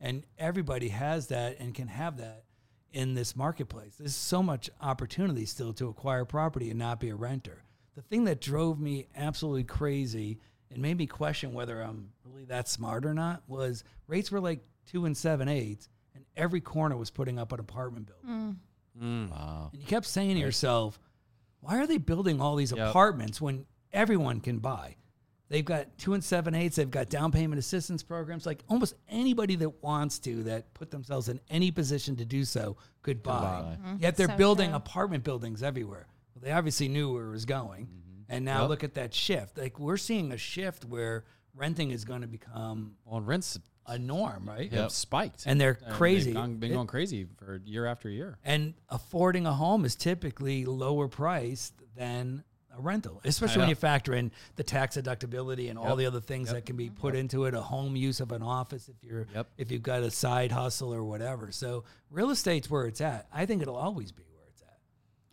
And 0.01 0.25
everybody 0.39 0.89
has 0.89 1.27
that 1.29 1.61
and 1.61 1.75
can 1.75 1.89
have 1.89 2.17
that 2.19 2.45
in 2.93 3.15
this 3.15 3.37
marketplace. 3.37 3.97
There's 3.99 4.17
so 4.17 4.43
much 4.43 4.71
opportunity 4.81 5.45
still 5.45 5.73
to 5.75 5.89
acquire 5.89 6.25
property 6.25 6.71
and 6.71 6.79
not 6.79 7.01
be 7.01 7.11
a 7.11 7.15
renter. 7.15 7.63
The 7.97 8.03
thing 8.03 8.25
that 8.25 8.41
drove 8.41 8.81
me 8.81 9.09
absolutely 9.15 9.65
crazy 9.65 10.39
and 10.71 10.81
made 10.81 10.97
me 10.97 11.07
question 11.07 11.53
whether 11.53 11.81
I'm 11.81 12.11
really 12.25 12.45
that 12.47 12.69
smart 12.69 13.05
or 13.05 13.13
not 13.13 13.43
was 13.47 13.85
rates 14.07 14.31
were 14.31 14.41
like 14.41 14.61
two 14.87 15.05
and 15.05 15.17
seven 15.17 15.49
eighths, 15.49 15.89
and 16.15 16.25
every 16.37 16.61
corner 16.61 16.97
was 16.97 17.11
putting 17.11 17.39
up 17.39 17.53
an 17.53 17.61
apartment 17.61 18.07
building. 18.07 18.57
Mm. 18.99 19.03
Mm. 19.03 19.31
Wow. 19.31 19.71
And 19.73 19.81
you 19.81 19.87
kept 19.87 20.07
saying 20.07 20.35
to 20.35 20.41
yourself, 20.41 20.99
why 21.61 21.79
are 21.79 21.87
they 21.87 21.99
building 21.99 22.41
all 22.41 22.57
these 22.57 22.73
Yep. 22.73 22.89
apartments 22.91 23.41
when 23.41 23.67
everyone 23.93 24.41
can 24.41 24.59
buy? 24.59 24.97
They've 25.49 25.65
got 25.65 25.99
two 25.99 26.15
and 26.15 26.23
seven 26.23 26.55
eighths. 26.55 26.77
They've 26.77 26.91
got 26.91 27.09
down 27.09 27.33
payment 27.33 27.59
assistance 27.59 28.03
programs. 28.05 28.47
Like 28.47 28.63
almost 28.69 28.95
anybody 29.09 29.57
that 29.57 29.83
wants 29.83 30.19
to, 30.21 30.45
that 30.45 30.73
put 30.75 30.91
themselves 30.93 31.29
in 31.29 31.41
any 31.51 31.73
position 31.73 32.15
to 32.17 32.25
do 32.25 32.45
so, 32.45 32.77
could 33.03 33.21
buy. 33.23 33.77
Mm-hmm. 33.81 33.97
Yet 33.99 34.17
they're 34.17 34.29
So 34.29 34.37
building 34.37 34.69
true. 34.71 34.77
apartment 34.77 35.25
buildings 35.25 35.63
everywhere. 35.63 36.07
Well, 36.35 36.43
they 36.45 36.53
obviously 36.53 36.87
knew 36.89 37.13
where 37.13 37.27
it 37.27 37.31
was 37.33 37.47
going, 37.47 37.89
and 38.29 38.45
now 38.45 38.61
Yep. 38.63 38.69
look 38.71 38.85
at 38.85 38.95
that 38.95 39.13
shift. 39.13 39.59
Like 39.59 39.81
we're 39.81 39.97
seeing 39.97 40.31
a 40.31 40.37
shift 40.37 40.85
where 40.85 41.25
renting 41.53 41.91
is 41.91 42.05
going 42.05 42.21
to 42.21 42.29
become 42.29 42.95
Well, 43.05 43.21
rents 43.21 43.59
a 43.87 43.99
norm, 43.99 44.49
right? 44.49 44.73
have 44.73 44.93
spiked, 44.93 45.45
And 45.47 45.61
they're 45.61 45.75
crazy 45.75 45.87
they've 45.89 45.97
crazy. 45.97 46.33
gone- 46.33 46.57
been 46.59 46.71
It- 46.71 46.75
going 46.75 46.87
crazy 46.87 47.27
for 47.39 47.57
year 47.65 47.87
after 47.87 48.09
year. 48.09 48.39
and 48.45 48.75
affording 48.89 49.47
a 49.47 49.53
home 49.53 49.85
is 49.85 49.97
typically 49.97 50.65
lower 50.65 51.09
priced 51.09 51.75
than 51.97 52.45
a 52.73 52.81
rental, 52.81 53.21
especially 53.25 53.59
when 53.61 53.69
you 53.69 53.75
factor 53.75 54.15
in 54.15 54.31
the 54.55 54.63
tax 54.63 54.97
deductibility 54.97 55.69
and 55.71 55.77
all 55.79 55.97
the 55.97 56.07
other 56.07 56.21
things 56.21 56.53
that 56.53 56.65
can 56.65 56.77
be 56.77 56.89
put 56.89 57.17
into 57.17 57.45
it. 57.47 57.55
A 57.55 57.61
home 57.61 57.97
use 57.97 58.21
of 58.21 58.31
an 58.31 58.43
office 58.43 58.89
if 58.89 59.03
you're 59.03 59.27
Yep. 59.35 59.49
if 59.59 59.73
you've 59.73 59.83
got 59.83 60.03
a 60.05 60.11
side 60.11 60.53
hustle 60.53 60.95
or 60.95 61.03
whatever. 61.03 61.51
So 61.51 61.83
real 62.11 62.31
estate's 62.31 62.71
where 62.71 62.87
it's 62.87 63.01
at. 63.01 63.27
I 63.33 63.45
think 63.45 63.61
it'll 63.61 63.75
always 63.77 64.13
be 64.13 64.23
where 64.33 64.45
it's 64.49 64.63
at. 64.63 64.79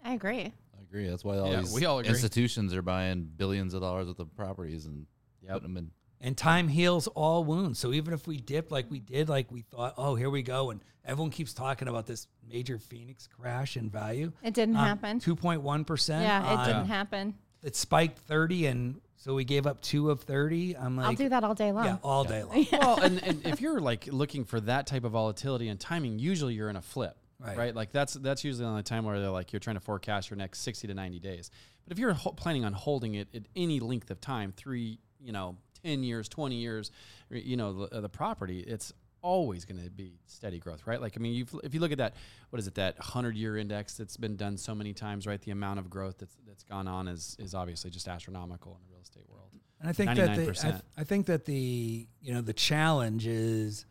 I 0.03 0.13
agree. 0.15 0.51
I 0.77 0.81
agree. 0.81 1.07
That's 1.07 1.23
why 1.23 1.37
all 1.37 1.51
Yeah, 1.51 1.61
these 1.61 1.73
we 1.73 1.85
all 1.85 1.99
agree. 1.99 2.09
institutions 2.09 2.73
are 2.73 2.81
buying 2.81 3.25
billions 3.37 3.75
of 3.75 3.81
dollars 3.81 4.07
worth 4.07 4.19
of 4.19 4.35
properties 4.35 4.87
and 4.87 5.05
Yep. 5.43 5.51
putting 5.53 5.73
them 5.75 5.77
in. 5.77 5.91
And 6.19 6.35
time 6.35 6.67
heals 6.67 7.07
all 7.07 7.43
wounds. 7.43 7.77
So 7.79 7.93
even 7.93 8.13
if 8.13 8.25
we 8.27 8.37
dip 8.37 8.71
like 8.71 8.89
we 8.89 8.99
did, 8.99 9.29
like 9.29 9.51
we 9.51 9.61
thought, 9.61 9.93
oh, 9.97 10.15
here 10.15 10.29
we 10.31 10.41
go, 10.41 10.71
and 10.71 10.81
everyone 11.05 11.29
keeps 11.31 11.53
talking 11.53 11.87
about 11.87 12.07
this 12.07 12.27
major 12.49 12.79
Phoenix 12.79 13.27
crash 13.27 13.77
in 13.77 13.89
value. 13.89 14.31
It 14.43 14.53
didn't 14.55 14.77
Um, 14.77 14.85
happen. 14.85 15.19
Two 15.19 15.35
point 15.35 15.61
one 15.61 15.85
percent. 15.85 16.23
Yeah, 16.23 16.61
it 16.63 16.65
didn't 16.65 16.87
happen. 16.87 17.35
it 17.63 17.75
spiked 17.75 18.17
30 18.19 18.65
and 18.67 19.01
so 19.15 19.33
we 19.33 19.43
gave 19.43 19.65
up 19.65 19.81
two 19.81 20.11
of 20.11 20.21
30 20.21 20.77
i'm 20.77 20.95
like 20.95 21.07
I'll 21.07 21.13
do 21.15 21.27
that 21.29 21.43
all 21.43 21.55
day 21.55 21.71
long. 21.71 21.85
yeah 21.85 21.97
all 22.03 22.23
day 22.23 22.43
long 22.43 22.65
well, 22.71 22.99
and, 23.01 23.21
and 23.27 23.45
if 23.47 23.59
you're 23.61 23.81
like 23.81 24.05
looking 24.07 24.45
for 24.45 24.59
that 24.61 24.85
type 24.85 25.03
of 25.03 25.11
volatility 25.13 25.67
and 25.69 25.79
timing, 25.79 26.19
usually 26.19 26.53
you're 26.53 26.69
in 26.69 26.75
a 26.75 26.81
flip, 26.83 27.17
Right. 27.39 27.57
right? 27.57 27.75
Like 27.75 27.91
that's 27.91 28.13
that's 28.13 28.43
usually 28.43 28.65
on 28.65 28.75
the 28.77 28.83
time 28.83 29.05
where 29.05 29.19
they're 29.19 29.29
like 29.31 29.51
you're 29.53 29.59
trying 29.59 29.75
to 29.75 29.79
forecast 29.81 30.29
your 30.29 30.37
next 30.37 30.59
60 30.59 30.87
to 30.87 30.93
90 30.93 31.19
days. 31.19 31.49
But 31.83 31.93
if 31.93 31.99
you're 31.99 32.13
ho- 32.13 32.31
planning 32.31 32.63
on 32.63 32.73
holding 32.73 33.15
it 33.15 33.27
at 33.35 33.43
any 33.55 33.79
length 33.79 34.11
of 34.11 34.21
time, 34.21 34.53
three, 34.55 34.99
you 35.19 35.31
know, 35.31 35.57
10 35.87 36.03
years, 36.03 36.27
20 36.29 36.55
years, 36.55 36.91
you 37.29 37.57
know, 37.57 37.85
the, 37.85 37.97
uh, 37.97 38.01
the 38.01 38.09
property, 38.09 38.59
it's 38.59 38.93
always 39.21 39.65
going 39.65 39.81
to 39.83 39.89
be 39.89 40.13
steady 40.25 40.59
growth, 40.59 40.85
right? 40.85 41.01
Like 41.01 41.13
I 41.17 41.19
mean, 41.19 41.47
if 41.63 41.73
you 41.73 41.79
look 41.79 41.91
at 41.91 41.97
that, 41.97 42.15
what 42.49 42.59
is 42.59 42.67
it? 42.67 42.75
That 42.75 42.97
100 42.97 43.35
year 43.35 43.57
index 43.57 43.95
that's 43.95 44.17
been 44.17 44.35
done 44.35 44.57
so 44.57 44.75
many 44.75 44.93
times, 44.93 45.25
right? 45.25 45.41
The 45.41 45.51
amount 45.51 45.79
of 45.79 45.89
growth 45.89 46.17
that's 46.19 46.35
that's 46.47 46.63
gone 46.63 46.87
on 46.87 47.07
is 47.07 47.35
is 47.39 47.53
obviously 47.53 47.89
just 47.89 48.07
astronomical 48.07 48.73
in 48.73 48.87
the 48.87 48.93
real 48.93 49.01
estate 49.01 49.25
world. 49.29 49.49
and 49.79 49.89
i 49.89 49.93
think 49.93 50.15
that 50.15 50.35
the, 50.35 50.43
I, 50.43 50.71
99%. 50.71 50.81
I 50.97 51.03
think 51.03 51.25
that 51.27 51.45
the 51.45 52.07
you 52.21 52.33
know 52.33 52.41
the 52.41 52.53
challenge 52.53 53.27
is 53.27 53.85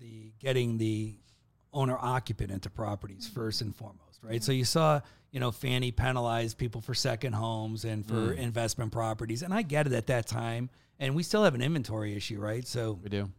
the 0.00 0.32
getting 0.38 0.78
the 0.78 1.18
owner 1.72 1.96
occupant 2.00 2.50
into 2.50 2.70
properties 2.70 3.26
mm-hmm. 3.26 3.34
first 3.34 3.60
and 3.60 3.74
foremost 3.74 4.20
right 4.22 4.42
so 4.42 4.52
you 4.52 4.64
saw 4.64 5.00
you 5.32 5.40
know 5.40 5.50
fannie 5.50 5.90
penalize 5.90 6.54
people 6.54 6.80
for 6.80 6.94
second 6.94 7.32
homes 7.32 7.84
and 7.84 8.06
for 8.06 8.14
mm. 8.14 8.38
investment 8.38 8.92
properties 8.92 9.42
and 9.42 9.52
i 9.52 9.62
get 9.62 9.86
it 9.86 9.92
at 9.92 10.06
that 10.06 10.26
time 10.26 10.70
and 10.98 11.14
we 11.14 11.22
still 11.22 11.44
have 11.44 11.54
an 11.54 11.62
inventory 11.62 12.14
issue 12.16 12.38
right 12.38 12.66
so 12.66 12.98
We 13.02 13.08
do. 13.08 13.30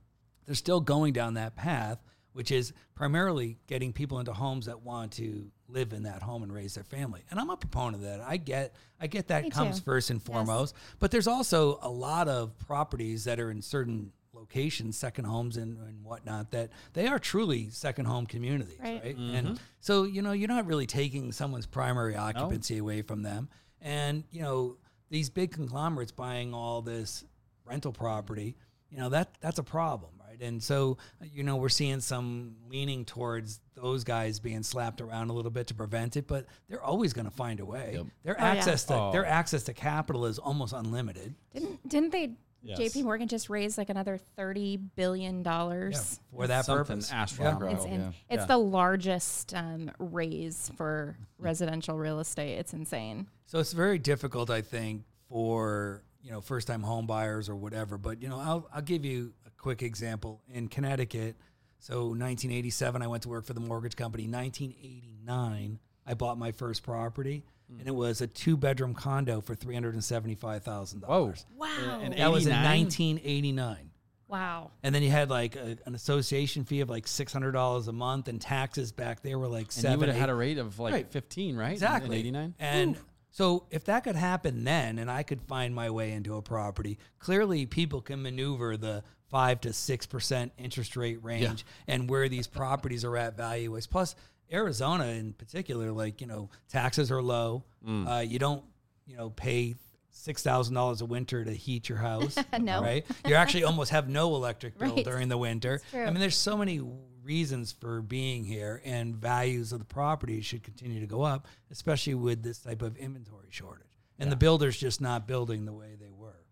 they're 0.45 0.55
still 0.55 0.79
going 0.81 1.13
down 1.13 1.35
that 1.35 1.55
path, 1.55 1.99
which 2.33 2.51
is 2.51 2.73
primarily 2.95 3.57
getting 3.67 3.93
people 3.93 4.19
into 4.19 4.33
homes 4.33 4.65
that 4.65 4.81
want 4.81 5.13
to 5.13 5.49
live 5.67 5.93
in 5.93 6.03
that 6.03 6.21
home 6.21 6.43
and 6.43 6.53
raise 6.53 6.75
their 6.75 6.83
family. 6.83 7.23
And 7.31 7.39
I'm 7.39 7.49
a 7.49 7.57
proponent 7.57 7.95
of 7.95 8.01
that. 8.01 8.21
I 8.21 8.37
get 8.37 8.75
I 8.99 9.07
get 9.07 9.29
that 9.29 9.43
Me 9.45 9.49
comes 9.49 9.79
too. 9.79 9.85
first 9.85 10.09
and 10.09 10.21
foremost. 10.21 10.75
But 10.99 11.11
there's 11.11 11.27
also 11.27 11.79
a 11.81 11.89
lot 11.89 12.27
of 12.27 12.57
properties 12.59 13.23
that 13.23 13.39
are 13.39 13.49
in 13.51 13.61
certain 13.61 14.11
locations, 14.33 14.97
second 14.97 15.25
homes 15.25 15.55
and, 15.57 15.77
and 15.79 16.03
whatnot, 16.03 16.51
that 16.51 16.69
they 16.93 17.07
are 17.07 17.17
truly 17.17 17.69
second 17.71 18.05
home 18.05 18.25
communities. 18.27 18.77
Right. 18.83 19.01
Right. 19.03 19.17
Mm-hmm. 19.17 19.35
And 19.35 19.59
so, 19.79 20.03
you 20.03 20.21
know, 20.21 20.33
you're 20.33 20.49
not 20.49 20.65
really 20.67 20.85
taking 20.85 21.31
someone's 21.31 21.65
primary 21.65 22.15
occupancy 22.15 22.77
away 22.77 23.01
from 23.01 23.23
them. 23.23 23.49
And, 23.81 24.23
you 24.31 24.41
know, 24.41 24.77
these 25.09 25.29
big 25.29 25.51
conglomerates 25.51 26.11
buying 26.11 26.53
all 26.53 26.81
this 26.81 27.23
rental 27.65 27.91
property, 27.91 28.55
you 28.89 28.97
know, 28.97 29.09
that 29.09 29.35
that's 29.41 29.59
a 29.59 29.63
problem, 29.63 30.11
right? 30.19 30.39
And 30.41 30.61
so, 30.61 30.97
you 31.21 31.43
know, 31.43 31.55
we're 31.55 31.69
seeing 31.69 31.99
some 32.01 32.55
leaning 32.69 33.05
towards 33.05 33.59
those 33.75 34.03
guys 34.03 34.39
being 34.39 34.63
slapped 34.63 35.01
around 35.01 35.29
a 35.29 35.33
little 35.33 35.51
bit 35.51 35.67
to 35.67 35.73
prevent 35.73 36.15
it, 36.17 36.27
but 36.27 36.45
they're 36.69 36.83
always 36.83 37.13
going 37.13 37.25
to 37.25 37.31
find 37.31 37.59
a 37.59 37.65
way. 37.65 37.91
Yep. 37.95 38.05
Their 38.23 38.35
Oh, 38.39 38.43
yeah. 38.43 38.51
access 38.51 38.83
to 38.85 38.93
Oh. 38.95 39.11
their 39.11 39.25
access 39.25 39.63
to 39.63 39.73
capital 39.73 40.25
is 40.25 40.39
almost 40.39 40.73
unlimited. 40.73 41.35
Didn't 41.53 41.87
didn't 41.87 42.11
they? 42.11 42.33
Yes. 42.61 42.79
J.P. 42.79 43.03
Morgan 43.03 43.27
just 43.27 43.47
raised 43.47 43.77
like 43.77 43.89
another 43.91 44.17
thirty 44.17 44.75
billion 44.77 45.43
dollars. 45.43 46.19
for 46.35 46.47
that 46.47 46.65
Something 46.65 46.85
purpose. 46.95 47.11
astronomical. 47.11 47.67
It's 47.75 47.85
in, 47.85 48.01
yeah. 48.01 48.11
it's 48.27 48.41
Yeah. 48.41 48.45
the 48.47 48.57
largest 48.57 49.53
um, 49.53 49.91
raise 49.99 50.71
for 50.75 51.15
residential 51.37 51.95
real 51.95 52.19
estate. 52.19 52.53
It's 52.57 52.73
insane. 52.73 53.27
So 53.45 53.59
it's 53.59 53.71
very 53.73 53.99
difficult, 53.99 54.49
I 54.49 54.61
think, 54.63 55.03
for 55.29 56.01
you 56.25 56.31
know 56.31 56.41
first 56.41 56.67
time 56.67 56.81
home 56.81 57.05
buyers 57.05 57.47
or 57.47 57.55
whatever. 57.55 57.97
But 57.97 58.21
you 58.21 58.27
know, 58.27 58.39
I'll 58.39 58.67
I'll 58.73 58.81
give 58.81 59.05
you 59.05 59.31
a 59.45 59.51
quick 59.51 59.83
example 59.83 60.41
in 60.49 60.67
Connecticut. 60.67 61.35
So 61.79 62.05
1987, 62.07 63.01
I 63.03 63.07
went 63.07 63.23
to 63.23 63.29
work 63.29 63.45
for 63.45 63.53
the 63.53 63.59
mortgage 63.59 63.95
company. 63.95 64.27
1989, 64.27 65.79
I 66.07 66.13
bought 66.15 66.37
my 66.37 66.51
first 66.51 66.83
property, 66.83 67.43
hmm. 67.71 67.79
and 67.79 67.87
it 67.87 67.93
was 67.95 68.21
a 68.21 68.27
two 68.27 68.57
bedroom 68.57 68.93
condo 68.95 69.41
for 69.41 69.55
three 69.55 69.73
hundred 69.73 69.93
and 69.93 70.03
seventy 70.03 70.35
five 70.35 70.63
thousand 70.63 71.01
Whoa. 71.01 71.07
dollars. 71.07 71.45
Wow. 71.55 71.99
And 72.01 72.13
That 72.15 72.31
was 72.31 72.47
in 72.47 72.53
1989. 72.53 73.91
wow. 74.27 74.71
And 74.83 74.93
then 74.95 75.03
you 75.03 75.09
had 75.11 75.29
like 75.29 75.55
a, 75.55 75.77
an 75.85 75.93
association 75.95 76.63
fee 76.65 76.81
of 76.81 76.89
like 76.89 77.07
six 77.07 77.31
hundred 77.33 77.51
dollars 77.51 77.87
a 77.87 77.93
month, 77.93 78.27
and 78.27 78.41
taxes 78.41 78.91
back 78.91 79.21
there 79.21 79.37
were 79.37 79.47
like 79.47 79.65
And 79.65 79.73
seven. 79.73 79.91
you 79.93 79.99
would 79.99 80.09
have 80.09 80.17
had 80.17 80.29
a 80.29 80.35
rate 80.35 80.57
of 80.57 80.79
like 80.79 80.93
Right. 80.93 81.11
15, 81.11 81.55
right? 81.55 81.71
Exactly. 81.73 82.15
In 82.17 82.19
89? 82.19 82.55
And 82.59 82.97
so 83.35 83.65
if 83.69 83.83
that 83.85 84.05
could 84.05 84.15
happen 84.15 84.63
then 84.63 84.97
and 84.97 85.11
I 85.11 85.23
could 85.23 85.41
find 85.41 85.75
my 85.75 85.89
way 85.89 86.13
into 86.13 86.37
a 86.37 86.41
property, 86.41 86.97
clearly 87.19 87.65
people 87.65 87.99
can 88.01 88.21
maneuver 88.21 88.77
the 88.77 89.03
five 89.29 89.59
to 89.61 89.73
six 89.73 90.05
percent 90.05 90.53
interest 90.57 90.95
rate 90.95 91.21
range 91.21 91.65
and 91.85 92.09
where 92.09 92.29
these 92.29 92.47
properties 92.47 93.03
are 93.03 93.17
at 93.17 93.35
value 93.35 93.75
is 93.75 93.87
plus 93.87 94.15
Arizona 94.53 95.07
in 95.07 95.33
particular, 95.33 95.91
like, 95.91 96.21
you 96.21 96.27
know, 96.27 96.49
taxes 96.69 97.11
are 97.11 97.21
low. 97.21 97.65
Uh, 97.85 98.19
you 98.25 98.39
don't, 98.39 98.63
you 99.05 99.17
know, 99.17 99.29
pay 99.31 99.75
six 100.11 100.41
thousand 100.41 100.75
dollars 100.75 101.01
a 101.01 101.05
winter 101.05 101.43
to 101.43 101.51
heat 101.51 101.89
your 101.89 101.97
house. 101.97 102.37
No. 102.61 102.81
Right. 102.81 103.05
You 103.27 103.35
actually 103.35 103.65
almost 103.65 103.91
have 103.91 104.07
no 104.07 104.33
electric 104.35 104.77
bill 104.79 104.95
Right. 104.95 105.03
during 105.03 105.27
the 105.27 105.37
winter. 105.37 105.81
I 105.93 106.05
mean, 106.05 106.19
there's 106.21 106.37
so 106.37 106.55
many 106.55 106.79
reasons 107.25 107.71
for 107.71 108.01
being 108.01 108.45
here, 108.45 108.81
and 108.85 109.15
values 109.15 109.71
of 109.71 109.79
the 109.79 109.85
property 109.85 110.41
should 110.41 110.63
continue 110.63 110.99
to 110.99 111.07
go 111.07 111.23
up, 111.23 111.47
especially 111.71 112.13
with 112.13 112.43
this 112.43 112.59
type 112.59 112.81
of 112.81 112.95
inventory 112.97 113.47
shortage. 113.49 113.87
And 114.19 114.31
the 114.31 114.35
builders 114.37 114.77
just 114.77 115.01
not 115.01 115.27
building 115.27 115.65
the 115.65 115.73
way 115.73 115.97
they 115.99 116.11
were. 116.11 116.45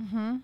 Mm-hmm. 0.00 0.36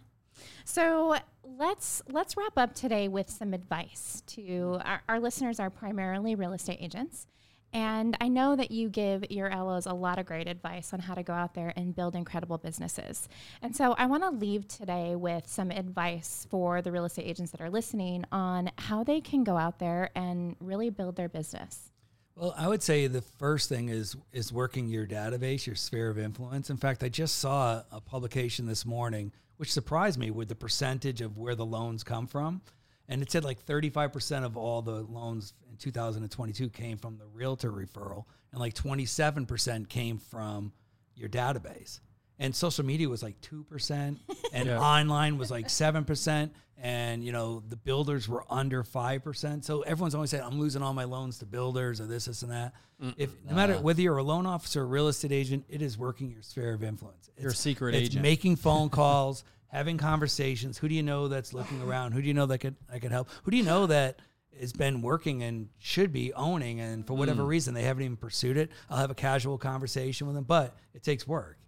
So 0.65 1.17
let's 1.45 2.03
let's 2.09 2.37
wrap 2.37 2.57
up 2.57 2.75
today 2.75 3.09
with 3.09 3.31
some 3.31 3.55
advice 3.55 4.23
to 4.29 4.81
our, 4.85 5.03
our 5.09 5.21
listeners 5.21 5.61
are 5.61 5.71
primarily 5.71 6.35
real 6.35 6.53
estate 6.53 6.79
agents. 6.81 7.27
And 7.75 8.17
I 8.21 8.29
know 8.29 8.55
that 8.55 8.71
you 8.71 8.89
give 8.89 9.25
your 9.31 9.51
LOs 9.51 9.87
a 9.87 9.93
lot 9.93 10.21
of 10.21 10.27
great 10.27 10.47
advice 10.47 10.93
on 10.93 11.01
how 11.01 11.15
to 11.15 11.25
go 11.25 11.33
out 11.33 11.55
there 11.55 11.73
and 11.75 11.95
build 11.95 12.15
incredible 12.15 12.57
businesses. 12.57 13.29
And 13.63 13.75
so 13.75 13.97
I 13.99 14.07
want 14.07 14.23
to 14.23 14.31
leave 14.31 14.69
today 14.69 15.17
with 15.17 15.49
some 15.49 15.73
advice 15.73 16.47
for 16.49 16.81
the 16.81 16.93
real 16.93 17.05
estate 17.05 17.27
agents 17.27 17.51
that 17.51 17.61
are 17.61 17.71
listening 17.71 18.27
on 18.31 18.71
how 18.79 19.03
they 19.03 19.21
can 19.21 19.43
go 19.43 19.57
out 19.57 19.81
there 19.81 20.11
and 20.15 20.55
really 20.61 20.89
build 20.89 21.17
their 21.17 21.29
business. 21.29 21.91
Well, 22.37 22.55
I 22.57 22.69
would 22.69 22.83
say 22.83 23.09
the 23.09 23.23
first 23.23 23.69
thing 23.69 23.89
is 23.89 24.17
is 24.33 24.53
working 24.53 24.89
your 24.89 25.07
database, 25.07 25.67
your 25.67 25.77
sphere 25.77 26.11
of 26.11 26.19
influence. 26.19 26.71
In 26.71 26.77
fact, 26.77 27.03
I 27.03 27.09
just 27.09 27.39
saw 27.39 27.83
a 27.91 28.01
publication 28.01 28.67
this 28.67 28.87
morning 28.87 29.33
which 29.57 29.73
surprised 29.73 30.19
me 30.19 30.31
with 30.31 30.49
the 30.49 30.55
percentage 30.55 31.21
of 31.21 31.39
where 31.39 31.55
the 31.55 31.67
loans 31.67 32.05
come 32.05 32.27
from. 32.27 32.61
And 33.09 33.21
it 33.23 33.31
said 33.31 33.45
like 33.45 33.65
35% 33.67 34.45
of 34.45 34.57
all 34.57 34.81
the 34.83 35.03
loans 35.03 35.53
in 35.71 35.77
2022 35.77 36.71
came 36.71 36.97
from 36.97 37.19
the 37.19 37.27
realtor 37.27 37.71
referral 37.71 38.25
and 38.53 38.61
like 38.61 38.75
27% 38.75 39.89
came 39.89 40.19
from 40.19 40.73
your 41.17 41.29
database. 41.29 42.01
And 42.39 42.55
social 42.55 42.85
media 42.85 43.09
was 43.09 43.23
like 43.23 43.41
2% 43.43 43.91
and 44.53 44.67
Yeah. 44.67 44.81
online 44.81 45.39
was 45.39 45.51
like 45.51 45.69
7% 45.69 46.51
and 46.77 47.23
you 47.25 47.31
know 47.31 47.63
the 47.69 47.77
builders 47.77 48.29
were 48.29 48.45
under 48.51 48.83
5%. 48.83 49.65
So 49.65 49.83
everyone's 49.83 50.15
always 50.15 50.31
saying 50.31 50.43
I'm 50.43 50.59
losing 50.59 50.83
all 50.83 50.93
my 50.95 51.05
loans 51.05 51.39
to 51.39 51.47
builders 51.47 52.01
or 52.01 52.07
this 52.07 52.25
this 52.25 52.43
and 52.43 52.51
that. 52.51 52.73
If 53.17 53.31
no 53.49 53.55
matter 53.55 53.75
whether 53.75 54.01
you're 54.01 54.17
a 54.17 54.23
loan 54.25 54.47
officer 54.47 54.81
or 54.81 54.85
a 54.85 54.89
real 54.89 55.09
estate 55.09 55.31
agent, 55.31 55.65
it 55.69 55.83
is 55.83 55.97
working 55.99 56.31
your 56.31 56.43
sphere 56.43 56.73
of 56.75 56.83
influence. 56.83 57.29
It's- 57.37 57.59
secret 57.59 57.95
it's 57.95 58.07
agent. 58.09 58.23
making 58.23 58.57
phone 58.57 58.89
calls, 59.01 59.45
having 59.75 59.99
conversations. 59.99 60.79
Who 60.79 60.89
do 60.89 60.95
you 60.95 61.03
know 61.03 61.27
that's 61.27 61.53
looking 61.53 61.83
around? 61.83 62.13
Who 62.13 62.23
do 62.23 62.29
you 62.29 62.35
know 62.35 62.47
that 62.47 62.59
could 62.59 62.77
that 62.91 63.03
could 63.03 63.11
help? 63.11 63.29
Who 63.43 63.51
do 63.51 63.57
you 63.57 63.65
know 63.65 63.87
that 63.87 64.21
has 64.61 64.73
been 64.73 65.03
working 65.03 65.43
and 65.43 65.69
should 65.81 66.13
be 66.13 66.33
owning 66.33 66.79
and 66.79 67.05
for 67.05 67.15
whatever 67.15 67.43
Mm. 67.43 67.49
reason 67.49 67.75
they 67.75 67.83
haven't 67.83 68.05
even 68.05 68.17
pursued 68.17 68.57
it? 68.57 68.71
I'll 68.89 68.99
have 68.99 69.11
a 69.11 69.15
casual 69.17 69.59
conversation 69.59 70.29
with 70.29 70.37
them, 70.37 70.45
but 70.45 70.77
it 70.95 71.03
takes 71.03 71.27
work. 71.27 71.59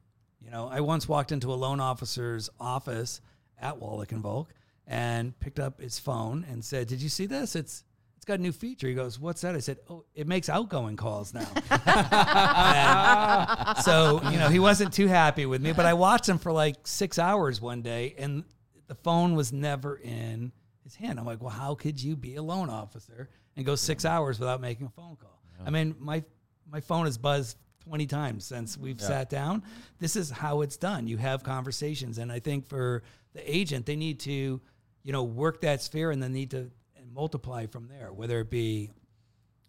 You 0.40 0.52
know, 0.52 0.68
I 0.68 0.80
once 0.80 1.08
walked 1.08 1.32
into 1.32 1.52
a 1.52 1.56
loan 1.56 1.80
officer's 1.80 2.48
office 2.60 3.20
at 3.60 3.80
Wallick 3.80 4.12
and 4.12 4.22
Volk 4.22 4.54
and 4.86 5.36
picked 5.40 5.58
up 5.58 5.80
his 5.80 5.98
phone 5.98 6.46
and 6.48 6.64
said, 6.64 6.86
"Did 6.86 7.02
you 7.02 7.08
see 7.08 7.26
this? 7.26 7.56
It's 7.56 7.82
it's 7.82 7.84
got 8.26 8.38
a 8.38 8.42
new 8.42 8.52
feature." 8.52 8.88
He 8.88 8.94
goes, 8.94 9.18
"What's 9.18 9.40
that?" 9.42 9.54
I 9.54 9.60
said, 9.60 9.78
"Oh, 9.88 10.04
it 10.14 10.26
makes 10.26 10.48
outgoing 10.48 10.96
calls 10.96 11.32
now." 11.32 11.48
And 11.70 13.78
so 13.84 14.20
you 14.30 14.38
know, 14.38 14.48
he 14.48 14.58
wasn't 14.58 14.92
too 14.92 15.06
happy 15.06 15.46
with 15.46 15.62
me, 15.62 15.72
but 15.72 15.86
I 15.86 15.94
watched 15.94 16.28
him 16.28 16.38
for 16.38 16.52
like 16.52 16.86
six 16.86 17.18
hours 17.18 17.60
one 17.60 17.82
day, 17.82 18.14
and 18.18 18.44
the 18.86 18.94
phone 18.94 19.34
was 19.34 19.52
never 19.52 19.96
in 19.96 20.52
his 20.84 20.94
hand. 20.94 21.18
I'm 21.18 21.26
like, 21.26 21.40
"Well, 21.40 21.50
how 21.50 21.74
could 21.74 22.02
you 22.02 22.16
be 22.16 22.36
a 22.36 22.42
loan 22.42 22.70
officer 22.70 23.28
and 23.56 23.64
go 23.64 23.74
six 23.74 24.04
hours 24.04 24.38
without 24.38 24.60
making 24.60 24.86
a 24.86 24.90
phone 24.90 25.16
call?" 25.16 25.42
I 25.64 25.70
mean, 25.70 25.94
my 25.98 26.24
my 26.70 26.80
phone 26.80 27.06
has 27.06 27.18
buzzed 27.18 27.56
20 27.86 28.06
times 28.06 28.44
since 28.44 28.76
we've 28.76 29.00
sat 29.00 29.30
down. 29.30 29.62
This 30.00 30.16
is 30.16 30.30
how 30.30 30.62
it's 30.62 30.76
done. 30.76 31.06
You 31.06 31.18
have 31.18 31.44
conversations. 31.44 32.18
And 32.18 32.32
I 32.32 32.40
think 32.40 32.66
for 32.66 33.04
the 33.32 33.56
agent, 33.56 33.86
they 33.86 33.94
need 33.94 34.18
to, 34.20 34.60
you 35.04 35.12
know, 35.12 35.22
work 35.22 35.60
that 35.60 35.82
sphere 35.82 36.10
and 36.10 36.20
then 36.20 36.32
need 36.32 36.50
to 36.50 36.72
multiply 37.16 37.66
from 37.66 37.88
there, 37.88 38.12
whether 38.12 38.40
it 38.40 38.50
be 38.50 38.90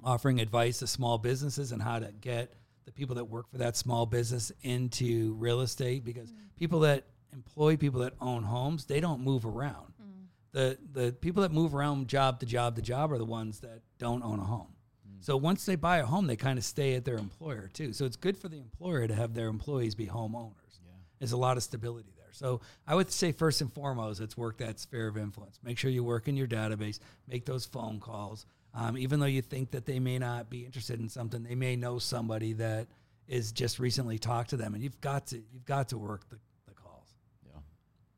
offering 0.04 0.40
advice 0.40 0.80
to 0.80 0.88
small 0.88 1.18
businesses 1.18 1.72
and 1.72 1.82
how 1.82 1.98
to 1.98 2.12
get 2.22 2.54
the 2.86 2.92
people 2.92 3.16
that 3.16 3.26
work 3.26 3.50
for 3.50 3.58
that 3.58 3.76
small 3.76 4.06
business 4.06 4.52
into 4.62 5.34
real 5.36 5.62
estate 5.62 6.04
because 6.04 6.32
mm. 6.32 6.36
people 6.58 6.82
that 6.82 7.06
employ 7.34 7.78
people 7.78 8.02
that 8.02 8.14
own 8.22 8.44
homes, 8.44 8.86
they 8.86 9.00
don't 9.00 9.22
move 9.22 9.46
around. 9.46 9.94
Mm. 10.02 10.26
The 10.52 10.78
the 10.92 11.12
people 11.14 11.42
that 11.44 11.52
move 11.52 11.74
around 11.74 12.08
job 12.08 12.40
to 12.42 12.46
job 12.46 12.76
to 12.76 12.82
job 12.82 13.12
are 13.12 13.18
the 13.18 13.26
ones 13.26 13.62
that 13.62 13.82
don't 13.98 14.24
own 14.24 14.40
a 14.40 14.44
home. 14.44 14.74
Mm. 15.08 15.24
So 15.24 15.38
once 15.38 15.66
they 15.66 15.76
buy 15.76 15.98
a 15.98 16.06
home, 16.06 16.28
they 16.28 16.36
kind 16.36 16.60
of 16.60 16.66
stay 16.66 16.96
at 16.96 17.06
their 17.06 17.18
employer 17.18 17.70
too. 17.74 17.94
So 17.94 18.06
it's 18.06 18.18
good 18.18 18.38
for 18.38 18.50
the 18.50 18.60
employer 18.60 19.08
to 19.08 19.16
have 19.16 19.34
their 19.34 19.48
employees 19.48 19.96
be 19.96 20.08
homeowners. 20.08 20.80
Yeah. 20.86 20.92
There's 21.20 21.32
a 21.32 21.38
lot 21.38 21.58
of 21.58 21.64
stability 21.64 22.14
there. 22.28 22.34
So 22.34 22.62
I 22.86 22.96
would 22.96 23.12
say 23.12 23.32
first 23.32 23.62
and 23.62 23.72
foremost, 23.74 24.22
it's 24.22 24.38
work 24.38 24.58
that 24.58 24.80
sphere 24.80 25.08
of 25.08 25.18
influence. 25.18 25.60
Make 25.64 25.78
sure 25.78 25.90
you 25.90 26.04
work 26.04 26.28
in 26.28 26.36
your 26.36 26.48
database, 26.48 27.00
make 27.28 27.46
those 27.46 27.66
phone 27.66 28.00
calls. 28.00 28.46
Um, 28.74 28.98
even 28.98 29.20
though 29.20 29.26
you 29.26 29.42
think 29.42 29.72
that 29.72 29.86
they 29.86 30.00
may 30.00 30.20
not 30.20 30.50
be 30.50 30.66
interested 30.66 31.00
in 31.00 31.10
something, 31.10 31.44
they 31.44 31.56
may 31.56 31.76
know 31.76 31.98
somebody 32.00 32.54
that 32.54 32.88
is 33.28 33.52
just 33.52 33.80
recently 33.80 34.20
talked 34.20 34.52
to 34.52 34.58
them, 34.58 34.74
and 34.74 34.84
you've 34.84 35.02
got 35.02 35.28
to 35.28 35.38
you've 35.52 35.66
got 35.66 35.90
to 35.90 35.98
work 35.98 36.30
the, 36.30 36.38
the 36.68 36.74
calls. 36.74 37.16
Yeah. 37.46 37.60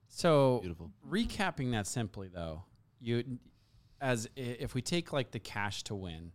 So 0.08 0.60
Beautiful. 0.60 0.92
recapping 1.10 1.72
that 1.72 1.88
simply 1.88 2.28
though, 2.28 2.64
you 3.00 3.40
as 4.02 4.28
if 4.36 4.74
we 4.74 4.82
take 4.82 5.14
like 5.14 5.32
the 5.32 5.40
cash 5.40 5.84
to 5.84 5.96
win 5.96 6.32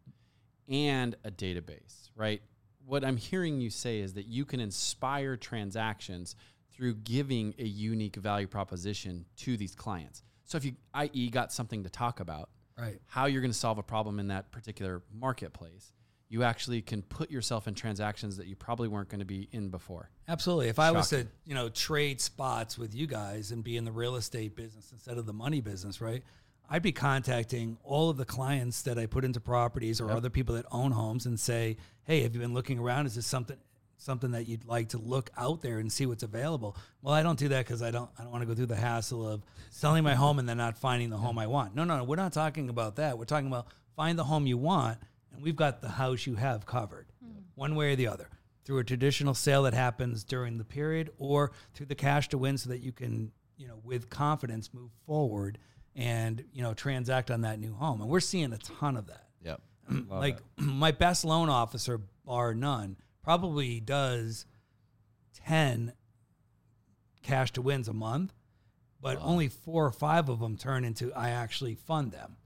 and 0.69 1.17
a 1.25 1.31
database, 1.31 2.11
right? 2.17 2.41
What 2.87 3.05
I'm 3.05 3.17
hearing 3.17 3.61
you 3.61 3.71
say 3.71 4.01
is 4.01 4.15
that 4.15 4.27
you 4.27 4.45
can 4.45 4.61
inspire 4.61 5.37
transactions 5.37 6.37
through 6.75 6.95
giving 6.97 7.55
a 7.59 7.65
unique 7.65 8.17
value 8.17 8.47
proposition 8.47 9.25
to 9.39 9.57
these 9.57 9.75
clients. 9.75 10.23
So 10.45 10.57
if 10.59 10.65
you 10.65 10.75
i.e. 10.93 11.31
got 11.31 11.53
something 11.53 11.83
to 11.85 11.91
talk 11.91 12.21
about, 12.21 12.51
Right. 12.77 13.01
how 13.07 13.27
you're 13.27 13.41
going 13.41 13.53
to 13.53 13.59
solve 13.59 13.79
a 13.79 13.83
problem 13.85 14.19
in 14.19 14.29
that 14.29 14.51
particular 14.51 15.03
marketplace, 15.13 15.93
you 16.29 16.43
actually 16.43 16.83
can 16.83 17.03
put 17.03 17.31
yourself 17.31 17.69
in 17.69 17.75
transactions 17.75 18.37
that 18.39 18.47
you 18.49 18.57
probably 18.57 18.89
weren't 18.89 19.09
going 19.09 19.21
to 19.21 19.25
be 19.25 19.49
in 19.53 19.69
before. 19.69 20.11
Absolutely. 20.27 20.69
If 20.69 20.79
I 20.81 20.91
was 20.91 21.11
to, 21.11 21.29
you 21.45 21.55
know, 21.55 21.69
trade 21.69 22.21
spots 22.21 22.77
with 22.77 22.95
you 22.95 23.07
guys 23.07 23.53
and 23.53 23.63
be 23.63 23.77
in 23.77 23.85
the 23.85 23.93
real 23.93 24.17
estate 24.17 24.57
business 24.57 24.91
instead 24.91 25.19
of 25.19 25.27
the 25.27 25.33
money 25.33 25.61
business, 25.61 26.01
right? 26.01 26.25
I'd 26.69 26.83
be 26.83 26.93
contacting 26.93 27.77
all 27.85 28.11
of 28.11 28.17
the 28.17 28.25
clients 28.25 28.83
that 28.83 28.99
I 28.99 29.07
put 29.07 29.25
into 29.25 29.39
properties 29.39 30.01
or 30.01 30.11
other 30.11 30.31
people 30.31 30.55
that 30.57 30.65
own 30.73 30.93
homes 30.93 31.27
and 31.27 31.39
say, 31.39 31.77
"Hey, 32.05 32.23
have 32.23 32.35
you 32.35 32.41
been 32.41 32.55
looking 32.55 32.79
around? 32.79 33.07
Is 33.07 33.15
this 33.15 33.27
something 33.27 33.59
something 33.97 34.33
that 34.33 34.49
you'd 34.49 34.65
like 34.65 34.91
to 34.91 34.99
look 34.99 35.31
out 35.37 35.63
there 35.63 35.79
and 35.79 35.93
see 35.93 36.07
what's 36.07 36.23
available?" 36.23 36.77
Well, 37.03 37.15
I 37.15 37.23
don't 37.23 37.39
do 37.39 37.49
that 37.49 37.67
because 37.67 37.83
I 37.83 37.91
don't 37.91 38.11
I 38.19 38.23
don't 38.23 38.33
want 38.33 38.43
to 38.43 38.47
go 38.47 38.55
through 38.55 38.67
the 38.67 38.77
hassle 38.77 39.29
of 39.29 39.43
selling 39.71 40.05
my 40.05 40.15
home 40.15 40.39
and 40.39 40.49
then 40.49 40.57
not 40.57 40.77
finding 40.79 41.11
the 41.11 41.17
home 41.17 41.39
I 41.39 41.47
want. 41.47 41.75
No, 41.75 41.85
no, 41.85 41.99
no. 41.99 42.05
We're 42.05 42.17
not 42.17 42.33
talking 42.33 42.69
about 42.69 42.97
that. 42.97 43.19
We're 43.19 43.25
talking 43.25 43.49
about 43.49 43.67
find 43.97 44.19
the 44.19 44.25
home 44.25 44.47
you 44.47 44.59
want, 44.59 44.99
and 45.33 45.43
we've 45.43 45.57
got 45.57 45.81
the 45.81 45.89
house 45.89 46.27
you 46.27 46.35
have 46.37 46.67
covered, 46.67 47.07
hmm. 47.23 47.41
one 47.55 47.75
way 47.75 47.93
or 47.93 47.97
the 47.97 48.09
other 48.09 48.29
through 48.65 48.79
a 48.79 48.85
traditional 48.85 49.35
sale 49.35 49.65
that 49.65 49.75
happens 49.75 50.25
during 50.25 50.59
the 50.59 50.65
period 50.65 51.11
or 51.19 51.53
through 51.75 51.87
the 51.87 51.95
cash 51.95 52.29
to 52.29 52.39
win 52.39 52.57
so 52.57 52.71
that 52.71 52.81
you 52.81 52.93
can, 52.93 53.31
you 53.57 53.69
know, 53.69 53.79
with 53.85 54.09
confidence 54.09 54.73
move 54.73 54.91
forward 55.07 55.59
and, 55.95 56.45
you 56.53 56.63
know, 56.63 56.75
transact 56.75 57.31
on 57.31 57.43
that 57.43 57.61
new 57.61 57.75
home. 57.75 58.01
And 58.01 58.11
we're 58.11 58.21
seeing 58.21 58.53
a 58.53 58.59
ton 58.59 58.97
of 58.97 59.07
that. 59.09 59.27
Yep. 59.43 59.61
like 60.09 60.39
my 60.57 60.93
best 60.93 61.25
loan 61.25 61.51
officer, 61.51 62.01
bar 62.25 62.55
none, 62.55 62.97
probably 63.25 63.81
does 63.81 64.47
10 65.47 65.93
cash 67.23 67.53
to 67.53 67.63
wins 67.63 67.89
a 67.89 67.93
month, 67.93 68.35
but 69.01 69.19
only 69.21 69.49
four 69.49 69.87
or 69.87 69.93
five 69.93 70.29
of 70.29 70.41
them 70.41 70.57
turn 70.57 70.85
into 70.85 71.13
I 71.15 71.31
actually 71.31 71.75
fund 71.75 72.13
them. 72.13 72.37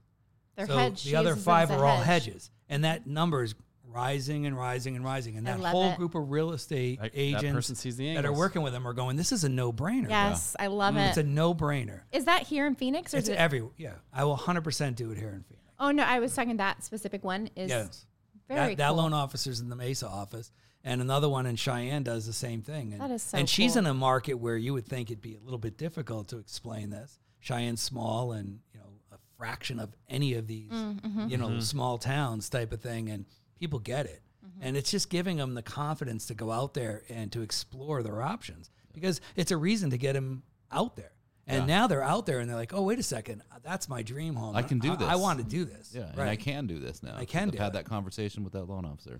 Their 0.55 0.67
so 0.67 0.77
hedge 0.77 1.03
the 1.03 1.15
other 1.15 1.35
five 1.35 1.69
as 1.69 1.77
a 1.77 1.79
are 1.79 1.85
all 1.85 2.01
hedges, 2.01 2.49
and 2.67 2.83
that 2.83 3.07
number 3.07 3.43
is 3.43 3.55
rising 3.85 4.45
and 4.45 4.57
rising 4.57 4.95
and 4.95 5.05
rising. 5.05 5.37
And 5.37 5.47
that 5.47 5.59
whole 5.59 5.91
it. 5.91 5.97
group 5.97 6.15
of 6.15 6.29
real 6.29 6.51
estate 6.51 6.99
That- 6.99 7.13
that 7.13 7.19
agents 7.19 7.53
person 7.53 7.75
sees 7.75 7.97
the 7.97 8.13
that 8.15 8.25
are 8.25 8.33
working 8.33 8.61
with 8.61 8.73
them 8.73 8.87
are 8.87 8.93
going, 8.93 9.15
"This 9.15 9.31
is 9.31 9.43
a 9.43 9.49
no 9.49 9.71
brainer." 9.71 10.09
Yes, 10.09 10.55
I 10.59 10.67
love 10.67 10.95
mm. 10.95 11.05
it. 11.05 11.09
it's 11.09 11.17
a 11.17 11.23
no 11.23 11.53
brainer. 11.55 12.01
Is 12.11 12.25
that 12.25 12.43
here 12.43 12.67
in 12.67 12.75
Phoenix 12.75 13.13
or 13.13 13.17
It's 13.17 13.29
is 13.29 13.35
it? 13.35 13.37
every 13.37 13.63
yeah. 13.77 13.95
I 14.13 14.23
will 14.25 14.31
100 14.31 14.63
percent 14.63 14.97
do 14.97 15.11
it 15.11 15.17
here 15.17 15.29
in 15.29 15.43
Phoenix. 15.43 15.65
oh 15.79 15.91
no, 15.91 16.03
I 16.03 16.19
was 16.19 16.35
talking 16.35 16.57
that 16.57 16.83
specific 16.83 17.23
one 17.23 17.49
is 17.55 17.69
Yes, 17.69 18.05
very 18.49 18.75
that, 18.75 18.77
that 18.77 18.87
cool. 18.89 18.97
loan 18.97 19.13
officer's 19.13 19.61
in 19.61 19.69
the 19.69 19.75
Mesa 19.77 20.07
office, 20.09 20.51
and 20.83 21.01
another 21.01 21.27
one 21.29 21.45
in 21.45 21.55
Cheyenne 21.55 22.03
does 22.03 22.25
the 22.25 22.33
same 22.33 22.61
thing. 22.61 22.93
And, 22.93 23.01
That 23.01 23.11
is 23.11 23.23
so 23.23 23.37
And 23.37 23.49
she's 23.49 23.73
cool. 23.73 23.79
in 23.79 23.85
a 23.87 23.93
market 23.93 24.35
where 24.35 24.57
you 24.57 24.73
would 24.73 24.85
think 24.85 25.09
it'd 25.11 25.21
be 25.21 25.35
a 25.35 25.39
little 25.39 25.59
bit 25.59 25.77
difficult 25.77 26.27
to 26.29 26.37
explain 26.37 26.89
this. 26.89 27.19
Cheyenne's 27.41 27.81
small, 27.81 28.31
and 28.33 28.59
you 28.73 28.79
know 28.79 28.85
a 29.11 29.17
fraction 29.37 29.79
of 29.79 29.95
any 30.09 30.33
of 30.35 30.47
these, 30.47 30.71
Mm, 30.71 31.01
mm-hmm. 31.01 31.27
you 31.29 31.37
know, 31.37 31.59
small 31.59 31.97
towns 31.97 32.49
type 32.49 32.71
of 32.73 32.81
thing, 32.81 33.09
and 33.09 33.25
people 33.59 33.79
get 33.79 34.05
it. 34.05 34.21
Mm-hmm. 34.45 34.59
And 34.63 34.77
it's 34.77 34.91
just 34.91 35.09
giving 35.09 35.37
them 35.37 35.53
the 35.53 35.61
confidence 35.61 36.25
to 36.27 36.33
go 36.33 36.51
out 36.51 36.73
there 36.73 37.03
and 37.09 37.31
to 37.31 37.41
explore 37.41 38.03
their 38.03 38.21
options 38.21 38.69
because 38.93 39.21
it's 39.35 39.51
a 39.51 39.57
reason 39.57 39.89
to 39.91 39.97
get 39.97 40.13
them 40.13 40.43
out 40.71 40.95
there. 40.95 41.11
And 41.49 41.67
now 41.67 41.87
they're 41.87 42.03
out 42.03 42.25
there 42.25 42.39
and 42.39 42.49
they're 42.49 42.55
like, 42.55 42.73
oh, 42.73 42.83
wait 42.83 42.99
a 42.99 43.03
second, 43.03 43.41
that's 43.63 43.89
my 43.89 44.03
dream 44.03 44.35
home. 44.35 44.55
I 44.55 44.61
can 44.61 44.79
do 44.79 44.93
I, 44.93 44.95
this." 44.95 45.07
I, 45.07 45.15
want 45.15 45.39
to 45.39 45.45
do 45.45 45.65
this. 45.65 45.91
Yeah, 45.93 46.11
and. 46.11 46.21
I 46.21 46.35
can 46.35 46.67
do 46.67 46.79
this 46.79 47.01
now. 47.01 47.15
I 47.17 47.25
can 47.25 47.49
I've 47.49 47.51
do 47.51 47.57
had 47.57 47.67
it. 47.69 47.73
that 47.73 47.85
conversation 47.85 48.43
with 48.43 48.53
that 48.53 48.65
loan 48.65 48.85
officer. 48.85 49.19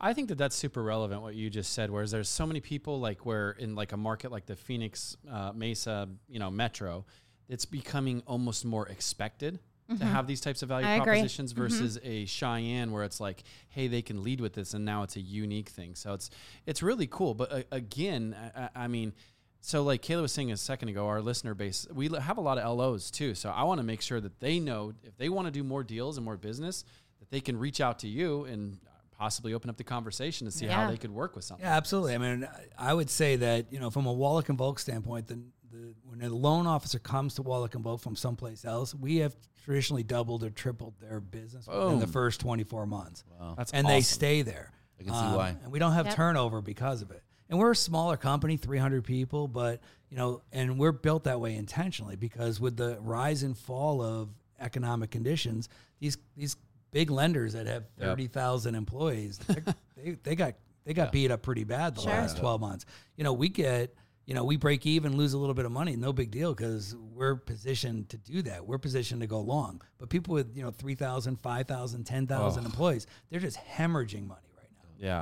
I 0.00 0.12
think 0.12 0.28
that 0.28 0.38
that's 0.38 0.56
super 0.56 0.82
relevant 0.82 1.22
what 1.22 1.34
you 1.34 1.48
just 1.50 1.72
said. 1.72 1.90
Whereas 1.90 2.10
there's 2.10 2.28
so 2.28 2.46
many 2.46 2.60
people 2.60 3.00
like 3.00 3.24
where 3.24 3.52
in 3.52 3.74
like 3.74 3.92
a 3.92 3.96
market 3.96 4.32
like 4.32 4.46
the 4.46 4.56
Phoenix 4.56 5.16
uh, 5.30 5.52
Mesa, 5.54 6.08
you 6.28 6.38
know, 6.38 6.50
Metro, 6.50 7.04
it's 7.48 7.64
becoming 7.64 8.22
almost 8.26 8.64
more 8.64 8.88
expected 8.88 9.58
to 9.98 10.04
have 10.04 10.26
these 10.26 10.42
types 10.42 10.62
of 10.62 10.68
value 10.68 10.86
I 10.86 10.96
agree. 10.96 11.04
propositions 11.14 11.52
versus 11.52 11.98
a 12.02 12.26
Cheyenne 12.26 12.92
where 12.92 13.04
it's 13.04 13.20
like, 13.20 13.42
hey, 13.70 13.88
they 13.88 14.02
can 14.02 14.22
lead 14.22 14.38
with 14.38 14.52
this, 14.52 14.74
and 14.74 14.84
now 14.84 15.02
it's 15.02 15.16
a 15.16 15.20
unique 15.20 15.70
thing. 15.70 15.94
So 15.94 16.12
it's 16.12 16.28
it's 16.66 16.82
really 16.82 17.06
cool. 17.06 17.32
But 17.34 17.50
uh, 17.52 17.62
again, 17.72 18.36
I, 18.54 18.62
I- 18.64 18.84
I 18.84 18.88
mean. 18.88 19.14
So, 19.60 19.82
like 19.82 20.06
Kala 20.06 20.22
was 20.22 20.32
saying 20.32 20.52
a 20.52 20.56
second 20.56 20.88
ago, 20.88 21.06
our 21.08 21.20
listener 21.20 21.52
base, 21.54 21.86
we 21.92 22.08
have 22.08 22.38
a 22.38 22.40
lot 22.40 22.58
of 22.58 22.76
LOs 22.78 23.10
too. 23.10 23.34
So, 23.34 23.50
I 23.50 23.64
want 23.64 23.78
to 23.80 23.84
make 23.84 24.00
sure 24.00 24.20
that 24.20 24.38
they 24.40 24.60
know 24.60 24.92
if 25.02 25.16
they 25.16 25.28
want 25.28 25.46
to 25.46 25.50
do 25.50 25.64
more 25.64 25.82
deals 25.82 26.16
and 26.16 26.24
more 26.24 26.36
business, 26.36 26.84
that 27.18 27.30
they 27.30 27.40
can 27.40 27.58
reach 27.58 27.80
out 27.80 27.98
to 28.00 28.08
you 28.08 28.44
and 28.44 28.78
possibly 29.16 29.52
open 29.52 29.68
up 29.68 29.76
the 29.76 29.84
conversation 29.84 30.44
to 30.46 30.50
see 30.52 30.66
how 30.66 30.88
they 30.88 30.96
could 30.96 31.10
work 31.10 31.34
with 31.34 31.44
something. 31.44 31.66
Yeah, 31.66 31.76
absolutely. 31.76 32.14
I 32.14 32.18
mean, 32.18 32.44
I- 32.78 32.90
I 32.90 32.94
would 32.94 33.10
say 33.10 33.34
that 33.36 33.72
you 33.72 33.80
know, 33.80 33.90
from 33.90 34.06
a 34.06 34.14
Wallick 34.14 34.48
and 34.48 34.56
Volk 34.56 34.78
standpoint, 34.78 35.26
the, 35.26 35.40
the 35.72 35.92
when 36.04 36.22
a 36.22 36.28
loan 36.30 36.68
officer 36.68 37.00
comes 37.00 37.34
to 37.34 37.42
Wallick 37.42 37.74
and 37.74 37.82
Volk 37.82 38.00
from 38.00 38.14
someplace 38.14 38.64
else, 38.64 38.94
we 38.94 39.16
have 39.16 39.34
traditionally 39.64 40.04
doubled 40.04 40.44
or 40.44 40.50
tripled 40.50 40.94
their 41.00 41.18
business 41.20 41.66
in 41.66 41.98
the 41.98 42.06
first 42.06 42.40
24 42.40 42.86
months, 42.86 43.24
Wow. 43.38 43.54
That's 43.58 43.72
and 43.72 43.86
they 43.88 44.00
stay 44.02 44.42
there. 44.42 44.70
I 45.00 45.02
can 45.02 45.12
see 45.12 45.36
why. 45.36 45.50
Um, 45.50 45.58
and 45.64 45.72
we 45.72 45.78
don't 45.80 45.92
have 45.92 46.06
Yep. 46.06 46.14
turnover 46.14 46.60
because 46.62 47.02
of 47.02 47.10
it. 47.10 47.22
And 47.50 47.58
we're 47.58 47.70
a 47.70 47.76
smaller 47.76 48.16
company, 48.16 48.56
300 48.56 49.04
people, 49.04 49.48
but 49.48 49.80
you 50.10 50.16
know, 50.16 50.42
and 50.52 50.78
we're 50.78 50.92
built 50.92 51.24
that 51.24 51.40
way 51.40 51.54
intentionally 51.54 52.16
because 52.16 52.60
with 52.60 52.76
the 52.76 52.98
rise 53.00 53.42
and 53.42 53.56
fall 53.56 54.02
of 54.02 54.28
economic 54.60 55.10
conditions, 55.10 55.68
these 56.00 56.16
these 56.36 56.56
big 56.90 57.10
lenders 57.10 57.52
that 57.52 57.66
have 57.66 57.84
Yep. 57.98 58.08
30,000 58.08 58.74
employees, 58.74 59.38
they're- 59.46 59.64
they 59.96 60.10
they 60.22 60.34
got 60.36 60.54
they 60.84 60.94
got 60.94 61.12
beat 61.12 61.30
up 61.30 61.42
pretty 61.42 61.64
bad 61.64 61.94
the 61.96 62.00
Sure. 62.02 62.10
last 62.12 62.38
12 62.38 62.60
months. 62.60 62.86
You 63.16 63.24
know, 63.24 63.32
we 63.32 63.48
get 63.48 63.94
you 64.26 64.34
know, 64.34 64.44
we 64.44 64.56
break 64.58 64.84
even, 64.84 65.16
lose 65.16 65.32
a 65.32 65.38
little 65.38 65.54
bit 65.54 65.64
of 65.64 65.72
money, 65.72 65.96
no 65.96 66.12
big 66.12 66.30
deal 66.30 66.52
because 66.54 66.94
we're 67.14 67.34
positioned 67.36 68.10
to 68.10 68.18
do 68.18 68.42
that. 68.42 68.66
We're 68.66 68.76
positioned 68.76 69.22
to 69.22 69.26
go 69.26 69.40
long. 69.40 69.80
But 69.96 70.10
people 70.10 70.34
with, 70.34 70.54
you 70.54 70.62
know, 70.62 70.70
3,000, 70.70 71.36
5,000, 71.40 72.04
10,000 72.04 72.64
employees, 72.66 73.06
they're 73.30 73.40
just 73.40 73.56
hemorrhaging 73.56 74.26
money 74.26 74.50
right 74.54 74.68
now. 74.70 74.88
Yeah. 74.98 75.20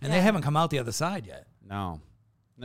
And 0.00 0.12
Yeah. 0.12 0.18
they 0.18 0.20
haven't 0.22 0.42
come 0.42 0.56
out 0.56 0.70
the 0.70 0.78
other 0.78 0.92
side 0.92 1.26
yet. 1.26 1.48
No. 1.68 2.00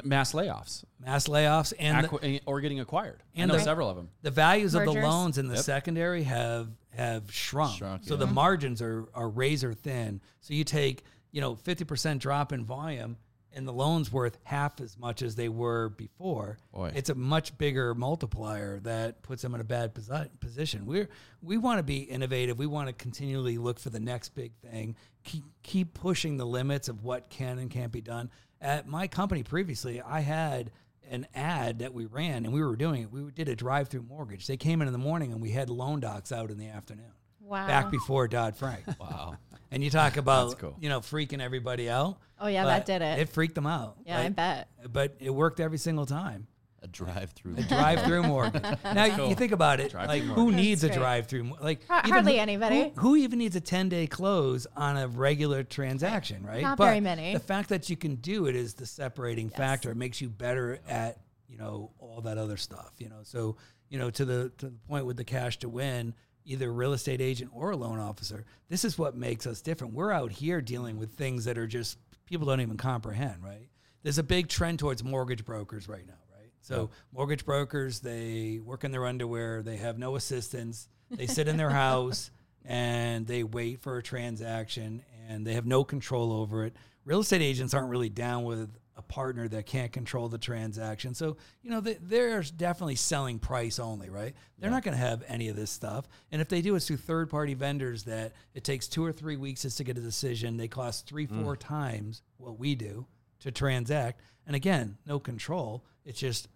Mass 0.04 0.34
layoffs 0.34 0.84
Mass 1.00 1.28
layoffs 1.28 1.74
and 1.80 2.06
the, 2.08 2.20
eh, 2.24 2.40
or 2.46 2.62
getting 2.62 2.80
acquired. 2.80 3.24
and 3.36 3.52
I 3.52 3.58
the- 3.58 3.64
several 3.64 3.90
of 3.90 3.96
them. 3.96 4.10
the 4.22 4.30
values 4.30 4.76
of 4.76 4.86
the 4.86 4.92
loans 4.92 5.40
in 5.40 5.48
the 5.48 5.56
Yep. 5.56 5.64
secondary 5.64 6.24
have 6.24 6.70
have 6.92 7.32
shrunk. 7.34 7.78
Shrunk, 7.78 8.04
so 8.04 8.14
yeah. 8.16 8.20
the 8.20 8.28
margins 8.28 8.82
are 8.84 9.08
are 9.16 9.28
razor 9.30 9.74
thin. 9.74 10.22
So 10.42 10.54
you 10.54 10.64
take, 10.64 11.04
you 11.32 11.42
know, 11.42 11.56
50% 11.56 12.20
drop 12.20 12.52
in 12.54 12.66
volume 12.66 13.18
and 13.52 13.68
the 13.68 13.74
loan's 13.74 14.12
worth 14.12 14.38
half 14.44 14.80
as 14.80 14.96
much 14.98 15.24
as 15.24 15.36
they 15.36 15.50
were 15.50 15.90
before, 15.90 16.60
Boy. 16.72 16.92
it's 16.94 17.10
a 17.10 17.16
much 17.16 17.58
bigger 17.58 17.96
multiplier 17.96 18.80
that 18.82 19.24
puts 19.24 19.42
them 19.42 19.56
in 19.56 19.62
a 19.62 19.64
bad 19.64 19.96
posi- 19.96 20.30
position. 20.40 20.86
We're 20.86 21.10
we 21.42 21.58
want 21.58 21.80
to 21.80 21.84
be 21.84 22.00
innovative. 22.02 22.60
We 22.60 22.68
want 22.68 22.88
to 22.90 22.94
continually 22.94 23.58
look 23.58 23.80
for 23.80 23.90
the 23.90 24.00
next 24.00 24.30
big 24.36 24.54
thing. 24.58 24.96
Keep 25.24 25.46
keep 25.64 25.94
pushing 25.96 26.38
the 26.38 26.46
limits 26.46 26.90
of 26.90 27.04
what 27.04 27.30
can 27.32 27.58
and 27.58 27.72
can't 27.72 27.92
be 27.92 28.02
done. 28.02 28.30
At 28.62 28.88
my 28.88 29.08
company 29.08 29.44
previously, 29.44 30.02
I 30.02 30.20
had 30.20 30.72
an 31.10 31.28
ad 31.34 31.80
that 31.80 31.94
we 31.94 32.06
ran 32.06 32.46
and 32.46 32.54
we 32.54 32.62
were 32.62 32.76
doing 32.76 33.04
it. 33.04 33.12
We 33.12 33.32
did 33.32 33.48
a 33.50 33.56
drive-through 33.56 34.04
mortgage. 34.04 34.48
They 34.48 34.58
came 34.58 34.82
in 34.82 34.88
in 34.88 34.94
the 34.94 35.00
morning 35.00 35.32
and 35.32 35.42
we 35.42 35.52
had 35.52 35.70
loan 35.70 36.02
docs 36.02 36.32
out 36.32 36.52
in 36.52 36.58
the 36.58 36.68
afternoon. 36.68 37.12
Wow. 37.42 37.68
Back 37.68 37.90
before 37.90 38.28
Dodd 38.28 38.56
Frank. 38.56 38.84
Wow. 39.00 39.38
And 39.72 39.84
you 39.84 39.92
talk 39.92 40.18
about 40.18 40.58
cool. 40.58 40.76
you 40.80 40.90
know 40.90 41.00
freaking 41.00 41.40
everybody 41.42 41.92
out. 41.92 42.18
Oh, 42.40 42.48
yeah, 42.48 42.66
that 42.66 42.88
did 42.88 43.04
it. 43.04 43.20
It 43.20 43.30
freaked 43.30 43.54
them 43.54 43.68
out. 43.68 43.98
Yeah, 44.04 44.20
I 44.20 44.30
bet. 44.30 44.68
But 44.92 45.18
it 45.20 45.30
worked 45.30 45.60
every 45.60 45.78
single 45.78 46.08
time. 46.08 46.48
A 46.82 46.88
drive-through. 46.88 47.56
A 47.58 47.62
drive-through 47.64 48.24
mortgage. 48.24 48.64
Now 48.84 49.06
you- 49.06 49.28
you 49.30 49.36
think 49.36 49.52
about 49.52 49.80
it, 49.80 49.94
like 49.94 50.24
who 50.24 50.36
mortgage. 50.44 50.56
needs 50.56 50.82
That's 50.82 50.96
a 50.96 50.98
great. 51.00 51.04
drive-through? 51.06 51.52
Like 51.62 51.86
Har- 51.88 52.00
even 52.02 52.12
hardly 52.12 52.34
who- 52.36 52.40
anybody. 52.40 52.94
Who, 52.96 53.02
who 53.02 53.16
even 53.18 53.40
needs 53.40 53.56
a 53.56 53.62
ten-day 53.62 54.08
close 54.08 54.66
on 54.78 54.96
a 54.98 55.08
regular 55.08 55.64
transaction, 55.64 56.44
right? 56.46 56.62
Not 56.62 56.78
But 56.78 56.86
very 56.86 57.00
many. 57.02 57.34
The 57.34 57.40
fact 57.40 57.70
that 57.70 57.90
you 57.90 57.98
can 57.98 58.16
do 58.16 58.46
it 58.46 58.56
is 58.56 58.76
the 58.76 58.86
separating 58.86 59.50
factor. 59.50 59.92
It 59.92 59.98
makes 59.98 60.22
you 60.22 60.30
better 60.30 60.80
at 60.88 61.20
you 61.48 61.58
know 61.58 61.92
all 62.00 62.22
that 62.22 62.38
other 62.38 62.58
stuff. 62.58 62.92
You 62.98 63.10
know, 63.10 63.20
so 63.24 63.58
you 63.90 64.00
know 64.00 64.10
to 64.12 64.24
the 64.26 64.52
to 64.60 64.68
the 64.68 64.78
point 64.88 65.06
with 65.06 65.18
the 65.18 65.26
cash 65.26 65.58
to 65.60 65.70
win. 65.70 66.14
Either 66.46 66.72
real 66.74 66.94
estate 66.94 67.22
agent 67.22 67.52
or 67.54 67.72
a 67.72 67.76
loan 67.76 68.00
officer. 68.00 68.44
This 68.70 68.84
is 68.84 68.98
what 68.98 69.16
makes 69.16 69.46
us 69.46 69.62
different. 69.62 69.94
We're 69.94 70.12
out 70.12 70.32
here 70.32 70.62
dealing 70.62 70.98
with 70.98 71.12
things 71.12 71.46
that 71.46 71.60
are 71.60 71.68
just 71.68 72.00
people 72.26 72.48
don't 72.48 72.62
even 72.62 72.78
comprehend, 72.78 73.44
right? 73.44 73.68
There's 74.02 74.18
a 74.18 74.24
big 74.24 74.48
trend 74.48 74.80
towards 74.80 75.04
mortgage 75.04 75.46
brokers 75.46 75.88
right 75.88 76.08
now, 76.08 76.14
right? 76.29 76.29
So 76.62 76.90
mortgage 77.14 77.46
brokers, 77.46 78.00
they 78.00 78.60
work 78.64 78.84
in 78.84 78.92
their 78.92 79.06
underwear, 79.06 79.62
they 79.62 79.78
have 79.78 79.98
no 79.98 80.16
assistance, 80.16 80.88
they 81.10 81.28
sit 81.28 81.48
in 81.48 81.58
their 81.58 81.70
house 81.70 82.32
and 82.66 83.26
they 83.26 83.44
wait 83.44 83.82
for 83.82 83.98
a 83.98 84.04
transaction 84.04 85.04
and 85.28 85.46
they 85.46 85.54
have 85.54 85.66
no 85.66 85.84
control 85.84 86.32
over 86.34 86.66
it. 86.66 86.76
Real 87.06 87.22
estate 87.22 87.42
agents 87.42 87.74
aren't 87.74 87.90
really 87.90 88.10
down 88.10 88.44
with 88.44 88.70
a 88.96 89.02
partner 89.02 89.48
that 89.48 89.66
can't 89.66 89.94
control 89.94 90.28
the 90.28 90.38
transaction. 90.38 91.16
So, 91.16 91.38
you 91.64 91.72
know, 91.72 91.80
they, 91.80 91.98
they're 92.02 92.44
definitely 92.44 92.98
selling 92.98 93.40
price 93.40 93.80
only, 93.80 94.10
right? 94.10 94.36
They're 94.58 94.70
not 94.70 94.84
going 94.84 94.96
to 94.96 95.04
have 95.04 95.24
any 95.28 95.48
of 95.48 95.56
this 95.56 95.72
stuff. 95.72 96.08
And 96.32 96.42
if 96.42 96.50
they 96.50 96.62
do, 96.62 96.76
it's 96.76 96.86
through 96.86 96.98
third 96.98 97.30
party 97.30 97.54
vendors 97.54 98.04
that 98.04 98.34
it 98.54 98.66
takes 98.66 98.88
two 98.88 99.06
or 99.06 99.14
three 99.14 99.38
weeks 99.38 99.62
just 99.62 99.78
to 99.78 99.86
get 99.86 99.98
a 99.98 100.02
decision. 100.02 100.58
They 100.58 100.68
cost 100.68 101.08
three, 101.08 101.26
four 101.26 101.56
mm. 101.56 101.60
times 101.60 102.22
what 102.38 102.60
we 102.60 102.76
do 102.76 103.06
to 103.42 103.52
transact. 103.52 104.22
And 104.46 104.56
again, 104.56 104.98
no 105.06 105.20
control. 105.20 105.84
It's 106.06 106.20
just, 106.20 106.48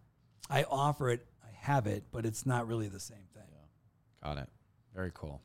I 0.49 0.63
offer 0.63 1.09
it, 1.09 1.25
I 1.43 1.49
have 1.53 1.88
it, 1.88 2.03
but 2.11 2.25
it's 2.25 2.45
not 2.45 2.67
really 2.67 2.88
the 2.88 2.99
same 2.99 3.17
thing. 3.34 3.43
Got 4.23 4.38
it. 4.38 4.49
Very 4.95 5.11
cool. 5.13 5.41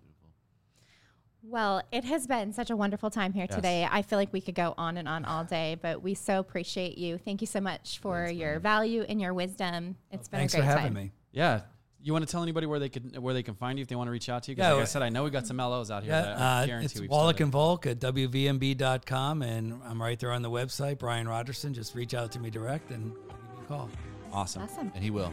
Well, 1.42 1.82
it 1.92 2.04
has 2.04 2.26
been 2.26 2.52
such 2.52 2.70
a 2.70 2.76
wonderful 2.76 3.10
time 3.10 3.32
here 3.32 3.46
Yes. 3.48 3.54
today. 3.56 3.88
I 3.90 4.02
feel 4.02 4.18
like 4.18 4.32
we 4.32 4.40
could 4.40 4.54
go 4.56 4.74
on 4.76 4.96
and 4.96 5.08
on 5.08 5.24
all 5.24 5.44
day, 5.44 5.76
but 5.80 6.02
we 6.02 6.14
so 6.14 6.40
appreciate 6.40 6.98
you. 6.98 7.16
Thank 7.16 7.40
you 7.40 7.46
so 7.46 7.60
much 7.60 8.00
for 8.00 8.26
your 8.28 8.58
value 8.58 9.02
and 9.08 9.20
your 9.20 9.32
wisdom. 9.32 9.96
It's 10.10 10.28
been 10.28 10.40
Thanks 10.40 10.54
a 10.54 10.58
for 10.58 10.62
great 10.64 10.68
having 10.68 10.84
time. 10.84 10.94
me. 10.94 11.12
Yeah. 11.32 11.62
You 12.00 12.12
want 12.12 12.24
to 12.26 12.30
tell 12.30 12.42
anybody 12.44 12.66
where 12.66 12.78
they 12.78 12.88
could 12.88 13.18
where 13.18 13.34
they 13.34 13.42
can 13.42 13.54
find 13.54 13.76
you 13.78 13.82
if 13.82 13.88
they 13.88 13.96
want 13.96 14.06
to 14.06 14.12
reach 14.12 14.28
out 14.28 14.44
to 14.44 14.52
you? 14.52 14.56
'Cause 14.56 14.62
Yeah, 14.64 14.72
like 14.74 14.82
I 14.82 14.86
said, 14.86 15.02
I 15.02 15.08
know 15.08 15.24
we 15.24 15.30
got 15.30 15.46
some 15.48 15.56
LOs 15.58 15.90
out 15.90 16.04
here. 16.04 16.12
Yeah, 16.12 16.22
that 16.22 16.38
I 16.38 16.62
uh, 16.62 16.66
guarantee 16.66 16.84
it's 17.04 17.12
Wallick 17.12 17.40
and 17.40 17.50
Volk 17.50 17.86
at 17.86 17.98
WVMB.com, 17.98 19.42
and 19.42 19.80
I'm 19.84 20.00
right 20.00 20.18
there 20.18 20.30
on 20.32 20.42
the 20.42 20.50
website. 20.50 20.98
Brian 20.98 21.26
Rogerson, 21.26 21.74
just 21.74 21.94
reach 21.96 22.14
out 22.14 22.30
to 22.32 22.38
me 22.38 22.50
direct 22.50 22.90
and 22.92 23.12
give 23.12 23.20
you 23.58 23.64
a 23.64 23.66
call. 23.66 23.90
Awesome. 24.32 24.62
Awesome. 24.62 24.92
And 24.94 25.02
he 25.02 25.10
will. 25.10 25.32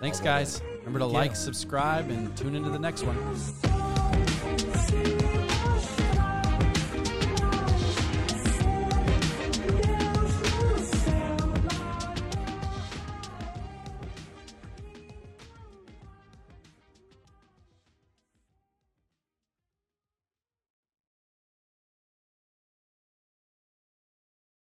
Thanks, 0.00 0.18
All 0.18 0.24
the 0.24 0.30
way. 0.30 0.34
guys. 0.40 0.60
Remember 0.80 0.98
to 0.98 1.04
Thank 1.06 1.12
you. 1.14 1.18
like, 1.18 1.36
subscribe, 1.36 2.10
and 2.10 2.36
tune 2.36 2.54
into 2.56 2.70
the 2.70 2.78
next 2.78 3.04
one. 3.04 3.16